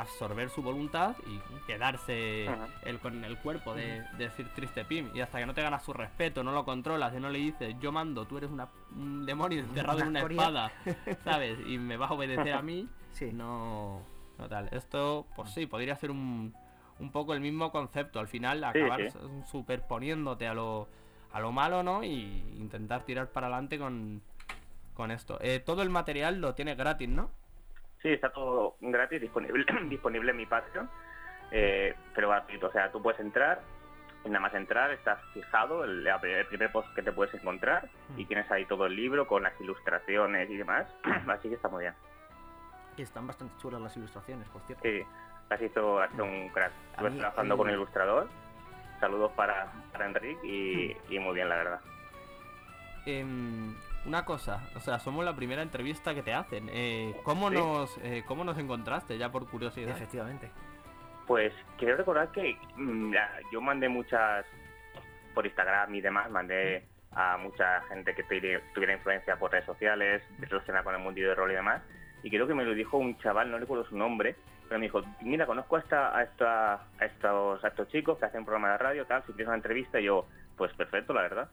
absorber 0.00 0.50
su 0.50 0.62
voluntad 0.62 1.16
y 1.26 1.38
quedarse 1.66 2.48
el, 2.82 2.98
con 3.00 3.24
el 3.24 3.38
cuerpo 3.38 3.74
de, 3.74 4.02
decir 4.18 4.48
triste 4.54 4.84
Pim. 4.84 5.10
Y 5.14 5.20
hasta 5.20 5.38
que 5.38 5.46
no 5.46 5.54
te 5.54 5.62
ganas 5.62 5.84
su 5.84 5.92
respeto, 5.92 6.42
no 6.42 6.52
lo 6.52 6.64
controlas 6.64 7.14
y 7.14 7.20
no 7.20 7.30
le 7.30 7.38
dices, 7.38 7.76
yo 7.80 7.92
mando, 7.92 8.26
tú 8.26 8.38
eres 8.38 8.50
una, 8.50 8.68
un 8.96 9.26
demonio 9.26 9.60
enterrado 9.60 10.00
en 10.00 10.08
una 10.08 10.20
espada, 10.20 10.72
¿sabes? 11.24 11.58
Y 11.66 11.78
me 11.78 11.96
vas 11.96 12.10
a 12.10 12.14
obedecer 12.14 12.52
a 12.52 12.62
mí, 12.62 12.88
no, 13.32 14.00
no 14.38 14.48
tal. 14.48 14.68
Esto, 14.72 15.26
pues 15.36 15.50
sí, 15.50 15.66
podría 15.66 15.96
ser 15.96 16.10
un, 16.10 16.54
un 16.98 17.12
poco 17.12 17.34
el 17.34 17.40
mismo 17.40 17.70
concepto. 17.70 18.20
Al 18.20 18.28
final, 18.28 18.64
acabar 18.64 19.00
superponiéndote 19.46 20.46
a 20.46 20.54
lo, 20.54 20.88
a 21.32 21.40
lo 21.40 21.52
malo, 21.52 21.82
¿no? 21.82 22.04
Y 22.04 22.44
intentar 22.56 23.04
tirar 23.04 23.30
para 23.30 23.48
adelante 23.48 23.78
con, 23.78 24.22
con 24.94 25.10
esto. 25.10 25.38
Eh, 25.40 25.60
todo 25.60 25.82
el 25.82 25.90
material 25.90 26.40
lo 26.40 26.54
tiene 26.54 26.74
gratis, 26.74 27.08
¿no? 27.08 27.30
Sí, 28.02 28.08
está 28.08 28.30
todo 28.30 28.76
gratis, 28.80 29.20
disponible, 29.20 29.64
disponible 29.88 30.30
en 30.30 30.36
mi 30.36 30.46
Patreon, 30.46 30.88
eh, 31.50 31.94
pero 32.14 32.30
gratuito. 32.30 32.68
O 32.68 32.72
sea, 32.72 32.90
tú 32.90 33.02
puedes 33.02 33.20
entrar, 33.20 33.60
y 34.24 34.28
nada 34.28 34.40
más 34.40 34.54
entrar, 34.54 34.90
estás 34.90 35.18
fijado, 35.32 35.84
el, 35.84 36.08
primer 36.48 36.72
post 36.72 36.92
que 36.94 37.02
te 37.02 37.12
puedes 37.12 37.34
encontrar, 37.34 37.88
y 38.16 38.24
mm. 38.24 38.28
tienes 38.28 38.50
ahí 38.50 38.64
todo 38.66 38.86
el 38.86 38.96
libro 38.96 39.26
con 39.26 39.42
las 39.42 39.58
ilustraciones 39.60 40.48
y 40.50 40.56
demás, 40.56 40.86
así 41.28 41.48
que 41.48 41.54
está 41.56 41.68
muy 41.68 41.82
bien. 41.82 41.94
Y 42.96 43.02
están 43.02 43.26
bastante 43.26 43.54
chulas 43.58 43.80
las 43.80 43.96
ilustraciones, 43.96 44.48
por 44.48 44.62
cierto. 44.62 44.82
Sí, 44.82 45.02
has 45.48 45.60
hecho, 45.60 46.00
un 46.18 46.48
crack. 46.50 46.72
Estuve 46.92 47.10
trabajando 47.12 47.56
con 47.56 47.68
un 47.68 47.74
ilustrador 47.74 48.28
saludos 49.00 49.32
para, 49.32 49.72
para 49.90 50.06
Enrique 50.06 50.46
y, 50.46 51.14
y 51.14 51.18
muy 51.18 51.34
bien, 51.34 51.48
la 51.48 51.56
verdad. 51.56 51.80
Em, 53.06 53.74
una 54.06 54.24
cosa, 54.24 54.68
o 54.74 54.80
sea, 54.80 54.98
somos 54.98 55.24
la 55.24 55.34
primera 55.34 55.62
entrevista 55.62 56.14
que 56.14 56.22
te 56.22 56.32
hacen. 56.32 56.68
Eh, 56.72 57.14
¿cómo, 57.22 57.50
Sí. 57.50 57.56
nos, 57.56 57.98
eh, 58.02 58.22
¿Cómo 58.26 58.44
nos 58.44 58.58
encontraste? 58.58 59.18
Ya 59.18 59.30
por 59.30 59.48
curiosidad. 59.48 59.90
Efectivamente. 59.90 60.50
Pues 61.26 61.52
quiero 61.78 61.96
recordar 61.96 62.30
que 62.32 62.56
mm, 62.76 63.14
yo 63.52 63.60
mandé 63.60 63.88
muchas 63.88 64.44
por 65.34 65.46
Instagram 65.46 65.94
y 65.94 66.00
demás, 66.00 66.30
mandé 66.30 66.84
a 67.12 67.36
mucha 67.36 67.82
gente 67.82 68.14
que 68.14 68.22
tuviera, 68.24 68.92
influencia 68.92 69.36
por 69.36 69.52
redes 69.52 69.66
sociales, 69.66 70.22
relacionada 70.38 70.84
con 70.84 70.94
el 70.94 71.00
mundo 71.00 71.20
de 71.20 71.34
rol 71.34 71.50
y 71.50 71.54
demás, 71.54 71.82
y 72.22 72.30
creo 72.30 72.46
que 72.46 72.54
me 72.54 72.64
lo 72.64 72.74
dijo 72.74 72.98
un 72.98 73.16
chaval, 73.18 73.50
no 73.50 73.58
recuerdo 73.58 73.84
su 73.84 73.96
nombre, 73.96 74.36
pero 74.68 74.78
me 74.78 74.86
dijo, 74.86 75.02
mira, 75.20 75.46
conozco 75.46 75.76
a, 75.76 75.80
esta, 75.80 76.16
a, 76.16 76.22
esta, 76.22 76.74
a, 76.74 77.04
estos, 77.04 77.64
a 77.64 77.68
estos 77.68 77.88
chicos 77.88 78.18
que 78.18 78.26
hacen 78.26 78.44
programa 78.44 78.72
de 78.72 78.78
radio, 78.78 79.06
tal, 79.06 79.22
si 79.22 79.32
tienes 79.32 79.48
una 79.48 79.56
entrevista, 79.56 79.98
y 80.00 80.04
yo, 80.04 80.26
pues 80.56 80.72
perfecto, 80.74 81.12
la 81.12 81.22
verdad. 81.22 81.48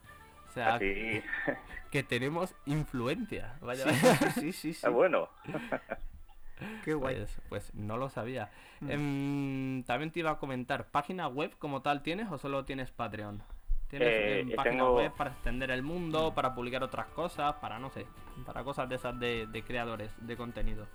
Sea, 0.58 0.76
Así, 0.76 1.22
que 1.92 2.04
tenemos 2.04 2.56
influencia. 2.66 3.54
Vaya, 3.62 3.86
Sí, 4.34 4.52
sí, 4.52 4.74
sí. 4.74 4.82
ah, 4.86 4.90
bueno. 4.90 5.30
Qué 6.84 6.96
guay. 6.96 7.16
Pues, 7.18 7.42
pues 7.50 7.74
no 7.76 7.98
lo 7.98 8.10
sabía. 8.10 8.50
Mm. 8.80 8.90
Em, 8.92 9.84
también 9.84 10.12
te 10.12 10.20
iba 10.20 10.32
a 10.32 10.38
comentar, 10.40 10.88
¿página 10.88 11.28
web 11.28 11.54
como 11.60 11.82
tal 11.84 12.02
tienes 12.02 12.32
o 12.32 12.38
solo 12.40 12.66
tienes 12.66 12.90
Patreon? 12.90 13.44
¿Tienes 13.90 14.08
Eh, 14.10 14.40
em, 14.40 14.52
eh, 14.52 14.56
página 14.56 14.76
tengo- 14.78 14.96
web 14.98 15.12
para 15.16 15.30
extender 15.30 15.70
el 15.70 15.84
mundo, 15.84 16.34
para 16.34 16.56
publicar 16.56 16.82
otras 16.84 17.06
cosas, 17.08 17.54
para 17.62 17.78
no 17.78 17.92
sé, 17.92 18.08
para 18.46 18.64
cosas 18.64 18.90
de 18.90 18.96
esas 18.96 19.20
de, 19.20 19.46
de 19.48 19.64
creadores 19.64 20.12
de 20.26 20.36
contenido? 20.36 20.88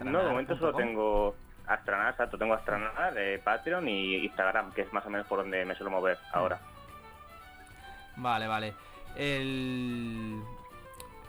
No, 0.00 0.22
de 0.22 0.28
momento 0.30 0.56
solo 0.56 0.74
tengo 0.76 1.36
Astranar, 1.66 2.10
exacto, 2.12 2.36
tengo 2.38 2.54
Astranar, 2.54 3.14
Patreon 3.44 3.86
y 3.88 4.16
Instagram, 4.24 4.72
que 4.72 4.80
es 4.82 4.92
más 4.92 5.04
o 5.06 5.10
menos 5.10 5.26
por 5.26 5.38
donde 5.40 5.64
me 5.66 5.74
suelo 5.74 5.90
mover 5.90 6.18
ahora. 6.32 6.58
Vale, 8.16 8.46
vale. 8.48 8.74
El... 9.16 10.42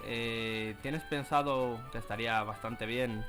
eh, 0.06 0.76
¿Tienes 0.82 1.04
pensado, 1.04 1.80
que 1.92 1.98
estaría 1.98 2.42
bastante 2.44 2.86
bien, 2.86 3.26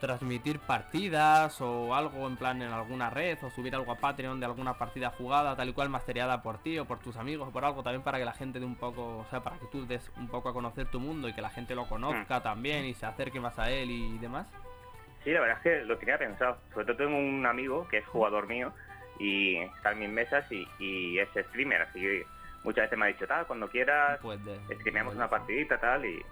transmitir 0.00 0.60
partidas 0.60 1.60
o 1.60 1.94
algo 1.94 2.26
en 2.26 2.36
plan 2.36 2.62
en 2.62 2.72
alguna 2.72 3.10
red 3.10 3.36
o 3.42 3.50
subir 3.50 3.74
algo 3.74 3.92
a 3.92 3.96
Patreon 3.96 4.38
de 4.38 4.46
alguna 4.46 4.74
partida 4.74 5.10
jugada 5.10 5.56
tal 5.56 5.68
y 5.68 5.72
cual 5.72 5.88
masteriada 5.88 6.42
por 6.42 6.58
ti 6.58 6.78
o 6.78 6.84
por 6.84 7.00
tus 7.00 7.16
amigos 7.16 7.48
o 7.48 7.50
por 7.50 7.64
algo 7.64 7.82
también 7.82 8.02
para 8.02 8.18
que 8.18 8.24
la 8.24 8.32
gente 8.32 8.60
dé 8.60 8.66
un 8.66 8.76
poco, 8.76 9.18
o 9.18 9.26
sea, 9.30 9.40
para 9.40 9.58
que 9.58 9.66
tú 9.66 9.86
des 9.86 10.10
un 10.16 10.28
poco 10.28 10.50
a 10.50 10.52
conocer 10.52 10.86
tu 10.86 11.00
mundo 11.00 11.28
y 11.28 11.32
que 11.32 11.42
la 11.42 11.50
gente 11.50 11.74
lo 11.74 11.86
conozca 11.88 12.40
también 12.42 12.84
y 12.84 12.94
se 12.94 13.06
acerque 13.06 13.40
más 13.40 13.58
a 13.58 13.70
él 13.70 13.90
y 13.90 14.18
demás? 14.18 14.46
Sí, 15.24 15.32
la 15.32 15.40
verdad 15.40 15.56
es 15.56 15.62
que 15.62 15.84
lo 15.84 15.98
tenía 15.98 16.16
pensado. 16.16 16.58
Sobre 16.72 16.86
todo 16.86 16.96
tengo 16.96 17.18
un 17.18 17.44
amigo 17.44 17.88
que 17.88 17.98
es 17.98 18.06
jugador 18.06 18.46
mío 18.46 18.72
y 19.18 19.56
está 19.56 19.92
en 19.92 19.98
mis 19.98 20.10
mesas 20.10 20.50
y, 20.52 20.66
y 20.78 21.18
es 21.18 21.28
streamer, 21.30 21.82
así 21.82 22.00
que 22.00 22.24
muchas 22.64 22.84
veces 22.84 22.98
me 22.98 23.04
ha 23.06 23.08
dicho, 23.08 23.26
tal, 23.26 23.46
cuando 23.46 23.68
quieras, 23.68 24.18
Pues 24.22 24.44
de, 24.44 24.58
de 24.58 25.02
una 25.04 25.28
partidita, 25.28 25.78
tal, 25.78 26.04
y 26.06 26.22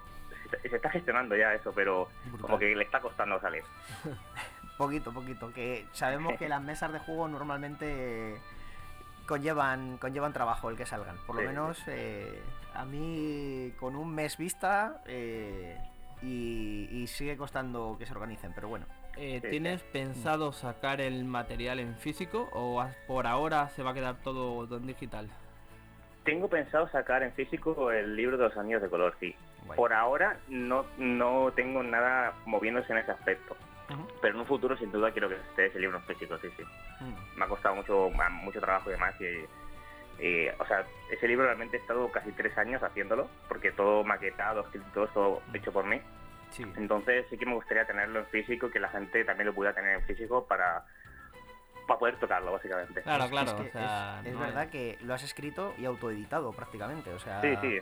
se, 0.63 0.69
se 0.69 0.77
está 0.77 0.91
gestionando 0.91 1.37
ya 1.37 1.55
eso, 1.55 1.73
pero 1.73 2.09
Brutal. 2.27 2.41
como 2.43 2.59
que 2.59 2.75
le 2.75 2.85
está 2.85 3.01
costando 3.01 3.41
salir. 3.41 3.63
Poquito, 4.79 5.11
poquito. 5.11 5.51
Que 5.55 5.87
sabemos 5.93 6.37
que 6.37 6.49
las 6.51 6.61
mesas 6.61 6.93
de 6.93 6.99
juego 6.99 7.27
normalmente 7.29 8.37
conllevan, 9.27 9.97
conllevan 9.99 10.35
trabajo 10.35 10.69
el 10.69 10.77
que 10.77 10.85
salgan. 10.85 11.17
Por 11.27 11.37
lo 11.37 11.41
Sí, 11.43 11.47
menos 11.49 11.79
eh, 11.87 12.43
a 12.75 12.85
mí 12.85 13.73
con 13.81 13.97
un 13.97 14.15
mes 14.15 14.37
vista 14.37 15.01
eh, 15.07 15.79
y, 16.23 16.89
y 16.93 17.07
sigue 17.07 17.39
costando 17.39 17.97
que 17.99 18.05
se 18.07 18.13
organicen, 18.13 18.53
pero 18.55 18.69
bueno. 18.69 18.85
Eh, 19.17 19.41
Sí, 19.43 19.49
¿Tienes 19.49 19.83
pensado 19.83 20.53
sacar 20.53 21.01
el 21.01 21.25
material 21.25 21.81
en 21.81 21.97
físico 21.97 22.51
o 22.53 22.87
por 23.07 23.27
ahora 23.27 23.71
se 23.71 23.83
va 23.83 23.93
a 23.93 23.95
quedar 23.95 24.17
todo 24.17 24.77
en 24.77 24.87
digital? 24.87 25.31
Tengo 26.27 26.49
pensado 26.49 26.89
sacar 26.89 27.23
en 27.23 27.33
físico 27.33 27.91
el 27.91 28.15
libro 28.17 28.37
de 28.37 28.45
los 28.45 28.57
anillos 28.59 28.83
de 28.83 28.91
color, 28.91 29.15
sí. 29.19 29.35
Por 29.75 29.93
ahora 29.95 30.37
no, 30.49 30.85
no 30.99 31.51
tengo 31.55 31.83
nada 31.83 32.35
moviéndose 32.45 32.93
en 32.93 32.99
ese 32.99 33.13
aspecto, 33.13 33.57
pero 34.21 34.35
en 34.35 34.41
un 34.41 34.47
futuro 34.47 34.77
sin 34.77 34.93
duda 34.93 35.11
quiero 35.13 35.29
que 35.29 35.37
esté 35.37 35.67
ese 35.67 35.79
libro 35.81 35.97
en 35.99 36.05
físico, 36.05 36.37
sí, 36.39 36.49
sí. 36.57 36.63
Mm. 37.01 37.39
me 37.39 37.45
ha 37.45 37.49
costado 37.49 37.75
mucho 37.77 38.11
mucho 38.43 38.61
trabajo 38.61 38.91
y 38.91 38.93
demás 38.93 39.15
y, 39.21 40.25
y, 40.25 40.49
o 40.59 40.67
sea 40.67 40.85
ese 41.11 41.29
libro 41.29 41.47
realmente 41.47 41.77
he 41.77 41.81
estado 41.81 42.11
casi 42.11 42.33
tres 42.33 42.57
años 42.59 42.83
haciéndolo 42.83 43.29
porque 43.49 43.71
todo 43.73 44.03
maquetado 44.03 44.63
escrito 44.63 44.87
todo 44.95 45.05
esto 45.05 45.43
hecho 45.55 45.73
por 45.73 45.85
mí 45.85 46.01
Sí. 46.53 46.65
entonces 46.77 47.27
sí 47.29 47.37
que 47.37 47.45
me 47.45 47.55
gustaría 47.55 47.85
tenerlo 47.87 48.21
en 48.21 48.27
físico 48.27 48.71
que 48.71 48.79
la 48.81 48.89
gente 48.89 49.25
también 49.25 49.49
lo 49.49 49.53
pudiera 49.55 49.75
tener 49.75 49.97
en 49.97 50.03
físico 50.07 50.47
para 50.47 50.85
para 51.87 51.99
poder 51.99 52.17
tocarlo 52.17 52.53
básicamente 52.53 53.03
Claro, 53.03 53.29
claro. 53.29 53.51
es, 53.51 53.55
que 53.63 53.69
o 53.69 53.73
sea, 53.73 54.21
es- 54.21 54.27
es 54.27 54.35
no 54.35 54.41
verdad 54.41 54.69
que 54.69 54.99
lo 55.03 55.15
has 55.15 55.23
escrito 55.23 55.75
y 55.79 55.85
autoeditado 55.85 56.53
prácticamente. 56.53 57.13
O 57.13 57.19
sea, 57.19 57.41
sí 57.41 57.55
sí 57.61 57.79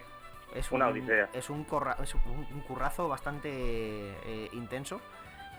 es 0.55 0.71
una 0.71 0.87
un, 0.89 0.93
odisea. 0.93 1.29
Es 1.33 1.51
un, 1.51 1.65
corra- 1.65 1.97
es 2.03 2.15
un- 2.15 2.61
currazo 2.69 3.09
bastante 3.09 3.49
eh, 3.51 4.49
intenso. 4.53 5.01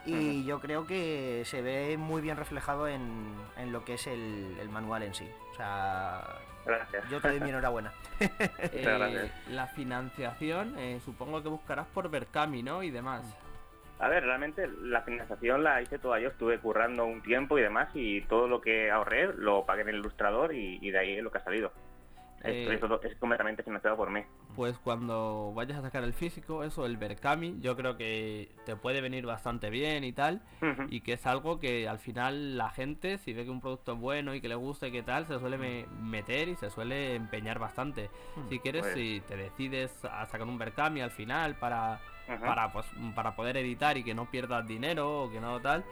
Y 0.08 0.46
yo 0.46 0.60
creo 0.62 0.86
que 0.86 1.42
se 1.46 1.64
ve 1.64 1.98
muy 1.98 2.22
bien 2.22 2.38
reflejado 2.38 2.88
en, 2.88 3.34
en 3.58 3.72
lo 3.72 3.84
que 3.84 3.96
es 3.96 4.06
el, 4.06 4.56
el 4.62 4.70
manual 4.70 5.02
en 5.02 5.16
sí. 5.16 5.28
O 5.52 5.56
sea, 5.56 6.24
gracias 6.64 7.10
yo 7.10 7.20
te 7.20 7.30
doy 7.30 7.40
mi 7.40 7.50
enhorabuena. 7.50 7.92
eh, 8.20 8.82
gracias. 8.84 9.32
la 9.50 9.66
financiación, 9.66 10.78
eh, 10.78 11.00
supongo 11.04 11.42
que 11.42 11.50
buscarás 11.50 11.88
por 11.88 12.08
Berkami, 12.10 12.62
¿no? 12.62 12.84
Y 12.84 12.92
demás. 12.92 13.24
A 14.00 14.10
ver 14.10 14.24
realmente 14.24 14.68
la 14.82 15.02
financiación 15.02 15.64
la 15.64 15.82
hice 15.82 16.00
toda 16.00 16.20
yo 16.20 16.30
estuve 16.30 16.60
currando 16.60 17.06
un 17.06 17.22
tiempo 17.22 17.58
y 17.58 17.62
demás 17.62 17.90
y 17.94 18.22
todo 18.24 18.48
lo 18.48 18.62
que 18.62 18.92
ahorré 18.92 19.34
lo 19.34 19.66
pagué 19.66 19.84
en 19.84 19.90
el 19.90 19.96
ilustrador 19.98 20.54
y, 20.54 20.80
y 20.82 20.92
de 20.92 21.00
ahí 21.00 21.14
es 21.14 21.24
lo 21.24 21.32
que 21.32 21.38
ha 21.38 21.44
salido. 21.44 21.72
Eh, 22.44 22.80
es 23.04 23.16
completamente 23.16 23.64
financiado 23.64 23.98
por 23.98 24.12
mí 24.12 24.24
Pues 24.56 24.78
cuando 24.78 25.52
vayas 25.54 25.78
a 25.80 25.82
sacar 25.82 26.04
el 26.04 26.14
físico, 26.14 26.64
eso, 26.64 26.86
el 26.86 26.96
Berkami, 26.98 27.58
yo 27.60 27.76
creo 27.76 27.98
que 27.98 28.50
te 28.66 28.76
puede 28.76 29.02
venir 29.02 29.26
bastante 29.26 29.70
bien 29.70 30.04
y 30.04 30.14
tal. 30.14 30.42
Y 30.90 31.02
que 31.02 31.14
es 31.14 31.26
algo 31.26 31.60
que 31.60 31.88
al 31.90 32.00
final 32.00 32.58
la 32.58 32.70
gente, 32.70 33.18
si 33.18 33.34
ve 33.34 33.44
que 33.44 33.50
un 33.50 33.60
producto 33.62 33.94
es 33.94 34.00
bueno 34.00 34.34
y 34.34 34.42
que 34.42 34.48
le 34.48 34.56
gusta 34.56 34.88
y 34.88 34.92
que 34.92 35.04
tal, 35.04 35.28
se 35.28 35.40
suele 35.40 35.58
me- 35.58 35.86
meter 36.02 36.48
y 36.48 36.56
se 36.56 36.70
suele 36.70 37.16
empeñar 37.16 37.60
bastante. 37.60 38.10
Si 38.50 38.60
quieres, 38.60 38.84
Pues- 38.84 38.94
si 38.96 39.22
te 39.28 39.36
decides 39.36 40.06
a 40.06 40.26
sacar 40.26 40.48
un 40.48 40.58
Berkami 40.58 41.02
al 41.02 41.12
final 41.12 41.56
para, 41.56 42.00
para, 42.40 42.72
pues, 42.72 42.86
para 43.14 43.36
poder 43.36 43.58
editar 43.58 43.98
y 43.98 44.04
que 44.04 44.16
no 44.16 44.30
pierdas 44.32 44.66
dinero 44.66 45.24
o 45.24 45.32
que 45.32 45.40
no 45.42 45.60
tal, 45.62 45.84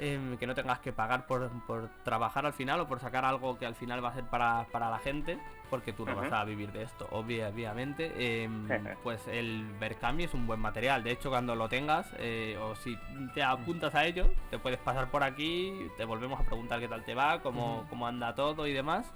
em, 0.00 0.36
que 0.38 0.46
no 0.46 0.54
tengas 0.54 0.78
que 0.80 0.92
pagar 0.92 1.26
por, 1.26 1.48
por 1.66 1.88
trabajar 2.04 2.46
al 2.46 2.52
final 2.54 2.80
o 2.80 2.88
por 2.88 2.98
sacar 3.00 3.24
algo 3.24 3.58
que 3.58 3.66
al 3.66 3.74
final 3.74 4.02
va 4.04 4.08
a 4.08 4.14
ser 4.14 4.24
para, 4.24 4.66
para 4.72 4.88
la 4.90 4.98
gente, 4.98 5.38
porque 5.68 5.92
tú 5.92 6.04
no 6.06 6.16
vas 6.16 6.32
a 6.32 6.42
vivir 6.44 6.72
de 6.72 6.82
esto, 6.82 7.06
obvia- 7.12 7.48
obviamente, 7.50 8.42
em, 8.44 8.66
pues 9.02 9.26
el 9.28 9.64
Berkami 9.78 10.24
es 10.24 10.34
un 10.34 10.46
buen 10.46 10.58
material. 10.58 11.04
De 11.04 11.12
hecho, 11.12 11.28
cuando 11.30 11.54
lo 11.54 11.68
tengas 11.68 12.12
eh, 12.18 12.58
o 12.60 12.74
si 12.74 12.98
te 13.34 13.42
apuntas 13.42 13.94
a 13.94 14.04
ello, 14.06 14.28
te 14.50 14.58
puedes 14.58 14.78
pasar 14.80 15.10
por 15.10 15.22
aquí, 15.22 15.88
te 15.96 16.04
volvemos 16.04 16.40
a 16.40 16.44
preguntar 16.44 16.80
qué 16.80 16.88
tal 16.88 17.04
te 17.04 17.14
va, 17.14 17.40
cómo, 17.40 17.86
cómo 17.90 18.06
anda 18.06 18.34
todo 18.34 18.66
y 18.66 18.72
demás. 18.72 19.12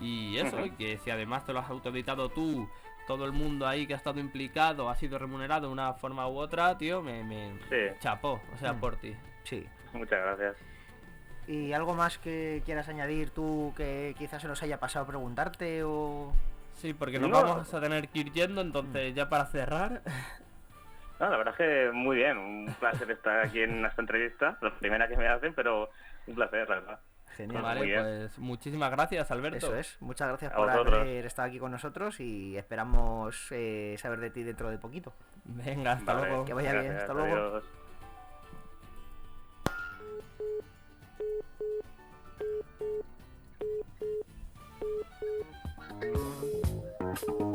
Y 0.00 0.36
eso, 0.38 0.64
y 0.64 0.70
que 0.70 0.98
si 0.98 1.10
además 1.10 1.44
te 1.46 1.52
lo 1.52 1.60
has 1.60 1.70
autoeditado 1.70 2.28
tú, 2.28 2.68
todo 3.06 3.24
el 3.24 3.32
mundo 3.32 3.66
ahí 3.68 3.86
que 3.86 3.94
ha 3.94 3.96
estado 3.96 4.18
implicado 4.20 4.90
ha 4.90 4.96
sido 4.96 5.18
remunerado 5.18 5.68
de 5.68 5.72
una 5.72 5.94
forma 5.94 6.26
u 6.28 6.36
otra, 6.38 6.76
tío, 6.76 7.00
me, 7.02 7.22
me 7.24 7.52
Sí. 7.70 7.96
chapó, 8.00 8.40
o 8.52 8.58
sea, 8.58 8.72
Mm. 8.74 8.80
por 8.80 8.96
ti. 8.96 9.14
Sí. 9.44 9.64
Muchas 9.96 10.20
gracias 10.20 10.56
¿Y 11.48 11.72
algo 11.72 11.94
más 11.94 12.18
que 12.18 12.62
quieras 12.64 12.88
añadir 12.88 13.30
tú 13.30 13.72
que 13.76 14.14
quizás 14.18 14.42
se 14.42 14.48
nos 14.48 14.62
haya 14.64 14.80
pasado 14.80 15.06
preguntarte 15.06 15.84
o...? 15.84 16.32
Sí, 16.74 16.92
porque 16.92 17.18
nos 17.20 17.30
No. 17.30 17.42
vamos 17.42 17.72
a 17.72 17.80
tener 17.80 18.08
que 18.08 18.18
ir 18.18 18.32
yendo, 18.32 18.60
entonces 18.60 19.14
ya 19.14 19.28
para 19.28 19.46
cerrar, 19.46 20.02
No, 21.20 21.30
la 21.30 21.36
verdad 21.38 21.54
es 21.54 21.58
que 21.58 21.90
muy 21.96 22.16
bien, 22.16 22.36
un 22.36 22.74
placer 22.78 23.10
estar 23.10 23.46
aquí 23.46 23.60
en 23.62 23.84
esta 23.86 24.02
entrevista, 24.02 24.58
la 24.60 24.70
primera 24.78 25.08
que 25.08 25.16
me 25.16 25.26
hacen, 25.26 25.54
pero 25.54 25.88
un 26.26 26.34
placer, 26.34 26.68
la 26.68 26.74
verdad. 26.74 27.00
Genial. 27.36 27.62
Vale. 27.62 27.82
bien. 27.86 28.02
pues 28.02 28.38
muchísimas 28.38 28.90
gracias, 28.90 29.30
Alberto. 29.30 29.56
Eso 29.58 29.76
es. 29.76 29.96
Muchas 30.00 30.28
gracias 30.28 30.52
A 30.52 30.56
por 30.56 30.70
vosotros. 30.70 31.00
haber 31.00 31.24
estado 31.26 31.48
aquí 31.48 31.58
con 31.58 31.70
nosotros 31.70 32.20
y 32.20 32.56
esperamos 32.58 33.46
eh, 33.50 33.94
saber 33.98 34.20
de 34.20 34.30
ti 34.30 34.42
dentro 34.42 34.68
de 34.70 34.76
poquito. 34.78 35.14
Venga, 35.44 35.92
hasta 35.92 36.12
Vale, 36.14 36.28
luego. 36.28 36.44
Que 36.44 36.52
vaya 36.54 36.72
bien, 36.80 36.96
hasta 36.96 37.14
luego. 37.14 37.34
adiós. 37.34 37.64
thank 46.14 47.28
you 47.28 47.45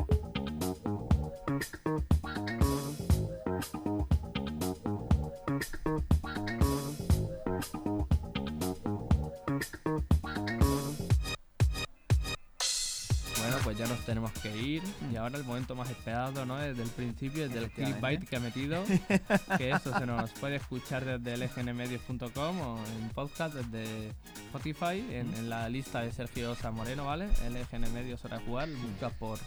pues 13.72 13.88
ya 13.88 13.94
nos 13.94 14.04
tenemos 14.04 14.30
que 14.32 14.54
ir. 14.54 14.82
Y 15.10 15.16
ahora 15.16 15.38
el 15.38 15.44
momento 15.44 15.74
más 15.74 15.88
esperado, 15.88 16.44
¿no? 16.44 16.58
Desde 16.58 16.82
el 16.82 16.90
principio, 16.90 17.48
desde 17.48 17.64
el 17.64 17.70
clickbait 17.70 18.28
que 18.28 18.36
he 18.36 18.40
metido. 18.40 18.84
que 19.58 19.70
eso 19.70 19.98
se 19.98 20.04
nos 20.04 20.30
puede 20.32 20.56
escuchar 20.56 21.18
desde 21.18 21.46
lgnmedios.com 21.46 22.60
o 22.60 22.78
en 22.78 23.08
podcast 23.10 23.54
desde 23.54 24.10
Spotify, 24.46 25.02
en, 25.10 25.48
la 25.48 25.68
lista 25.70 26.02
de 26.02 26.12
Sergio 26.12 26.54
Moreno, 26.72 27.06
¿vale? 27.06 27.28
LGN 27.48 27.92
Medios 27.94 28.22
Hora 28.24 28.38
de 28.38 28.44
Jugar, 28.44 28.68
busca 28.68 29.08
por, 29.10 29.38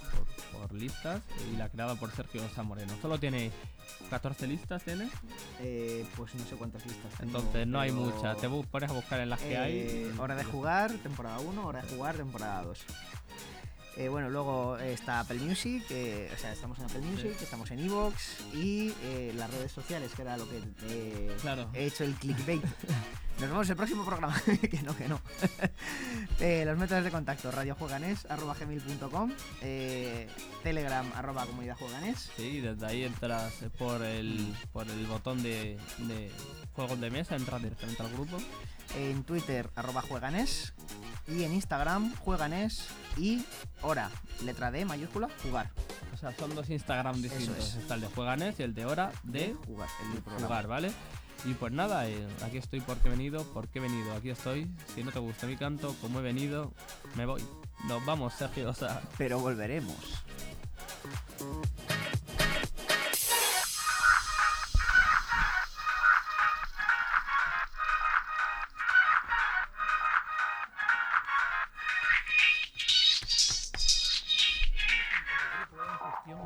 por, 0.52 0.74
listas 0.74 1.22
y 1.54 1.58
la 1.58 1.70
creada 1.70 1.96
por 1.96 2.12
Sergio 2.12 2.42
Moreno. 2.64 2.94
Solo 3.02 3.20
tiene 3.20 3.52
14 4.10 4.48
listas, 4.48 4.84
¿tiene? 4.84 5.08
Eh, 5.62 6.04
pues 6.16 6.34
no 6.34 6.46
sé 6.46 6.56
cuántas 6.56 6.84
listas. 6.86 7.14
Entonces 7.22 7.68
no 7.68 7.80
hay 7.80 7.92
muchas. 7.92 8.38
Te 8.38 8.50
pones 8.50 8.90
a 8.90 8.94
buscar 8.94 9.20
en 9.20 9.30
las 9.30 9.40
que 9.40 9.58
hay. 9.58 9.78
Eh, 9.78 10.12
hora 10.18 10.36
de 10.36 10.44
jugar, 10.44 10.92
temporada 11.04 11.40
1, 11.40 11.68
hora 11.68 11.82
de 11.84 11.96
jugar, 11.96 12.16
temporada 12.16 12.64
2. 12.64 12.86
Eh, 13.98 14.10
bueno, 14.10 14.30
luego 14.30 14.78
está 14.78 15.22
Apple 15.22 15.40
Music, 15.40 15.84
o 15.86 16.38
sea, 16.38 16.52
estamos 16.52 16.78
en 16.80 16.86
Apple 16.86 17.02
Music, 17.02 17.32
estamos 17.42 17.72
en 17.72 17.80
Evox 17.80 18.42
y 18.54 18.94
eh, 19.04 19.34
las 19.38 19.50
redes 19.50 19.72
sociales, 19.72 20.12
que 20.14 20.22
era 20.22 20.36
lo 20.36 20.46
que 20.50 20.62
he 21.74 21.86
hecho 21.86 22.04
el 22.04 22.14
clickbait. 22.16 22.62
Nos 23.40 23.50
vemos 23.50 23.68
en 23.68 23.72
el 23.72 23.78
próximo 23.78 24.06
programa. 24.06 24.42
que 24.72 24.82
no, 24.82 24.96
que 24.96 25.08
no. 25.08 25.20
los 26.66 26.78
métodos 26.78 27.04
de 27.04 27.12
contacto: 27.12 27.52
radiojueganes, 27.52 28.26
arroba 28.30 28.54
gmail.com, 28.54 29.32
telegram, 30.64 31.12
arroba 31.16 31.46
comunidad 31.46 31.78
jueganes. 31.78 32.32
Sí, 32.36 32.62
desde 32.62 32.86
ahí 32.86 33.04
entras 33.04 33.54
por 33.78 34.02
el, 34.04 34.56
por 34.72 34.90
el 34.90 35.06
botón 35.06 35.44
de, 35.44 35.78
de 36.00 36.32
juegos 36.74 37.00
de 37.00 37.12
mesa, 37.12 37.36
entras 37.36 37.62
directamente 37.62 38.04
al 38.04 38.12
grupo. 38.12 38.38
En 38.96 39.24
Twitter, 39.24 39.70
arroba 39.76 40.02
jueganes. 40.02 40.74
Y 41.28 41.44
en 41.44 41.54
Instagram, 41.54 42.16
jueganes 42.18 42.88
y 43.18 43.44
hora, 43.82 44.12
letra 44.44 44.72
D 44.72 44.86
mayúscula, 44.86 45.28
jugar. 45.42 45.72
O 46.14 46.18
sea, 46.18 46.34
son 46.36 46.54
dos 46.56 46.70
Instagram 46.70 47.22
distintos. 47.22 47.76
Está 47.76 47.96
el 47.96 48.02
de 48.02 48.08
jueganes 48.08 48.60
y 48.60 48.64
el 48.64 48.76
de 48.76 48.86
hora 48.86 49.12
de, 49.24 49.56
jugar, 49.66 49.90
el 50.04 50.24
de 50.24 50.32
jugar, 50.32 50.68
¿vale? 50.68 50.92
Y 51.44 51.54
pues 51.54 51.74
nada, 51.74 52.08
eh, 52.08 52.28
aquí 52.44 52.58
estoy 52.58 52.82
porque 52.82 53.08
he 53.08 53.12
venido, 53.12 53.44
porque 53.54 53.80
he 53.80 53.82
venido, 53.82 54.14
aquí 54.14 54.30
estoy. 54.30 54.72
Si 54.94 55.04
no 55.04 55.12
te 55.12 55.20
gusta 55.20 55.46
mi 55.46 55.58
canto, 55.58 55.96
como 56.02 56.20
he 56.20 56.24
venido, 56.24 56.72
me 57.16 57.26
voy. 57.26 57.44
Nos 57.88 58.06
vamos, 58.06 58.34
Sergio, 58.34 58.70
o 58.70 58.74
sea. 58.74 59.02
Pero 59.18 59.40
volveremos. 59.40 60.24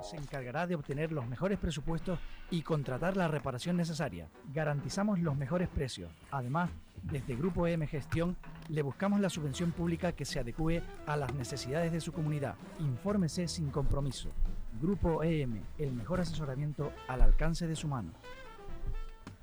Se 0.10 0.18
encargará 0.18 0.66
de 0.66 0.74
obtener 0.74 1.12
los 1.12 1.28
mejores 1.28 1.60
presupuestos 1.60 2.20
y 2.50 2.64
contratar 2.64 3.16
la 3.16 3.28
reparación 3.28 3.78
necesaria. 3.78 4.28
Garantizamos 4.52 5.20
los 5.20 5.38
mejores 5.38 5.68
precios. 5.68 6.12
Además, 6.32 6.72
desde 7.04 7.36
Grupo 7.36 7.68
EM 7.68 7.86
Gestión 7.86 8.36
le 8.70 8.82
buscamos 8.82 9.20
la 9.20 9.30
subvención 9.30 9.72
pública 9.72 10.12
que 10.14 10.26
se 10.26 10.40
adecue 10.40 10.82
a 11.06 11.16
las 11.16 11.34
necesidades 11.36 11.92
de 11.92 12.02
su 12.02 12.12
comunidad. 12.12 12.56
Infórmese 12.80 13.48
sin 13.48 13.70
compromiso. 13.70 14.30
Grupo 14.82 15.24
EM, 15.24 15.62
el 15.78 15.94
mejor 15.94 16.22
asesoramiento 16.22 16.92
al 17.08 17.22
alcance 17.22 17.68
de 17.68 17.76
su 17.76 17.88
mano. 17.88 18.12